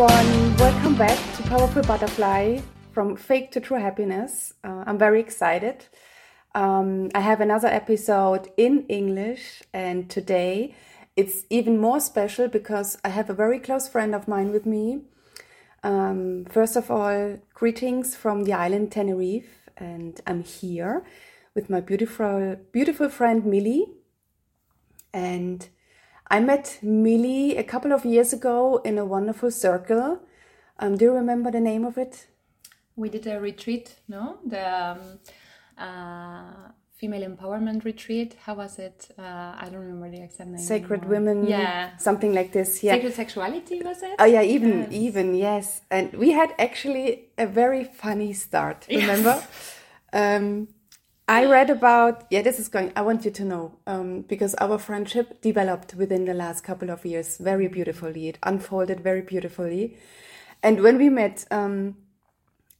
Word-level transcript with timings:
everyone. 0.00 0.56
Welcome 0.58 0.94
back 0.94 1.18
to 1.36 1.42
Powerful 1.42 1.82
Butterfly 1.82 2.60
from 2.92 3.16
Fake 3.16 3.50
to 3.50 3.60
True 3.60 3.80
Happiness. 3.80 4.54
Uh, 4.62 4.84
I'm 4.86 4.96
very 4.96 5.18
excited. 5.18 5.86
Um, 6.54 7.10
I 7.16 7.20
have 7.20 7.40
another 7.40 7.66
episode 7.66 8.48
in 8.56 8.86
English, 8.88 9.64
and 9.72 10.08
today 10.08 10.76
it's 11.16 11.46
even 11.50 11.78
more 11.78 11.98
special 11.98 12.46
because 12.46 12.96
I 13.04 13.08
have 13.08 13.28
a 13.28 13.34
very 13.34 13.58
close 13.58 13.88
friend 13.88 14.14
of 14.14 14.28
mine 14.28 14.52
with 14.52 14.66
me. 14.66 15.00
Um, 15.82 16.44
first 16.48 16.76
of 16.76 16.92
all, 16.92 17.38
greetings 17.52 18.14
from 18.14 18.44
the 18.44 18.52
island 18.52 18.92
Tenerife, 18.92 19.68
and 19.76 20.20
I'm 20.28 20.44
here 20.44 21.04
with 21.56 21.68
my 21.68 21.80
beautiful, 21.80 22.54
beautiful 22.70 23.08
friend 23.08 23.42
Mili. 23.42 23.82
And 25.12 25.68
I 26.30 26.40
met 26.40 26.78
Mili 26.82 27.58
a 27.58 27.64
couple 27.64 27.92
of 27.92 28.04
years 28.04 28.32
ago 28.32 28.80
in 28.84 28.98
a 28.98 29.04
wonderful 29.04 29.50
circle. 29.50 30.20
Um, 30.78 30.96
do 30.96 31.06
you 31.06 31.12
remember 31.12 31.50
the 31.50 31.60
name 31.60 31.84
of 31.84 31.96
it? 31.98 32.26
We 32.96 33.08
did 33.08 33.26
a 33.26 33.40
retreat, 33.40 33.94
no? 34.08 34.38
The 34.44 34.68
um, 34.90 34.98
uh, 35.78 36.70
female 36.96 37.22
empowerment 37.28 37.84
retreat. 37.84 38.36
How 38.44 38.54
was 38.54 38.78
it? 38.78 39.08
Uh, 39.18 39.22
I 39.22 39.68
don't 39.70 39.80
remember 39.80 40.10
the 40.10 40.22
exact 40.22 40.50
name. 40.50 40.58
Sacred 40.58 41.00
anymore. 41.04 41.20
Women, 41.20 41.46
Yeah. 41.46 41.96
something 41.96 42.34
like 42.34 42.52
this. 42.52 42.82
Yeah. 42.82 42.94
Sacred 42.94 43.14
sexuality 43.14 43.82
was 43.82 44.02
it? 44.02 44.16
Oh 44.18 44.24
yeah, 44.26 44.42
even 44.42 44.80
Yes. 44.80 44.92
even 44.92 45.34
yes, 45.34 45.80
and 45.90 46.12
we 46.12 46.32
had 46.32 46.54
actually 46.58 47.30
a 47.38 47.46
very 47.46 47.84
funny 47.84 48.32
start. 48.34 48.86
Yes. 48.88 49.00
Remember? 49.00 49.42
Um, 50.12 50.68
I 51.28 51.44
read 51.44 51.68
about 51.68 52.26
yeah. 52.30 52.40
This 52.40 52.58
is 52.58 52.68
going. 52.68 52.90
I 52.96 53.02
want 53.02 53.26
you 53.26 53.30
to 53.30 53.44
know 53.44 53.76
um, 53.86 54.22
because 54.22 54.54
our 54.54 54.78
friendship 54.78 55.42
developed 55.42 55.94
within 55.94 56.24
the 56.24 56.32
last 56.32 56.64
couple 56.64 56.90
of 56.90 57.04
years 57.04 57.36
very 57.36 57.68
beautifully. 57.68 58.28
It 58.28 58.38
unfolded 58.42 59.00
very 59.00 59.20
beautifully, 59.20 59.98
and 60.62 60.82
when 60.82 60.96
we 60.96 61.10
met, 61.10 61.44
um, 61.50 61.96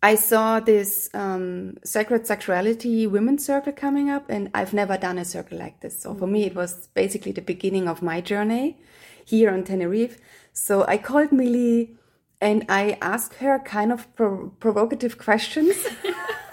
I 0.02 0.14
saw 0.14 0.60
this 0.60 1.10
um, 1.12 1.76
sacred 1.84 2.26
sexuality 2.26 3.06
women's 3.06 3.44
circle 3.44 3.72
coming 3.74 4.08
up, 4.08 4.30
and 4.30 4.50
I've 4.54 4.72
never 4.72 4.96
done 4.96 5.18
a 5.18 5.26
circle 5.26 5.58
like 5.58 5.80
this. 5.80 6.00
So 6.00 6.14
for 6.14 6.26
me, 6.26 6.44
it 6.44 6.54
was 6.54 6.88
basically 6.94 7.32
the 7.32 7.42
beginning 7.42 7.86
of 7.86 8.00
my 8.00 8.22
journey 8.22 8.78
here 9.26 9.50
on 9.50 9.64
Tenerife. 9.64 10.18
So 10.54 10.86
I 10.86 10.96
called 10.96 11.30
Mili 11.30 11.96
and 12.40 12.64
I 12.68 12.96
asked 13.02 13.34
her 13.34 13.58
kind 13.58 13.92
of 13.92 14.12
pro- 14.16 14.50
provocative 14.58 15.18
questions. 15.18 15.76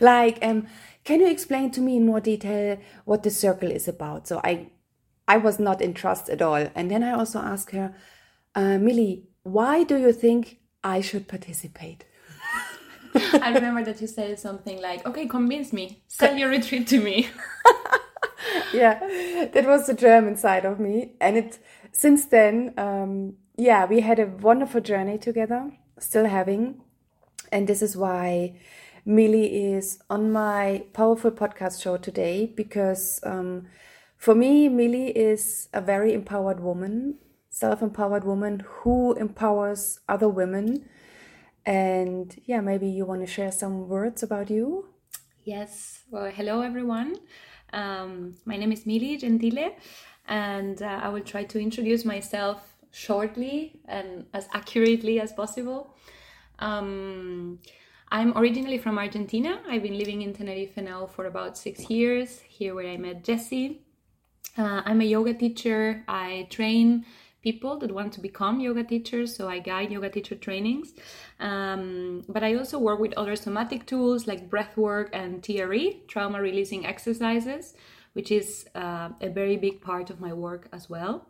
like, 0.00 0.38
um, 0.42 0.66
can 1.04 1.20
you 1.20 1.28
explain 1.28 1.70
to 1.72 1.80
me 1.80 1.96
in 1.96 2.06
more 2.06 2.20
detail 2.20 2.78
what 3.04 3.22
the 3.22 3.30
circle 3.30 3.70
is 3.70 3.88
about? 3.88 4.26
So 4.26 4.40
I, 4.42 4.68
I 5.28 5.36
was 5.36 5.58
not 5.58 5.80
in 5.80 5.94
trust 5.94 6.28
at 6.28 6.42
all. 6.42 6.68
And 6.74 6.90
then 6.90 7.02
I 7.02 7.12
also 7.12 7.38
asked 7.38 7.70
her, 7.72 7.94
uh, 8.54 8.78
Mili, 8.78 9.24
why 9.42 9.84
do 9.84 9.96
you 9.96 10.12
think 10.12 10.58
I 10.82 11.00
should 11.00 11.28
participate? 11.28 12.04
I 13.14 13.52
remember 13.52 13.84
that 13.84 14.00
you 14.00 14.06
said 14.06 14.38
something 14.38 14.80
like, 14.80 15.06
"Okay, 15.06 15.26
convince 15.26 15.72
me, 15.72 16.02
sell 16.06 16.36
your 16.36 16.50
retreat 16.50 16.86
to 16.88 17.00
me." 17.00 17.28
yeah, 18.74 18.98
that 19.52 19.66
was 19.66 19.86
the 19.86 19.94
German 19.94 20.36
side 20.36 20.64
of 20.64 20.78
me. 20.78 21.12
And 21.20 21.36
it 21.36 21.58
since 21.92 22.26
then, 22.26 22.74
um, 22.76 23.34
yeah, 23.56 23.86
we 23.86 24.00
had 24.00 24.18
a 24.18 24.26
wonderful 24.26 24.80
journey 24.80 25.18
together, 25.18 25.70
still 25.98 26.26
having. 26.26 26.82
And 27.52 27.66
this 27.68 27.80
is 27.80 27.96
why 27.96 28.58
Mili 29.06 29.76
is 29.76 30.00
on 30.10 30.32
my 30.32 30.84
powerful 30.92 31.30
podcast 31.30 31.80
show 31.80 31.96
today 31.96 32.46
because 32.56 33.20
um, 33.22 33.68
for 34.16 34.34
me, 34.34 34.68
Mili 34.68 35.12
is 35.14 35.68
a 35.72 35.80
very 35.80 36.12
empowered 36.12 36.58
woman, 36.58 37.18
self 37.48 37.82
empowered 37.82 38.24
woman 38.24 38.64
who 38.66 39.14
empowers 39.14 40.00
other 40.08 40.28
women. 40.28 40.88
And 41.64 42.34
yeah, 42.46 42.60
maybe 42.60 42.88
you 42.88 43.04
want 43.04 43.20
to 43.20 43.28
share 43.28 43.52
some 43.52 43.88
words 43.88 44.24
about 44.24 44.50
you? 44.50 44.88
Yes. 45.44 46.02
Well, 46.10 46.28
hello 46.28 46.62
everyone. 46.62 47.14
Um, 47.72 48.34
my 48.44 48.56
name 48.56 48.72
is 48.72 48.86
Mili 48.86 49.20
Gentile, 49.20 49.76
and 50.26 50.82
uh, 50.82 51.00
I 51.04 51.10
will 51.10 51.22
try 51.22 51.44
to 51.44 51.60
introduce 51.60 52.04
myself 52.04 52.74
shortly 52.90 53.78
and 53.86 54.26
as 54.34 54.48
accurately 54.52 55.20
as 55.20 55.32
possible. 55.32 55.94
Um, 56.58 57.60
I'm 58.08 58.36
originally 58.38 58.78
from 58.78 58.98
Argentina. 58.98 59.60
I've 59.68 59.82
been 59.82 59.98
living 59.98 60.22
in 60.22 60.32
Tenerife 60.32 60.76
now 60.76 61.06
for 61.06 61.26
about 61.26 61.58
six 61.58 61.90
years, 61.90 62.40
here 62.40 62.74
where 62.74 62.88
I 62.88 62.96
met 62.96 63.24
Jessie. 63.24 63.82
Uh, 64.56 64.82
I'm 64.84 65.00
a 65.00 65.04
yoga 65.04 65.34
teacher. 65.34 66.04
I 66.06 66.46
train 66.48 67.04
people 67.42 67.78
that 67.78 67.90
want 67.92 68.12
to 68.12 68.20
become 68.20 68.60
yoga 68.60 68.84
teachers, 68.84 69.34
so 69.34 69.48
I 69.48 69.58
guide 69.58 69.90
yoga 69.90 70.08
teacher 70.08 70.36
trainings. 70.36 70.94
Um, 71.40 72.24
but 72.28 72.44
I 72.44 72.54
also 72.54 72.78
work 72.78 73.00
with 73.00 73.12
other 73.14 73.34
somatic 73.34 73.86
tools 73.86 74.28
like 74.28 74.48
breath 74.48 74.76
work 74.76 75.10
and 75.12 75.42
TRE, 75.42 76.02
trauma 76.06 76.40
releasing 76.40 76.86
exercises, 76.86 77.74
which 78.12 78.30
is 78.30 78.68
uh, 78.76 79.10
a 79.20 79.28
very 79.28 79.56
big 79.56 79.80
part 79.80 80.10
of 80.10 80.20
my 80.20 80.32
work 80.32 80.68
as 80.72 80.88
well. 80.88 81.26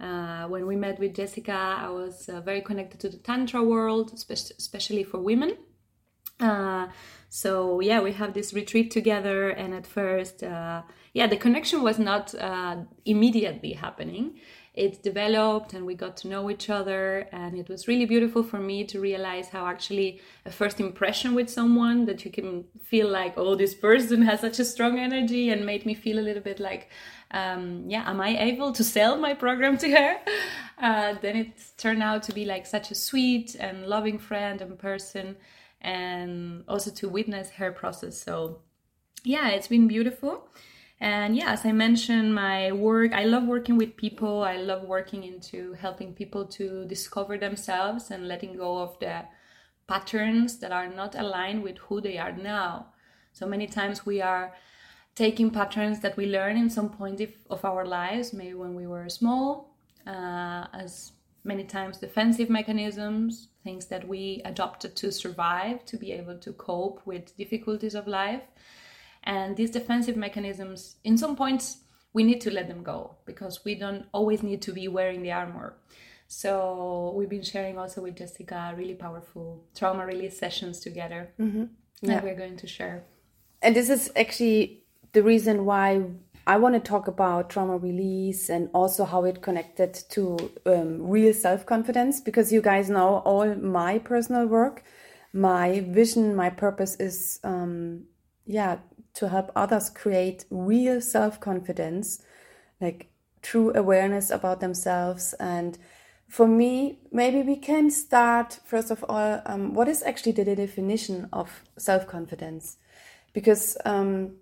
Uh, 0.00 0.46
when 0.48 0.66
we 0.66 0.74
met 0.74 0.98
with 0.98 1.14
Jessica, 1.14 1.76
I 1.78 1.88
was 1.88 2.28
uh, 2.28 2.40
very 2.40 2.60
connected 2.60 2.98
to 3.00 3.08
the 3.08 3.16
Tantra 3.16 3.62
world, 3.62 4.18
spe- 4.18 4.54
especially 4.58 5.04
for 5.04 5.18
women. 5.18 5.56
Uh, 6.38 6.88
so 7.28 7.80
yeah, 7.80 8.00
we 8.00 8.12
have 8.12 8.34
this 8.34 8.52
retreat 8.52 8.90
together, 8.90 9.50
and 9.50 9.74
at 9.74 9.86
first, 9.86 10.42
uh, 10.42 10.82
yeah, 11.12 11.26
the 11.26 11.36
connection 11.36 11.82
was 11.82 11.98
not 11.98 12.34
uh, 12.34 12.76
immediately 13.04 13.72
happening. 13.72 14.38
It 14.74 15.02
developed, 15.02 15.72
and 15.72 15.86
we 15.86 15.94
got 15.94 16.18
to 16.18 16.28
know 16.28 16.50
each 16.50 16.68
other, 16.68 17.26
and 17.32 17.56
it 17.58 17.70
was 17.70 17.88
really 17.88 18.04
beautiful 18.04 18.42
for 18.42 18.58
me 18.58 18.84
to 18.84 19.00
realize 19.00 19.48
how 19.48 19.66
actually 19.66 20.20
a 20.44 20.52
first 20.52 20.80
impression 20.80 21.34
with 21.34 21.48
someone 21.48 22.04
that 22.04 22.26
you 22.26 22.30
can 22.30 22.64
feel 22.82 23.08
like, 23.08 23.34
oh, 23.38 23.54
this 23.54 23.74
person 23.74 24.20
has 24.22 24.40
such 24.40 24.58
a 24.58 24.64
strong 24.66 24.98
energy, 24.98 25.48
and 25.48 25.64
made 25.64 25.86
me 25.86 25.94
feel 25.94 26.18
a 26.18 26.20
little 26.20 26.42
bit 26.42 26.60
like, 26.60 26.90
um, 27.30 27.84
yeah, 27.88 28.08
am 28.08 28.20
I 28.20 28.38
able 28.38 28.72
to 28.72 28.84
sell 28.84 29.16
my 29.16 29.32
program 29.32 29.78
to 29.78 29.90
her? 29.90 30.16
Uh, 30.78 31.14
then 31.22 31.36
it 31.36 31.52
turned 31.78 32.02
out 32.02 32.22
to 32.24 32.34
be 32.34 32.44
like 32.44 32.66
such 32.66 32.90
a 32.90 32.94
sweet 32.94 33.56
and 33.58 33.86
loving 33.86 34.18
friend 34.18 34.60
and 34.60 34.78
person 34.78 35.36
and 35.86 36.64
also 36.66 36.90
to 36.90 37.08
witness 37.08 37.50
her 37.50 37.70
process. 37.70 38.20
So, 38.20 38.58
yeah, 39.22 39.50
it's 39.50 39.68
been 39.68 39.86
beautiful. 39.86 40.48
And 40.98 41.36
yeah, 41.36 41.52
as 41.52 41.64
I 41.64 41.72
mentioned, 41.72 42.34
my 42.34 42.72
work, 42.72 43.12
I 43.12 43.24
love 43.24 43.44
working 43.44 43.76
with 43.76 43.96
people. 43.96 44.42
I 44.42 44.56
love 44.56 44.82
working 44.82 45.22
into 45.22 45.74
helping 45.74 46.12
people 46.12 46.44
to 46.46 46.84
discover 46.86 47.38
themselves 47.38 48.10
and 48.10 48.26
letting 48.26 48.56
go 48.56 48.78
of 48.78 48.98
the 48.98 49.22
patterns 49.86 50.58
that 50.58 50.72
are 50.72 50.88
not 50.88 51.14
aligned 51.14 51.62
with 51.62 51.78
who 51.78 52.00
they 52.00 52.18
are 52.18 52.32
now. 52.32 52.86
So 53.32 53.46
many 53.46 53.68
times 53.68 54.04
we 54.04 54.20
are 54.20 54.54
taking 55.14 55.50
patterns 55.50 56.00
that 56.00 56.16
we 56.16 56.26
learn 56.26 56.56
in 56.56 56.68
some 56.68 56.90
point 56.90 57.20
of, 57.48 57.64
our 57.64 57.86
lives, 57.86 58.32
maybe 58.32 58.54
when 58.54 58.74
we 58.74 58.86
were 58.86 59.08
small, 59.08 59.76
uh, 60.06 60.66
as 60.72 61.12
many 61.46 61.64
times 61.64 61.98
defensive 61.98 62.50
mechanisms, 62.50 63.48
things 63.64 63.86
that 63.86 64.06
we 64.06 64.42
adopted 64.44 64.96
to 64.96 65.12
survive, 65.12 65.84
to 65.86 65.96
be 65.96 66.12
able 66.12 66.38
to 66.38 66.52
cope 66.52 67.00
with 67.06 67.36
difficulties 67.36 67.94
of 67.94 68.06
life. 68.06 68.42
And 69.22 69.56
these 69.56 69.70
defensive 69.70 70.16
mechanisms, 70.16 70.96
in 71.04 71.16
some 71.16 71.36
points, 71.36 71.78
we 72.12 72.24
need 72.24 72.40
to 72.42 72.50
let 72.50 72.68
them 72.68 72.82
go 72.82 73.16
because 73.24 73.64
we 73.64 73.74
don't 73.74 74.06
always 74.12 74.42
need 74.42 74.62
to 74.62 74.72
be 74.72 74.88
wearing 74.88 75.22
the 75.22 75.32
armor. 75.32 75.76
So 76.28 77.12
we've 77.16 77.28
been 77.28 77.42
sharing 77.42 77.78
also 77.78 78.02
with 78.02 78.16
Jessica 78.16 78.74
really 78.76 78.94
powerful 78.94 79.64
trauma 79.74 80.04
release 80.06 80.38
sessions 80.38 80.80
together 80.80 81.30
mm-hmm. 81.38 81.64
Yeah. 82.02 82.14
that 82.14 82.24
we're 82.24 82.34
going 82.34 82.56
to 82.58 82.66
share. 82.66 83.04
And 83.62 83.74
this 83.74 83.88
is 83.88 84.10
actually 84.16 84.84
the 85.12 85.22
reason 85.22 85.64
why 85.64 86.02
I 86.46 86.58
want 86.58 86.74
to 86.74 86.80
talk 86.80 87.08
about 87.08 87.50
trauma 87.50 87.76
release 87.76 88.48
and 88.48 88.70
also 88.72 89.04
how 89.04 89.24
it 89.24 89.42
connected 89.42 89.94
to 90.10 90.38
um, 90.64 91.08
real 91.08 91.34
self 91.34 91.66
confidence 91.66 92.20
because 92.20 92.52
you 92.52 92.62
guys 92.62 92.88
know 92.88 93.16
all 93.24 93.52
my 93.56 93.98
personal 93.98 94.46
work, 94.46 94.84
my 95.32 95.80
vision, 95.88 96.36
my 96.36 96.50
purpose 96.50 96.94
is, 97.00 97.40
um, 97.42 98.04
yeah, 98.46 98.78
to 99.14 99.28
help 99.28 99.50
others 99.56 99.90
create 99.90 100.44
real 100.50 101.00
self 101.00 101.40
confidence, 101.40 102.22
like 102.80 103.08
true 103.42 103.72
awareness 103.74 104.30
about 104.30 104.60
themselves. 104.60 105.34
And 105.40 105.76
for 106.28 106.46
me, 106.46 107.00
maybe 107.10 107.42
we 107.42 107.56
can 107.56 107.90
start 107.90 108.60
first 108.64 108.92
of 108.92 109.04
all. 109.08 109.42
Um, 109.46 109.74
what 109.74 109.88
is 109.88 110.04
actually 110.04 110.32
the 110.32 110.54
definition 110.54 111.28
of 111.32 111.64
self 111.76 112.06
confidence? 112.06 112.76
Because 113.32 113.76
um, 113.84 114.36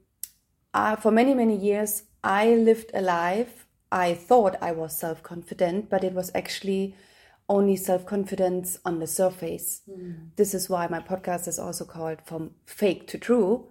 uh, 0.74 0.96
for 0.96 1.10
many, 1.10 1.34
many 1.34 1.56
years, 1.56 2.02
I 2.22 2.54
lived 2.54 2.90
a 2.92 3.00
life. 3.00 3.66
I 3.92 4.14
thought 4.14 4.56
I 4.60 4.72
was 4.72 4.98
self 4.98 5.22
confident, 5.22 5.88
but 5.88 6.02
it 6.04 6.12
was 6.12 6.32
actually 6.34 6.96
only 7.48 7.76
self 7.76 8.04
confidence 8.04 8.78
on 8.84 8.98
the 8.98 9.06
surface. 9.06 9.82
This 10.36 10.52
is 10.52 10.68
why 10.68 10.88
my 10.88 11.00
podcast 11.00 11.46
is 11.46 11.58
also 11.58 11.84
called 11.84 12.18
From 12.24 12.50
Fake 12.66 13.06
to 13.08 13.18
True. 13.18 13.68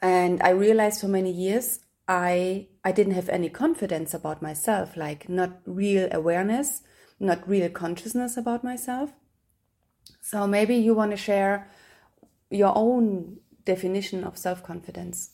And 0.00 0.42
I 0.42 0.50
realized 0.50 1.00
for 1.02 1.08
many 1.08 1.30
years 1.30 1.80
I 2.08 2.68
I 2.84 2.92
didn't 2.92 3.14
have 3.14 3.28
any 3.28 3.50
confidence 3.50 4.14
about 4.14 4.40
myself, 4.40 4.96
like 4.96 5.28
not 5.28 5.60
real 5.66 6.08
awareness, 6.10 6.80
not 7.18 7.46
real 7.46 7.68
consciousness 7.68 8.38
about 8.38 8.64
myself. 8.64 9.12
So 10.22 10.46
maybe 10.46 10.76
you 10.76 10.94
want 10.94 11.10
to 11.10 11.16
share 11.18 11.68
your 12.50 12.72
own 12.74 13.38
definition 13.64 14.24
of 14.24 14.38
self 14.38 14.62
confidence. 14.62 15.32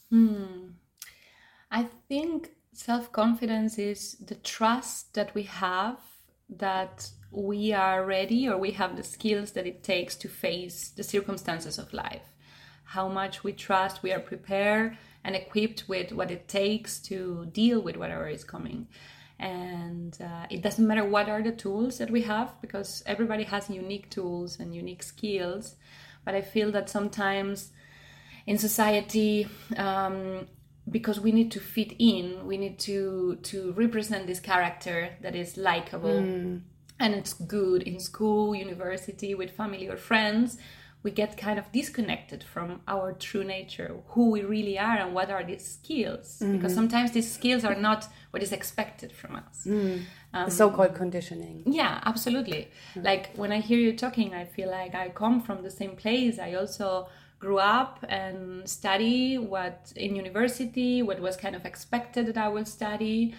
I 1.76 1.88
think 2.08 2.52
self 2.72 3.12
confidence 3.12 3.78
is 3.78 4.14
the 4.14 4.36
trust 4.36 5.12
that 5.12 5.34
we 5.34 5.42
have 5.42 5.98
that 6.48 7.10
we 7.30 7.74
are 7.74 8.02
ready 8.02 8.48
or 8.48 8.56
we 8.56 8.70
have 8.70 8.96
the 8.96 9.02
skills 9.02 9.52
that 9.52 9.66
it 9.66 9.82
takes 9.82 10.16
to 10.16 10.28
face 10.28 10.88
the 10.88 11.02
circumstances 11.02 11.78
of 11.78 11.92
life. 11.92 12.32
How 12.84 13.08
much 13.08 13.44
we 13.44 13.52
trust 13.52 14.02
we 14.02 14.10
are 14.10 14.20
prepared 14.20 14.96
and 15.22 15.36
equipped 15.36 15.84
with 15.86 16.12
what 16.12 16.30
it 16.30 16.48
takes 16.48 16.98
to 17.10 17.46
deal 17.52 17.82
with 17.82 17.96
whatever 17.98 18.26
is 18.26 18.42
coming. 18.42 18.88
And 19.38 20.16
uh, 20.18 20.46
it 20.48 20.62
doesn't 20.62 20.86
matter 20.86 21.04
what 21.04 21.28
are 21.28 21.42
the 21.42 21.52
tools 21.52 21.98
that 21.98 22.10
we 22.10 22.22
have 22.22 22.58
because 22.62 23.02
everybody 23.04 23.44
has 23.44 23.68
unique 23.68 24.08
tools 24.08 24.58
and 24.58 24.74
unique 24.74 25.02
skills. 25.02 25.76
But 26.24 26.34
I 26.34 26.40
feel 26.40 26.72
that 26.72 26.88
sometimes 26.88 27.72
in 28.46 28.56
society, 28.56 29.46
um, 29.76 30.46
because 30.90 31.20
we 31.20 31.32
need 31.32 31.50
to 31.52 31.60
fit 31.60 31.94
in, 31.98 32.46
we 32.46 32.56
need 32.56 32.78
to 32.80 33.38
to 33.42 33.72
represent 33.72 34.26
this 34.26 34.40
character 34.40 35.10
that 35.20 35.34
is 35.34 35.56
likable 35.56 36.20
mm. 36.20 36.60
and 36.98 37.14
it's 37.14 37.32
good 37.32 37.82
in 37.82 37.98
school, 37.98 38.54
university, 38.54 39.34
with 39.34 39.50
family 39.50 39.88
or 39.88 39.96
friends. 39.96 40.58
We 41.02 41.12
get 41.12 41.36
kind 41.36 41.56
of 41.58 41.70
disconnected 41.70 42.42
from 42.42 42.80
our 42.88 43.12
true 43.12 43.44
nature, 43.44 43.94
who 44.08 44.30
we 44.30 44.42
really 44.42 44.76
are, 44.76 44.96
and 44.96 45.14
what 45.14 45.30
are 45.30 45.44
these 45.44 45.64
skills. 45.64 46.40
Mm-hmm. 46.40 46.56
Because 46.56 46.74
sometimes 46.74 47.12
these 47.12 47.30
skills 47.32 47.64
are 47.64 47.76
not 47.76 48.08
what 48.32 48.42
is 48.42 48.50
expected 48.50 49.12
from 49.12 49.36
us. 49.36 49.66
Mm. 49.66 50.02
Um, 50.34 50.44
the 50.46 50.50
so 50.50 50.68
called 50.70 50.94
conditioning. 50.96 51.62
Yeah, 51.64 52.00
absolutely. 52.04 52.70
Mm. 52.94 53.04
Like 53.04 53.36
when 53.36 53.52
I 53.52 53.60
hear 53.60 53.78
you 53.78 53.96
talking, 53.96 54.34
I 54.34 54.46
feel 54.46 54.68
like 54.68 54.96
I 54.96 55.08
come 55.10 55.40
from 55.40 55.62
the 55.62 55.70
same 55.70 55.94
place. 55.94 56.40
I 56.40 56.54
also 56.54 57.08
grew 57.38 57.58
up 57.58 58.04
and 58.08 58.68
study 58.68 59.38
what 59.38 59.92
in 59.96 60.16
university, 60.16 61.02
what 61.02 61.20
was 61.20 61.36
kind 61.36 61.54
of 61.54 61.64
expected 61.64 62.26
that 62.26 62.36
I 62.36 62.48
will 62.48 62.64
study. 62.64 63.34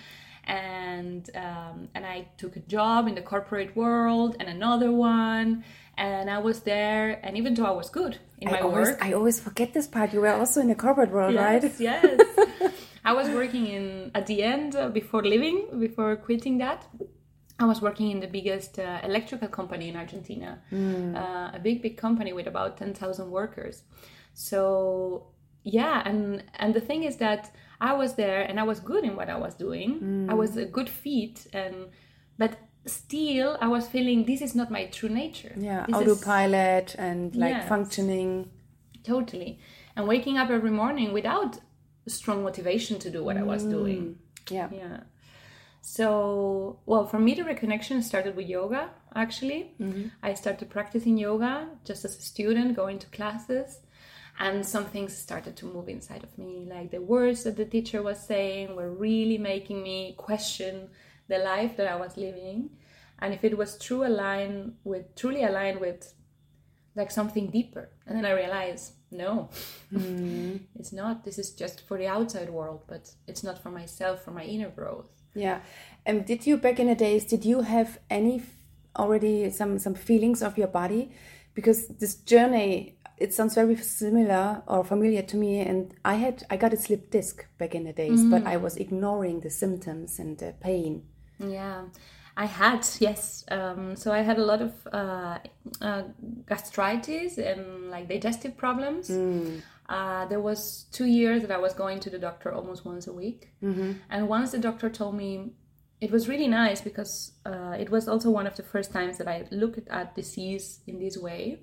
And 0.46 1.30
um, 1.36 1.90
and 1.94 2.06
I 2.06 2.28
took 2.38 2.56
a 2.56 2.62
job 2.62 3.08
in 3.08 3.16
the 3.16 3.22
corporate 3.22 3.76
world 3.76 4.38
and 4.40 4.48
another 4.48 4.94
one, 4.94 5.66
and 5.98 6.30
I 6.30 6.38
was 6.38 6.62
there. 6.62 7.20
And 7.22 7.36
even 7.36 7.54
though 7.54 7.66
I 7.66 7.72
was 7.72 7.90
good 7.90 8.20
in 8.40 8.52
my 8.52 8.62
always, 8.62 8.88
work, 8.88 9.06
I 9.06 9.12
always 9.12 9.42
forget 9.42 9.74
this 9.74 9.88
part. 9.88 10.14
You 10.14 10.22
were 10.22 10.30
also 10.30 10.62
in 10.62 10.70
the 10.70 10.76
corporate 10.76 11.12
world, 11.12 11.36
right? 11.36 11.62
Yes, 11.62 11.82
yes. 11.82 12.22
I 13.04 13.12
was 13.12 13.28
working 13.30 13.68
in 13.68 14.12
at 14.16 14.26
the 14.28 14.42
end 14.42 14.76
uh, 14.76 14.88
before 14.88 15.24
leaving, 15.24 15.80
before 15.80 16.16
quitting 16.16 16.60
that. 16.60 16.86
I 17.60 17.66
was 17.66 17.82
working 17.82 18.12
in 18.12 18.20
the 18.20 18.28
biggest 18.28 18.78
uh, 18.80 19.00
electrical 19.04 19.48
company 19.48 19.90
in 19.90 19.96
Argentina, 19.96 20.60
uh, 20.72 21.58
a 21.58 21.60
big, 21.62 21.82
big 21.82 21.98
company 21.98 22.32
with 22.34 22.48
about 22.48 22.78
ten 22.78 22.94
thousand 22.94 23.32
workers. 23.32 23.84
So 24.34 25.28
yeah, 25.64 26.02
and 26.06 26.44
and 26.60 26.74
the 26.74 26.82
thing 26.82 27.04
is 27.04 27.18
that 27.18 27.52
I 27.82 27.94
was 27.94 28.14
there 28.16 28.42
and 28.50 28.60
I 28.60 28.64
was 28.64 28.80
good 28.80 29.04
in 29.04 29.16
what 29.16 29.30
I 29.30 29.38
was 29.38 29.56
doing. 29.56 30.28
I 30.30 30.34
was 30.34 30.56
a 30.58 30.66
good 30.66 30.90
fit, 30.90 31.48
and 31.54 31.76
but 32.38 32.52
still 32.86 33.58
I 33.60 33.68
was 33.68 33.88
feeling 33.88 34.26
this 34.26 34.42
is 34.42 34.54
not 34.56 34.70
my 34.72 34.86
true 34.86 35.10
nature. 35.10 35.54
Yeah, 35.58 35.86
This 35.88 35.96
is- 36.02 36.08
autopilot 36.08 36.96
and 36.98 37.36
like 37.36 37.56
Yes. 37.56 37.68
functioning. 37.70 38.52
totally, 39.04 39.58
and 39.96 40.06
waking 40.08 40.38
up 40.38 40.50
every 40.50 40.72
morning 40.72 41.14
without 41.14 41.60
strong 42.08 42.44
motivation 42.44 43.00
to 43.00 43.10
do 43.10 43.24
what 43.24 43.38
I 43.38 43.44
was 43.44 43.64
doing. 43.64 44.18
Yeah. 44.50 44.70
Yeah. 44.72 44.98
So, 45.90 46.80
well, 46.86 47.08
for 47.08 47.18
me, 47.18 47.34
the 47.34 47.44
reconnection 47.44 48.04
started 48.04 48.36
with 48.36 48.50
yoga, 48.50 48.90
actually. 49.16 49.74
Mm-hmm. 49.80 50.08
I 50.22 50.34
started 50.34 50.70
practicing 50.70 51.18
yoga 51.18 51.70
just 51.86 52.04
as 52.04 52.18
a 52.18 52.22
student, 52.22 52.76
going 52.76 53.00
to 53.00 53.08
classes, 53.08 53.80
and 54.38 54.66
some 54.66 54.84
things 54.84 55.18
started 55.18 55.56
to 55.56 55.66
move 55.66 55.88
inside 55.88 56.26
of 56.26 56.38
me. 56.38 56.68
Like 56.70 56.92
the 56.92 57.02
words 57.02 57.44
that 57.44 57.56
the 57.56 57.64
teacher 57.64 58.04
was 58.04 58.20
saying 58.20 58.76
were 58.76 58.92
really 58.92 59.38
making 59.38 59.82
me 59.82 60.14
question 60.18 60.90
the 61.30 61.38
life 61.38 61.78
that 61.78 61.88
I 61.88 61.96
was 61.96 62.18
living. 62.18 62.72
And 63.20 63.34
if 63.34 63.46
it 63.46 63.58
was 63.58 63.78
true 63.78 64.06
aligned 64.06 64.74
with 64.84 65.16
truly 65.16 65.46
aligned 65.46 65.80
with 65.80 66.14
like 66.98 67.12
something 67.12 67.50
deeper. 67.50 67.92
And 68.06 68.18
then 68.18 68.26
I 68.26 68.32
realized, 68.32 68.92
no, 69.10 69.52
mm-hmm. 69.94 70.58
it's 70.76 70.92
not. 70.92 71.24
This 71.24 71.40
is 71.40 71.52
just 71.52 71.88
for 71.88 71.98
the 71.98 72.08
outside 72.08 72.50
world, 72.50 72.82
but 72.88 73.10
it's 73.26 73.42
not 73.44 73.64
for 73.64 73.72
myself, 73.72 74.26
for 74.26 74.32
my 74.32 74.44
inner 74.44 74.70
growth. 74.70 75.17
Yeah. 75.38 75.60
And 76.06 76.26
did 76.26 76.48
you 76.48 76.58
back 76.58 76.80
in 76.80 76.88
the 76.88 76.96
days? 76.96 77.26
Did 77.26 77.46
you 77.46 77.62
have 77.62 78.00
any 78.10 78.42
already 78.96 79.50
some 79.52 79.78
some 79.80 79.94
feelings 79.94 80.42
of 80.42 80.58
your 80.58 80.68
body? 80.68 81.12
Because 81.54 81.88
this 81.88 82.16
journey, 82.16 82.98
it 83.18 83.34
sounds 83.34 83.56
very 83.56 83.76
similar 83.76 84.62
or 84.68 84.84
familiar 84.84 85.22
to 85.24 85.38
me. 85.38 85.60
And 85.60 85.94
I 86.06 86.16
had 86.16 86.44
I 86.50 86.58
got 86.58 86.74
a 86.74 86.78
slip 86.78 87.12
disc 87.12 87.46
back 87.58 87.76
in 87.76 87.84
the 87.84 87.94
days, 87.94 88.24
but 88.24 88.46
I 88.46 88.58
was 88.58 88.78
ignoring 88.78 89.42
the 89.42 89.50
symptoms 89.50 90.20
and 90.20 90.38
the 90.38 90.54
pain. 90.60 91.04
Yeah, 91.40 91.84
I 92.38 92.46
had 92.46 92.88
yes. 93.00 93.44
Um, 93.50 93.96
so 93.96 94.12
I 94.12 94.22
had 94.22 94.38
a 94.38 94.46
lot 94.46 94.62
of 94.62 94.74
uh, 94.94 95.40
uh, 95.82 96.04
gastritis 96.48 97.38
and 97.38 97.90
like 97.90 98.08
digestive 98.08 98.56
problems. 98.56 99.10
Uh, 99.90 100.26
there 100.26 100.42
was 100.42 100.86
two 100.92 101.06
years 101.06 101.42
that 101.44 101.52
I 101.52 101.58
was 101.58 101.74
going 101.74 102.00
to 102.02 102.10
the 102.10 102.20
doctor 102.20 102.52
almost 102.52 102.84
once 102.86 103.08
a 103.08 103.14
week, 103.14 103.50
and 104.10 104.28
once 104.28 104.52
the 104.52 104.58
doctor 104.60 104.90
told 104.90 105.16
me 105.16 105.54
it 106.02 106.12
was 106.12 106.28
really 106.28 106.48
nice 106.48 106.82
because 106.82 107.32
uh, 107.46 107.76
it 107.80 107.90
was 107.90 108.08
also 108.08 108.30
one 108.30 108.46
of 108.48 108.56
the 108.56 108.64
first 108.64 108.92
times 108.92 109.18
that 109.18 109.28
I 109.28 109.48
looked 109.50 109.88
at 109.90 110.16
disease 110.16 110.82
in 110.88 111.00
this 111.00 111.18
way. 111.18 111.60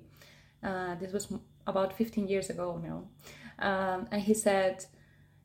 Uh, 0.63 0.95
this 0.95 1.13
was 1.13 1.31
about 1.67 1.93
15 1.97 2.27
years 2.27 2.49
ago 2.49 2.81
now, 2.83 3.07
um, 3.59 4.07
and 4.11 4.21
he 4.21 4.33
said, 4.33 4.85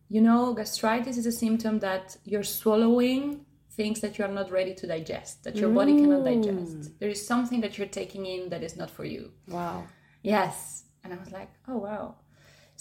"You 0.09 0.23
know, 0.23 0.55
gastritis 0.55 1.17
is 1.19 1.27
a 1.27 1.33
symptom 1.33 1.81
that 1.81 2.17
you're 2.25 2.45
swallowing." 2.45 3.47
things 3.73 4.01
that 4.01 4.19
you 4.19 4.25
are 4.25 4.35
not 4.41 4.51
ready 4.51 4.75
to 4.75 4.87
digest, 4.87 5.45
that 5.45 5.57
your 5.57 5.71
body 5.71 5.95
cannot 6.01 6.25
digest. 6.25 6.99
There 6.99 7.09
is 7.09 7.25
something 7.27 7.61
that 7.63 7.79
you're 7.79 7.87
taking 7.87 8.27
in 8.27 8.49
that 8.51 8.63
is 8.63 8.77
not 8.77 8.91
for 8.91 9.05
you. 9.05 9.31
Wow. 9.49 9.85
Yes. 10.23 10.85
And 11.03 11.15
I 11.15 11.17
was 11.17 11.31
like, 11.31 11.51
oh, 11.69 11.79
wow. 11.79 12.17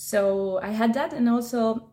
So 0.01 0.61
I 0.63 0.69
had 0.69 0.93
that. 0.93 1.11
And 1.11 1.27
also, 1.27 1.89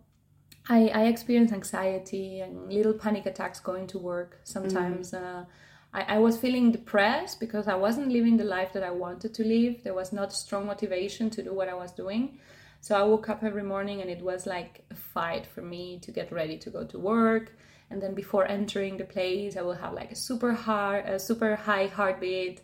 I, 0.68 0.90
I 0.94 1.02
experienced 1.06 1.52
anxiety 1.52 2.38
and 2.38 2.72
little 2.72 2.92
panic 2.92 3.26
attacks 3.26 3.58
going 3.58 3.88
to 3.88 3.98
work. 3.98 4.38
Sometimes 4.44 5.12
uh, 5.12 5.44
I, 5.92 6.14
I 6.14 6.18
was 6.18 6.38
feeling 6.38 6.70
depressed 6.70 7.40
because 7.40 7.66
I 7.66 7.74
wasn't 7.74 8.12
living 8.12 8.36
the 8.36 8.44
life 8.44 8.72
that 8.74 8.84
I 8.84 8.92
wanted 8.92 9.34
to 9.34 9.44
live. 9.44 9.82
There 9.82 9.92
was 9.92 10.12
not 10.12 10.32
strong 10.32 10.66
motivation 10.66 11.30
to 11.30 11.42
do 11.42 11.52
what 11.52 11.68
I 11.68 11.74
was 11.74 11.90
doing. 11.90 12.38
So 12.80 12.94
I 12.94 13.02
woke 13.02 13.28
up 13.28 13.42
every 13.42 13.64
morning 13.64 14.02
and 14.02 14.08
it 14.08 14.22
was 14.22 14.46
like 14.46 14.84
a 14.92 14.94
fight 14.94 15.44
for 15.44 15.62
me 15.62 15.98
to 16.02 16.12
get 16.12 16.30
ready 16.30 16.56
to 16.58 16.70
go 16.70 16.84
to 16.84 16.98
work. 17.00 17.58
And 17.90 18.00
then 18.00 18.14
before 18.14 18.46
entering 18.46 18.98
the 18.98 19.04
place, 19.04 19.56
I 19.56 19.62
will 19.62 19.74
have 19.74 19.94
like 19.94 20.12
a 20.12 20.16
super 20.16 20.52
hard, 20.52 21.06
a 21.06 21.18
super 21.18 21.56
high 21.56 21.88
heartbeat 21.88 22.60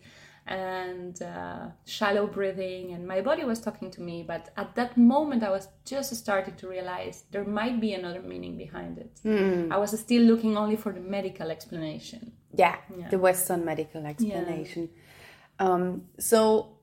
and 0.46 1.22
uh, 1.22 1.68
shallow 1.84 2.26
breathing. 2.26 2.92
And 2.92 3.06
my 3.06 3.20
body 3.20 3.44
was 3.44 3.60
talking 3.60 3.90
to 3.92 4.00
me. 4.00 4.24
But 4.26 4.50
at 4.56 4.74
that 4.74 4.96
moment, 4.96 5.42
I 5.42 5.50
was 5.50 5.68
just 5.84 6.14
starting 6.16 6.54
to 6.56 6.68
realize 6.68 7.24
there 7.30 7.44
might 7.44 7.80
be 7.80 7.94
another 7.94 8.20
meaning 8.22 8.56
behind 8.56 8.98
it. 8.98 9.20
I 9.72 9.76
was 9.78 9.98
still 9.98 10.22
looking 10.22 10.56
only 10.56 10.76
for 10.76 10.92
the 10.92 11.00
medical 11.00 11.50
explanation. 11.50 12.32
Yeah, 12.54 12.76
the 13.10 13.18
Western 13.18 13.64
medical 13.64 14.04
explanation. 14.04 14.90
Um, 15.58 16.04
so 16.18 16.76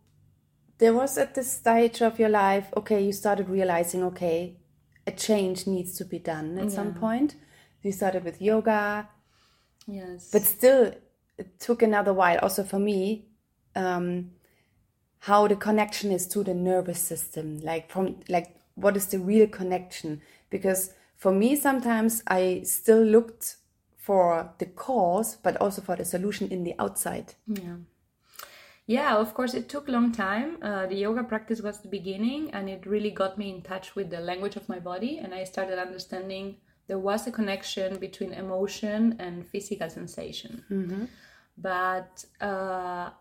there 0.78 0.94
was 0.94 1.18
at 1.18 1.36
this 1.36 1.52
stage 1.52 2.02
of 2.02 2.18
your 2.20 2.30
life, 2.30 2.68
okay, 2.78 3.04
you 3.04 3.12
started 3.12 3.50
realizing, 3.50 4.04
okay, 4.04 4.58
a 5.06 5.12
change 5.12 5.68
needs 5.68 5.98
to 5.98 6.06
be 6.06 6.20
done 6.20 6.58
at 6.58 6.72
some 6.72 6.94
point. 6.94 7.36
You 7.84 7.92
started 7.92 8.24
with 8.24 8.42
yoga, 8.42 9.10
Yes. 9.88 10.30
but 10.32 10.44
still, 10.44 10.94
it 11.38 11.60
took 11.60 11.82
another 11.82 12.14
while, 12.14 12.38
also 12.40 12.64
for 12.64 12.80
me, 12.80 13.29
um, 13.76 14.32
how 15.20 15.48
the 15.48 15.56
connection 15.56 16.12
is 16.12 16.28
to 16.28 16.44
the 16.44 16.54
nervous 16.54 17.00
system, 17.00 17.60
like 17.60 17.92
from 17.92 18.20
like 18.30 18.56
what 18.76 18.96
is 18.96 19.08
the 19.08 19.20
real 19.20 19.48
connection? 19.48 20.22
Because 20.50 20.94
for 21.16 21.32
me, 21.32 21.56
sometimes 21.56 22.24
I 22.28 22.62
still 22.64 23.04
looked 23.04 23.58
for 23.98 24.54
the 24.58 24.66
cause, 24.66 25.36
but 25.36 25.58
also 25.58 25.82
for 25.82 25.96
the 25.96 26.06
solution 26.06 26.48
in 26.50 26.64
the 26.64 26.74
outside. 26.80 27.36
Yeah. 27.48 27.76
Yeah, 28.88 29.18
of 29.18 29.36
course, 29.36 29.54
it 29.54 29.70
took 29.70 29.88
a 29.88 29.92
long 29.92 30.12
time. 30.12 30.58
Uh, 30.64 30.88
the 30.88 30.96
yoga 30.96 31.24
practice 31.24 31.62
was 31.62 31.80
the 31.80 31.90
beginning, 31.90 32.50
and 32.52 32.68
it 32.68 32.88
really 32.88 33.12
got 33.12 33.38
me 33.38 33.52
in 33.52 33.62
touch 33.62 33.96
with 33.96 34.10
the 34.10 34.20
language 34.20 34.56
of 34.56 34.68
my 34.68 34.80
body. 34.80 35.20
And 35.20 35.32
I 35.32 35.44
started 35.44 35.78
understanding 35.78 36.56
there 36.88 36.98
was 36.98 37.28
a 37.28 37.32
connection 37.32 37.98
between 37.98 38.34
emotion 38.34 39.16
and 39.20 39.46
physical 39.46 39.92
sensation. 39.92 40.64
But 41.56 42.26
uh, 42.42 43.12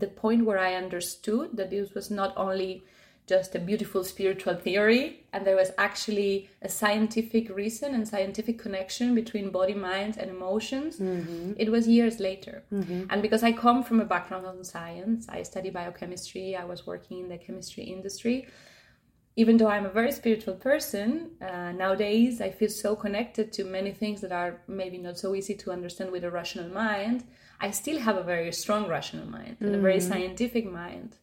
the 0.00 0.06
point 0.06 0.44
where 0.44 0.58
I 0.58 0.74
understood 0.74 1.56
that 1.56 1.70
this 1.70 1.94
was 1.94 2.10
not 2.10 2.32
only 2.36 2.84
just 3.28 3.54
a 3.54 3.58
beautiful 3.58 4.02
spiritual 4.02 4.54
theory 4.54 5.20
and 5.32 5.46
there 5.46 5.54
was 5.54 5.70
actually 5.76 6.48
a 6.62 6.68
scientific 6.68 7.54
reason 7.54 7.94
and 7.94 8.08
scientific 8.08 8.58
connection 8.58 9.14
between 9.14 9.50
body 9.50 9.74
mind 9.74 10.16
and 10.16 10.30
emotions 10.30 10.98
mm-hmm. 10.98 11.52
it 11.58 11.70
was 11.70 11.86
years 11.86 12.18
later 12.18 12.62
mm-hmm. 12.72 13.04
and 13.10 13.20
because 13.20 13.42
i 13.42 13.52
come 13.52 13.84
from 13.84 14.00
a 14.00 14.04
background 14.04 14.46
on 14.46 14.64
science 14.64 15.26
i 15.28 15.42
study 15.42 15.68
biochemistry 15.68 16.56
i 16.56 16.64
was 16.64 16.86
working 16.86 17.18
in 17.20 17.28
the 17.28 17.36
chemistry 17.36 17.84
industry 17.84 18.48
even 19.36 19.58
though 19.58 19.68
i'm 19.68 19.84
a 19.84 19.90
very 19.90 20.10
spiritual 20.10 20.54
person 20.54 21.30
uh, 21.42 21.70
nowadays 21.72 22.40
i 22.40 22.50
feel 22.50 22.70
so 22.70 22.96
connected 22.96 23.52
to 23.52 23.62
many 23.62 23.92
things 23.92 24.22
that 24.22 24.32
are 24.32 24.62
maybe 24.66 24.96
not 24.96 25.18
so 25.18 25.34
easy 25.34 25.54
to 25.54 25.70
understand 25.70 26.10
with 26.10 26.24
a 26.24 26.30
rational 26.30 26.70
mind 26.70 27.24
i 27.60 27.70
still 27.70 27.98
have 27.98 28.16
a 28.16 28.22
very 28.22 28.52
strong 28.52 28.88
rational 28.88 29.26
mind 29.26 29.54
mm-hmm. 29.56 29.66
and 29.66 29.74
a 29.74 29.78
very 29.78 29.98
mm-hmm. 29.98 30.12
scientific 30.12 30.70
mind 30.70 31.16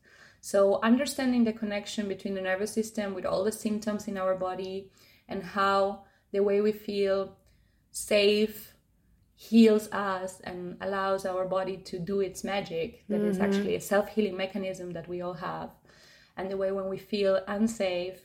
so, 0.45 0.79
understanding 0.83 1.43
the 1.43 1.53
connection 1.53 2.07
between 2.07 2.35
the 2.35 2.41
nervous 2.41 2.71
system 2.71 3.15
with 3.15 3.25
all 3.25 3.43
the 3.43 3.51
symptoms 3.51 4.07
in 4.07 4.15
our 4.15 4.35
body 4.35 4.91
and 5.27 5.41
how 5.41 6.03
the 6.31 6.41
way 6.41 6.61
we 6.61 6.71
feel 6.71 7.35
safe 7.89 8.75
heals 9.35 9.91
us 9.91 10.41
and 10.41 10.77
allows 10.81 11.25
our 11.25 11.45
body 11.45 11.77
to 11.77 11.97
do 11.97 12.19
its 12.19 12.43
magic 12.43 13.07
That 13.09 13.21
mm-hmm. 13.21 13.31
is 13.31 13.39
actually 13.39 13.73
a 13.73 13.81
self-healing 13.81 14.37
mechanism 14.37 14.91
that 14.91 15.07
we 15.07 15.23
all 15.23 15.33
have 15.33 15.71
and 16.37 16.51
the 16.51 16.57
way 16.57 16.71
when 16.71 16.89
we 16.89 16.99
feel 16.99 17.41
unsafe 17.47 18.19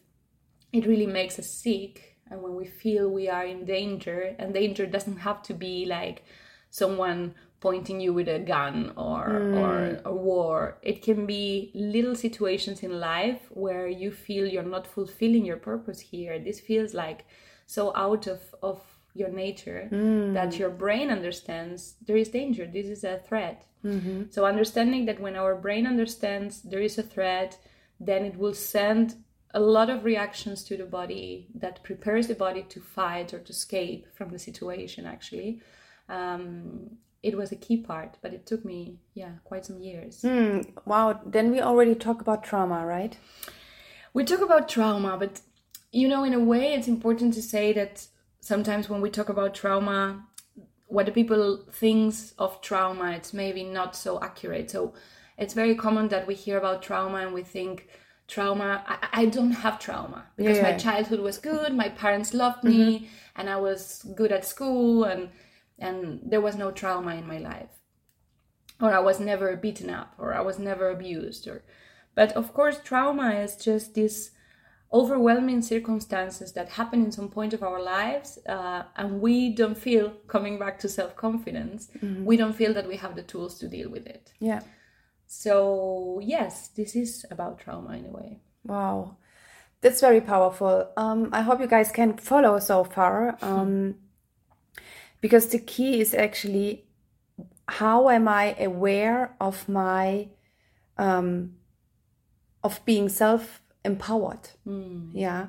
it 0.75 0.85
really 0.87 1.07
makes 1.07 1.39
us 1.39 1.49
sick 1.49 2.19
and 2.31 2.43
when 2.43 2.55
we 2.55 2.67
feel 2.67 3.09
we 3.09 3.31
are 3.31 3.47
in 3.47 3.65
danger 3.65 4.37
and 4.39 4.53
danger 4.53 4.85
doesn't 4.85 5.21
have 5.21 5.43
to 5.45 5.55
be 5.55 5.87
like 5.87 6.23
someone 6.69 7.35
pointing 7.61 8.01
you 8.01 8.13
with 8.13 8.29
a 8.29 8.39
gun 8.39 8.93
or 8.97 9.29
mm. 9.29 9.61
or 9.61 10.01
a 10.05 10.15
war 10.15 10.79
it 10.83 11.03
can 11.03 11.27
be 11.27 11.71
little 11.75 12.15
situations 12.15 12.83
in 12.83 12.99
life 12.99 13.43
where 13.51 13.87
you 13.87 14.11
feel 14.11 14.47
you're 14.47 14.63
not 14.63 14.87
fulfilling 14.87 15.45
your 15.45 15.59
purpose 15.59 16.01
here 16.01 16.39
this 16.39 16.59
feels 16.59 16.95
like 16.95 17.27
so 17.67 17.95
out 17.95 18.27
of 18.27 18.41
of 18.63 18.81
your 19.15 19.29
nature 19.29 19.89
mm. 19.93 20.33
that 20.33 20.59
your 20.59 20.71
brain 20.71 21.11
understands 21.11 21.97
there 22.07 22.17
is 22.17 22.29
danger 22.29 22.67
this 22.67 22.87
is 22.87 23.05
a 23.05 23.21
threat 23.29 23.67
mm-hmm. 23.85 24.23
so 24.31 24.47
understanding 24.47 25.05
that 25.05 25.21
when 25.21 25.37
our 25.37 25.55
brain 25.55 25.87
understands 25.87 26.63
there 26.63 26.81
is 26.81 26.97
a 26.97 27.03
threat 27.03 27.59
then 27.99 28.25
it 28.25 28.37
will 28.39 28.55
send 28.55 29.17
a 29.53 29.61
lot 29.61 29.91
of 29.91 30.05
reactions 30.05 30.63
to 30.63 30.77
the 30.77 30.85
body 30.85 31.49
that 31.55 31.83
prepares 31.83 32.29
the 32.29 32.35
body 32.35 32.63
to 32.63 32.81
fight 32.81 33.35
or 33.35 33.41
to 33.41 33.51
escape 33.51 34.07
from 34.15 34.31
the 34.31 34.39
situation 34.39 35.05
actually 35.05 35.61
um, 36.09 36.91
it 37.23 37.37
was 37.37 37.53
a 37.53 37.57
key 37.57 37.77
part, 37.77 38.17
but 38.23 38.33
it 38.33 38.47
took 38.47 38.65
me, 38.65 38.99
yeah, 39.15 39.33
quite 39.45 39.67
some 39.67 39.81
years. 39.81 40.23
Mm, 40.23 40.67
wow. 40.87 41.21
Then 41.25 41.51
we 41.51 41.61
already 41.61 41.95
talk 41.95 42.21
about 42.21 42.43
trauma, 42.43 42.87
right? 42.87 43.17
We 44.15 44.25
talk 44.25 44.41
about 44.41 44.69
trauma, 44.69 45.17
but 45.19 45.41
you 45.93 46.09
know, 46.09 46.25
in 46.25 46.35
a 46.35 46.41
way, 46.41 46.73
it's 46.75 46.89
important 46.89 47.35
to 47.35 47.43
say 47.43 47.73
that 47.75 48.07
sometimes 48.41 48.89
when 48.89 49.01
we 49.01 49.11
talk 49.11 49.29
about 49.29 49.55
trauma, 49.55 50.25
what 50.87 51.07
the 51.07 51.13
people 51.13 51.65
thinks 51.73 52.35
of 52.39 52.61
trauma, 52.61 53.13
it's 53.13 53.33
maybe 53.33 53.65
not 53.65 53.95
so 53.95 54.21
accurate. 54.21 54.71
So 54.71 54.95
it's 55.37 55.55
very 55.55 55.75
common 55.75 56.09
that 56.09 56.27
we 56.27 56.35
hear 56.35 56.59
about 56.59 56.83
trauma 56.83 57.19
and 57.19 57.35
we 57.35 57.43
think 57.43 57.89
trauma. 58.29 58.83
I, 58.87 59.23
I 59.23 59.25
don't 59.27 59.53
have 59.53 59.79
trauma 59.79 60.27
because 60.37 60.57
yeah. 60.57 60.73
my 60.73 60.77
childhood 60.77 61.21
was 61.21 61.39
good, 61.39 61.75
my 61.75 61.91
parents 61.91 62.33
loved 62.33 62.65
me, 62.65 62.79
mm-hmm. 62.79 63.07
and 63.37 63.51
I 63.51 63.57
was 63.57 64.07
good 64.15 64.33
at 64.33 64.45
school 64.45 65.05
and 65.05 65.29
and 65.81 66.21
there 66.25 66.41
was 66.41 66.57
no 66.57 66.71
trauma 66.71 67.15
in 67.15 67.27
my 67.27 67.39
life. 67.39 67.71
Or 68.81 68.95
i 68.95 68.99
was 68.99 69.21
never 69.21 69.57
beaten 69.57 69.91
up 69.91 70.15
or 70.17 70.33
i 70.33 70.41
was 70.41 70.59
never 70.59 70.89
abused 70.89 71.47
or 71.47 71.63
but 72.15 72.33
of 72.33 72.55
course 72.55 72.81
trauma 72.83 73.31
is 73.33 73.57
just 73.57 73.93
these 73.95 74.31
overwhelming 74.93 75.63
circumstances 75.63 76.53
that 76.53 76.71
happen 76.71 77.05
in 77.05 77.13
some 77.13 77.29
point 77.29 77.53
of 77.53 77.63
our 77.63 77.81
lives 77.81 78.39
uh, 78.49 78.83
and 78.97 79.21
we 79.21 79.51
don't 79.51 79.79
feel 79.79 80.11
coming 80.27 80.59
back 80.59 80.79
to 80.81 80.89
self-confidence 80.89 81.89
mm-hmm. 81.99 82.25
we 82.25 82.37
don't 82.37 82.55
feel 82.55 82.75
that 82.75 82.89
we 82.89 82.97
have 82.97 83.15
the 83.15 83.23
tools 83.23 83.59
to 83.59 83.69
deal 83.69 83.89
with 83.89 84.07
it. 84.07 84.33
Yeah. 84.41 84.61
So 85.27 86.21
yes 86.23 86.69
this 86.69 86.97
is 86.97 87.25
about 87.31 87.61
trauma 87.61 87.93
in 87.97 88.07
a 88.07 88.11
way. 88.11 88.41
Wow. 88.65 89.17
That's 89.81 90.01
very 90.01 90.21
powerful. 90.21 90.91
Um, 90.97 91.29
i 91.33 91.43
hope 91.43 91.61
you 91.61 91.69
guys 91.69 91.93
can 91.93 92.17
follow 92.17 92.59
so 92.59 92.83
far. 92.83 93.39
Um, 93.43 93.95
because 95.21 95.49
the 95.49 95.59
key 95.59 96.01
is 96.01 96.15
actually 96.15 96.85
how 97.69 98.09
am 98.11 98.27
I 98.27 98.55
aware 98.59 99.37
of 99.41 99.69
my 99.69 100.29
um, 100.99 101.55
of 102.65 102.85
being 102.85 103.09
self 103.09 103.63
empowered? 103.85 104.51
Mm. 104.67 105.11
Yeah. 105.15 105.47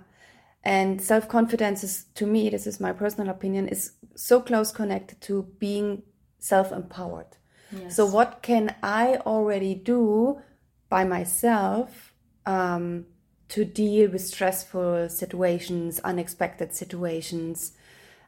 And 0.64 1.02
self 1.02 1.28
confidence 1.28 1.84
is, 1.84 2.06
to 2.16 2.28
me, 2.28 2.50
this 2.50 2.68
is 2.68 2.80
my 2.80 2.94
personal 2.94 3.30
opinion, 3.30 3.68
is 3.68 3.94
so 4.16 4.40
close 4.40 4.72
connected 4.72 5.20
to 5.22 5.48
being 5.58 6.04
self 6.38 6.72
empowered. 6.72 7.38
Yes. 7.72 7.96
So, 7.96 8.06
what 8.06 8.42
can 8.42 8.76
I 8.84 9.16
already 9.26 9.74
do 9.74 10.42
by 10.90 11.04
myself 11.04 12.14
um, 12.46 13.06
to 13.50 13.66
deal 13.66 14.12
with 14.12 14.22
stressful 14.22 15.10
situations, 15.10 16.00
unexpected 16.02 16.76
situations, 16.76 17.74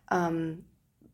um, 0.09 0.63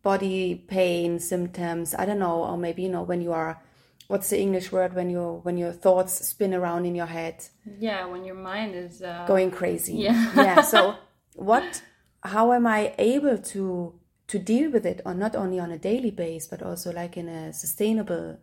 body 0.02 0.56
pain 0.68 1.20
symptoms 1.20 1.94
i 1.96 2.06
don't 2.06 2.20
know 2.20 2.44
or 2.44 2.58
maybe 2.58 2.84
you 2.84 2.90
know 2.90 3.04
when 3.04 3.22
you 3.22 3.34
are 3.34 3.62
what's 4.10 4.30
the 4.30 4.40
english 4.40 4.72
word 4.72 4.94
when 4.96 5.10
you 5.10 5.40
when 5.44 5.56
your 5.58 5.72
thoughts 5.72 6.28
spin 6.28 6.54
around 6.54 6.86
in 6.86 6.96
your 6.96 7.06
head? 7.06 7.36
Yeah 7.80 8.06
when 8.06 8.26
your 8.26 8.36
mind 8.36 8.76
is 8.76 9.02
uh... 9.02 9.26
going 9.28 9.52
crazy. 9.52 9.94
Yeah. 9.94 10.32
Yeah 10.36 10.62
so 10.62 10.96
what 11.36 11.84
how 12.24 12.52
am 12.52 12.66
i 12.66 12.94
able 12.98 13.38
to 13.38 13.94
to 14.28 14.40
deal 14.40 14.72
with 14.72 14.86
it 14.86 15.02
on 15.06 15.20
not 15.20 15.36
only 15.36 15.60
on 15.60 15.72
a 15.72 15.78
daily 15.78 16.12
base 16.12 16.48
but 16.48 16.64
also 16.64 16.92
like 16.92 17.18
in 17.18 17.30
a 17.30 17.54
sustainable 17.54 18.40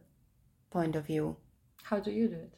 point 0.70 0.94
of 0.94 1.06
view? 1.06 1.36
How 1.82 1.98
do 1.98 2.10
you 2.12 2.28
do 2.28 2.36
it? 2.36 2.52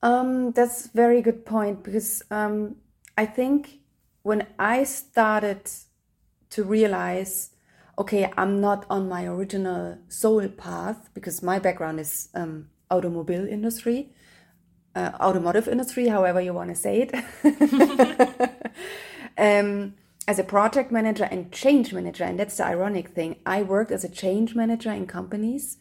Um 0.00 0.52
that's 0.52 0.86
very 0.88 1.20
good 1.20 1.44
point 1.44 1.82
because 1.82 2.22
um 2.30 2.76
i 3.16 3.26
think 3.26 3.80
when 4.22 4.46
i 4.58 4.84
started 4.84 5.62
to 6.50 6.62
realize 6.62 7.50
okay, 7.98 8.32
I'm 8.36 8.60
not 8.60 8.86
on 8.88 9.08
my 9.08 9.26
original 9.26 9.98
soul 10.08 10.48
path 10.48 11.10
because 11.14 11.42
my 11.42 11.58
background 11.58 11.98
is 12.00 12.28
um, 12.34 12.70
automobile 12.90 13.46
industry, 13.46 14.10
uh, 14.94 15.10
automotive 15.20 15.68
industry, 15.68 16.08
however 16.08 16.40
you 16.40 16.54
want 16.54 16.70
to 16.70 16.76
say 16.76 17.08
it. 17.08 17.14
um, 19.38 19.94
as 20.28 20.38
a 20.38 20.44
project 20.44 20.92
manager 20.92 21.24
and 21.24 21.50
change 21.50 21.92
manager, 21.92 22.24
and 22.24 22.38
that's 22.38 22.58
the 22.58 22.66
ironic 22.66 23.08
thing. 23.08 23.36
I 23.44 23.62
worked 23.62 23.90
as 23.90 24.04
a 24.04 24.08
change 24.08 24.54
manager 24.54 24.92
in 24.92 25.06
companies. 25.06 25.78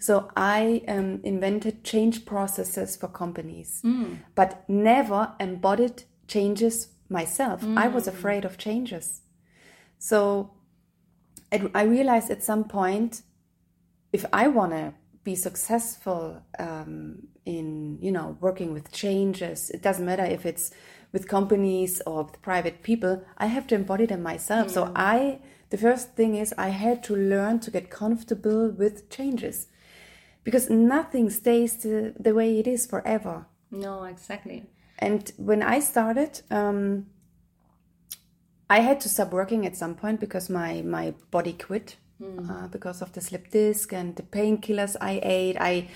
So 0.00 0.30
I 0.36 0.82
um, 0.88 1.20
invented 1.22 1.84
change 1.84 2.26
processes 2.26 2.96
for 2.96 3.08
companies, 3.08 3.80
mm. 3.84 4.18
but 4.34 4.68
never 4.68 5.32
embodied 5.38 6.02
changes 6.26 6.88
myself. 7.08 7.62
Mm. 7.62 7.78
I 7.78 7.88
was 7.88 8.04
mm. 8.04 8.08
afraid 8.08 8.44
of 8.44 8.58
changes. 8.58 9.20
So 9.98 10.50
I 11.74 11.82
realized 11.82 12.30
at 12.30 12.42
some 12.42 12.64
point, 12.64 13.22
if 14.12 14.24
I 14.32 14.48
want 14.48 14.72
to 14.72 14.94
be 15.24 15.34
successful 15.34 16.42
um, 16.58 17.28
in, 17.44 17.98
you 18.00 18.12
know, 18.12 18.36
working 18.40 18.72
with 18.72 18.92
changes, 18.92 19.70
it 19.70 19.82
doesn't 19.82 20.04
matter 20.04 20.24
if 20.24 20.46
it's 20.46 20.70
with 21.12 21.28
companies 21.28 22.02
or 22.06 22.24
with 22.24 22.42
private 22.42 22.82
people, 22.82 23.24
I 23.38 23.46
have 23.46 23.66
to 23.68 23.74
embody 23.74 24.06
them 24.06 24.22
myself. 24.22 24.68
Mm. 24.68 24.70
So 24.70 24.92
I, 24.96 25.38
the 25.70 25.78
first 25.78 26.14
thing 26.16 26.34
is 26.34 26.52
I 26.58 26.68
had 26.68 27.02
to 27.04 27.14
learn 27.14 27.60
to 27.60 27.70
get 27.70 27.88
comfortable 27.88 28.70
with 28.70 29.08
changes 29.10 29.68
because 30.42 30.68
nothing 30.68 31.30
stays 31.30 31.76
the, 31.76 32.14
the 32.18 32.34
way 32.34 32.58
it 32.58 32.66
is 32.66 32.86
forever. 32.86 33.46
No, 33.70 34.04
exactly. 34.04 34.66
And 34.98 35.32
when 35.36 35.62
I 35.62 35.80
started, 35.80 36.42
um, 36.50 37.06
I 38.74 38.80
had 38.80 39.00
to 39.02 39.08
stop 39.08 39.30
working 39.30 39.66
at 39.66 39.76
some 39.76 39.94
point 39.94 40.18
because 40.18 40.50
my 40.50 40.82
my 40.82 41.14
body 41.30 41.52
quit 41.52 41.96
mm. 42.20 42.50
uh, 42.50 42.66
because 42.66 43.02
of 43.02 43.12
the 43.12 43.20
slip 43.20 43.48
disc 43.50 43.92
and 43.92 44.16
the 44.16 44.24
painkillers 44.24 44.96
I 45.00 45.20
ate. 45.22 45.56
I 45.60 45.88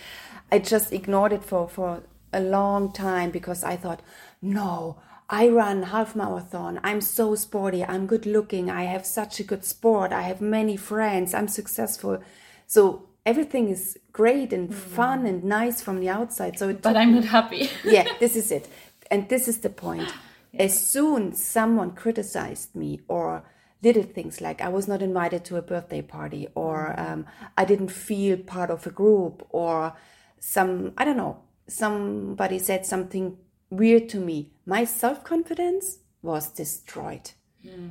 I 0.53 0.61
just 0.61 0.93
ignored 0.93 1.33
it 1.33 1.43
for 1.43 1.69
for 1.69 2.05
a 2.33 2.41
long 2.41 2.93
time 2.93 3.33
because 3.33 3.65
I 3.65 3.75
thought, 3.77 4.01
no, 4.41 4.97
I 5.29 5.49
run 5.49 5.83
half 5.95 6.15
marathon. 6.15 6.79
I'm 6.85 7.01
so 7.01 7.35
sporty. 7.35 7.85
I'm 7.85 8.07
good 8.07 8.27
looking. 8.27 8.71
I 8.71 8.85
have 8.85 9.05
such 9.05 9.41
a 9.41 9.45
good 9.51 9.65
sport. 9.65 10.13
I 10.13 10.23
have 10.23 10.41
many 10.41 10.77
friends. 10.77 11.35
I'm 11.35 11.49
successful. 11.49 12.23
So 12.69 13.09
everything 13.27 13.71
is 13.71 13.99
great 14.13 14.53
and 14.53 14.71
mm. 14.71 14.75
fun 14.75 15.27
and 15.27 15.43
nice 15.43 15.83
from 15.83 15.99
the 15.99 16.11
outside. 16.11 16.57
So, 16.61 16.73
but 16.73 16.97
I'm 16.97 17.13
not 17.17 17.25
happy. 17.25 17.71
yeah, 17.83 18.07
this 18.21 18.37
is 18.37 18.53
it, 18.53 18.69
and 19.11 19.29
this 19.29 19.49
is 19.49 19.59
the 19.59 19.71
point 19.71 20.13
as 20.59 20.87
soon 20.87 21.33
someone 21.33 21.93
criticized 21.93 22.75
me 22.75 23.01
or 23.09 23.45
little 23.83 24.03
things 24.03 24.41
like 24.41 24.61
I 24.61 24.69
was 24.69 24.89
not 24.89 25.03
invited 25.03 25.45
to 25.47 25.57
a 25.57 25.63
birthday 25.63 26.03
party 26.03 26.49
or 26.55 26.95
mm-hmm. 26.97 27.13
um, 27.13 27.27
I 27.57 27.65
didn't 27.65 27.91
feel 27.91 28.37
part 28.37 28.71
of 28.71 28.87
a 28.87 28.91
group 28.91 29.47
or 29.51 29.95
some 30.41 30.93
I 30.97 31.05
don't 31.05 31.17
know 31.17 31.43
somebody 31.69 32.59
said 32.59 32.87
something 32.87 33.37
weird 33.71 34.09
to 34.11 34.19
me. 34.19 34.53
My 34.67 34.85
self 34.85 35.25
confidence 35.25 35.99
was 36.23 36.51
destroyed, 36.51 37.31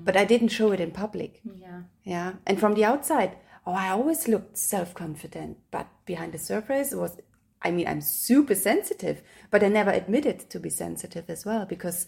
but 0.03 0.17
I 0.17 0.25
didn't 0.25 0.49
show 0.49 0.71
it 0.71 0.79
in 0.79 0.91
public. 0.91 1.41
Yeah. 1.43 1.81
Yeah. 2.03 2.33
And 2.45 2.59
from 2.59 2.73
the 2.73 2.85
outside, 2.85 3.37
oh, 3.65 3.73
I 3.73 3.89
always 3.89 4.27
looked 4.27 4.57
self 4.57 4.93
confident, 4.93 5.57
but 5.71 5.87
behind 6.05 6.33
the 6.33 6.37
surface 6.39 6.91
it 6.91 6.97
was, 6.97 7.17
I 7.61 7.71
mean, 7.71 7.87
I'm 7.87 8.01
super 8.01 8.55
sensitive, 8.55 9.21
but 9.51 9.63
I 9.63 9.69
never 9.69 9.91
admitted 9.91 10.49
to 10.49 10.59
be 10.59 10.69
sensitive 10.69 11.29
as 11.29 11.45
well 11.45 11.65
because 11.65 12.07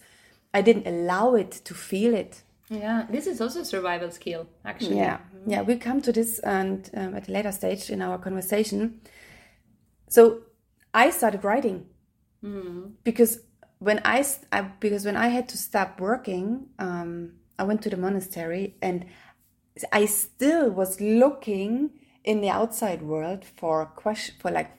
I 0.52 0.62
didn't 0.62 0.86
allow 0.86 1.34
it 1.34 1.50
to 1.64 1.74
feel 1.74 2.14
it. 2.14 2.42
Yeah. 2.68 3.06
This 3.10 3.26
is 3.26 3.40
also 3.40 3.60
a 3.60 3.64
survival 3.64 4.10
skill, 4.10 4.46
actually. 4.64 4.96
Yeah. 4.96 5.18
Yeah. 5.46 5.62
We'll 5.62 5.78
come 5.78 6.00
to 6.02 6.12
this 6.12 6.38
and 6.40 6.88
um, 6.94 7.14
at 7.16 7.28
a 7.28 7.32
later 7.32 7.52
stage 7.52 7.90
in 7.90 8.02
our 8.02 8.18
conversation. 8.18 9.00
So 10.08 10.42
I 10.92 11.10
started 11.10 11.44
writing 11.44 11.86
because 13.04 13.40
when 13.78 14.00
I 14.04 14.24
because 14.80 15.04
when 15.04 15.16
I 15.16 15.28
had 15.28 15.48
to 15.50 15.58
stop 15.58 16.00
working, 16.00 16.66
um, 16.78 17.32
I 17.58 17.64
went 17.64 17.82
to 17.82 17.90
the 17.90 17.96
monastery 17.96 18.76
and 18.80 19.06
I 19.92 20.06
still 20.06 20.70
was 20.70 21.00
looking 21.00 21.90
in 22.24 22.40
the 22.40 22.50
outside 22.50 23.02
world 23.02 23.44
for 23.44 23.86
question 23.86 24.34
for 24.38 24.50
like 24.50 24.70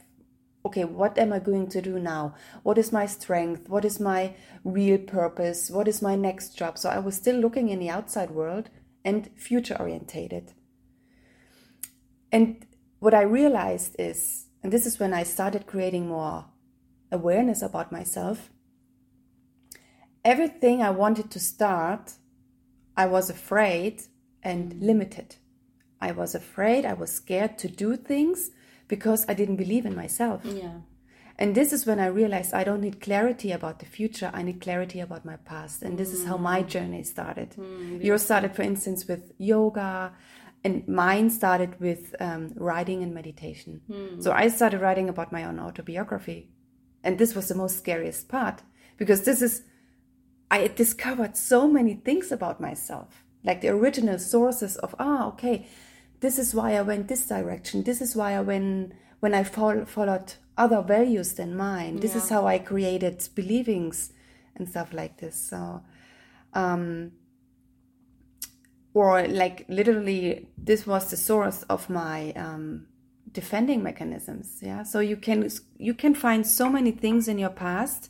okay 0.65 0.83
what 0.83 1.17
am 1.17 1.33
i 1.33 1.39
going 1.39 1.67
to 1.67 1.81
do 1.81 1.99
now? 1.99 2.35
What 2.63 2.77
is 2.77 2.91
my 2.91 3.05
strength? 3.05 3.69
What 3.69 3.85
is 3.85 3.99
my 3.99 4.35
real 4.63 4.97
purpose? 4.97 5.69
What 5.69 5.87
is 5.87 6.01
my 6.01 6.15
next 6.15 6.57
job? 6.57 6.77
So 6.77 6.89
i 6.89 6.99
was 6.99 7.15
still 7.15 7.37
looking 7.37 7.69
in 7.69 7.79
the 7.79 7.89
outside 7.89 8.31
world 8.31 8.69
and 9.03 9.29
future 9.35 9.77
orientated. 9.79 10.53
And 12.31 12.65
what 12.99 13.13
i 13.13 13.21
realized 13.21 13.95
is 13.99 14.45
and 14.63 14.71
this 14.71 14.85
is 14.85 14.99
when 14.99 15.13
i 15.13 15.23
started 15.23 15.65
creating 15.65 16.07
more 16.07 16.45
awareness 17.11 17.63
about 17.63 17.91
myself 17.91 18.51
everything 20.23 20.83
i 20.83 20.89
wanted 20.91 21.31
to 21.31 21.39
start 21.39 22.13
I 22.95 23.05
was 23.05 23.29
afraid 23.29 24.03
and 24.43 24.81
limited. 24.81 25.37
I 25.99 26.11
was 26.11 26.35
afraid, 26.35 26.85
I 26.85 26.93
was 26.93 27.11
scared 27.11 27.57
to 27.59 27.67
do 27.67 27.95
things 27.95 28.51
because 28.93 29.21
I 29.31 29.33
didn't 29.41 29.59
believe 29.63 29.85
in 29.89 29.95
myself. 30.03 30.39
Yeah. 30.63 30.77
And 31.41 31.49
this 31.59 31.69
is 31.75 31.81
when 31.89 31.99
I 32.05 32.07
realized 32.21 32.49
I 32.53 32.65
don't 32.67 32.83
need 32.87 32.97
clarity 33.07 33.49
about 33.59 33.77
the 33.79 33.89
future, 33.97 34.29
I 34.39 34.41
need 34.47 34.59
clarity 34.67 34.99
about 35.07 35.23
my 35.31 35.37
past. 35.51 35.77
And 35.85 35.91
this 36.01 36.11
is 36.15 36.21
how 36.29 36.37
my 36.51 36.59
journey 36.75 37.03
started. 37.15 37.49
Yours 38.07 38.23
started, 38.29 38.51
for 38.57 38.63
instance, 38.71 38.99
with 39.11 39.23
yoga, 39.37 40.11
and 40.65 40.75
mine 41.03 41.27
started 41.39 41.71
with 41.87 42.01
um, 42.19 42.43
writing 42.67 42.99
and 43.05 43.11
meditation. 43.21 43.73
So 44.23 44.29
I 44.43 44.45
started 44.57 44.79
writing 44.85 45.07
about 45.09 45.29
my 45.37 45.43
own 45.49 45.57
autobiography. 45.67 46.39
And 47.03 47.17
this 47.17 47.33
was 47.37 47.45
the 47.47 47.59
most 47.63 47.75
scariest 47.83 48.23
part 48.35 48.57
because 49.01 49.21
this 49.29 49.41
is 49.47 49.53
I 50.55 50.67
discovered 50.83 51.33
so 51.37 51.59
many 51.77 51.93
things 52.07 52.27
about 52.37 52.57
myself, 52.69 53.09
like 53.47 53.59
the 53.61 53.69
original 53.79 54.19
sources 54.19 54.73
of 54.85 54.91
ah 54.99 55.21
okay, 55.31 55.57
this 56.21 56.39
is 56.39 56.55
why 56.55 56.75
I 56.75 56.81
went 56.81 57.07
this 57.07 57.27
direction. 57.27 57.83
This 57.83 58.01
is 58.01 58.15
why 58.15 58.33
I 58.33 58.41
went 58.41 58.93
when 59.19 59.33
I 59.33 59.43
fol- 59.43 59.85
followed 59.85 60.33
other 60.57 60.81
values 60.81 61.33
than 61.33 61.55
mine. 61.55 61.99
This 61.99 62.15
is 62.15 62.29
how 62.29 62.47
I 62.47 62.59
created 62.59 63.27
believings 63.35 64.13
and 64.55 64.69
stuff 64.69 64.93
like 64.93 65.17
this. 65.17 65.35
So, 65.35 65.81
um, 66.53 67.11
or 68.93 69.27
like 69.27 69.65
literally, 69.67 70.47
this 70.57 70.87
was 70.87 71.09
the 71.09 71.17
source 71.17 71.63
of 71.63 71.89
my 71.89 72.31
um, 72.33 72.87
defending 73.31 73.83
mechanisms. 73.83 74.59
Yeah. 74.61 74.83
So 74.83 74.99
you 74.99 75.17
can 75.17 75.49
you 75.77 75.93
can 75.93 76.13
find 76.15 76.45
so 76.45 76.69
many 76.69 76.91
things 76.91 77.27
in 77.27 77.37
your 77.39 77.49
past 77.49 78.09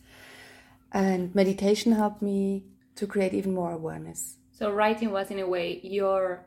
and 0.92 1.34
meditation 1.34 1.94
helped 1.94 2.22
me 2.22 2.66
to 2.96 3.08
create 3.08 3.34
even 3.34 3.54
more 3.54 3.72
awareness 3.72 4.38
So 4.52 4.70
writing 4.72 5.12
was 5.12 5.32
in 5.32 5.40
a 5.40 5.48
way 5.48 5.80
your 5.84 6.46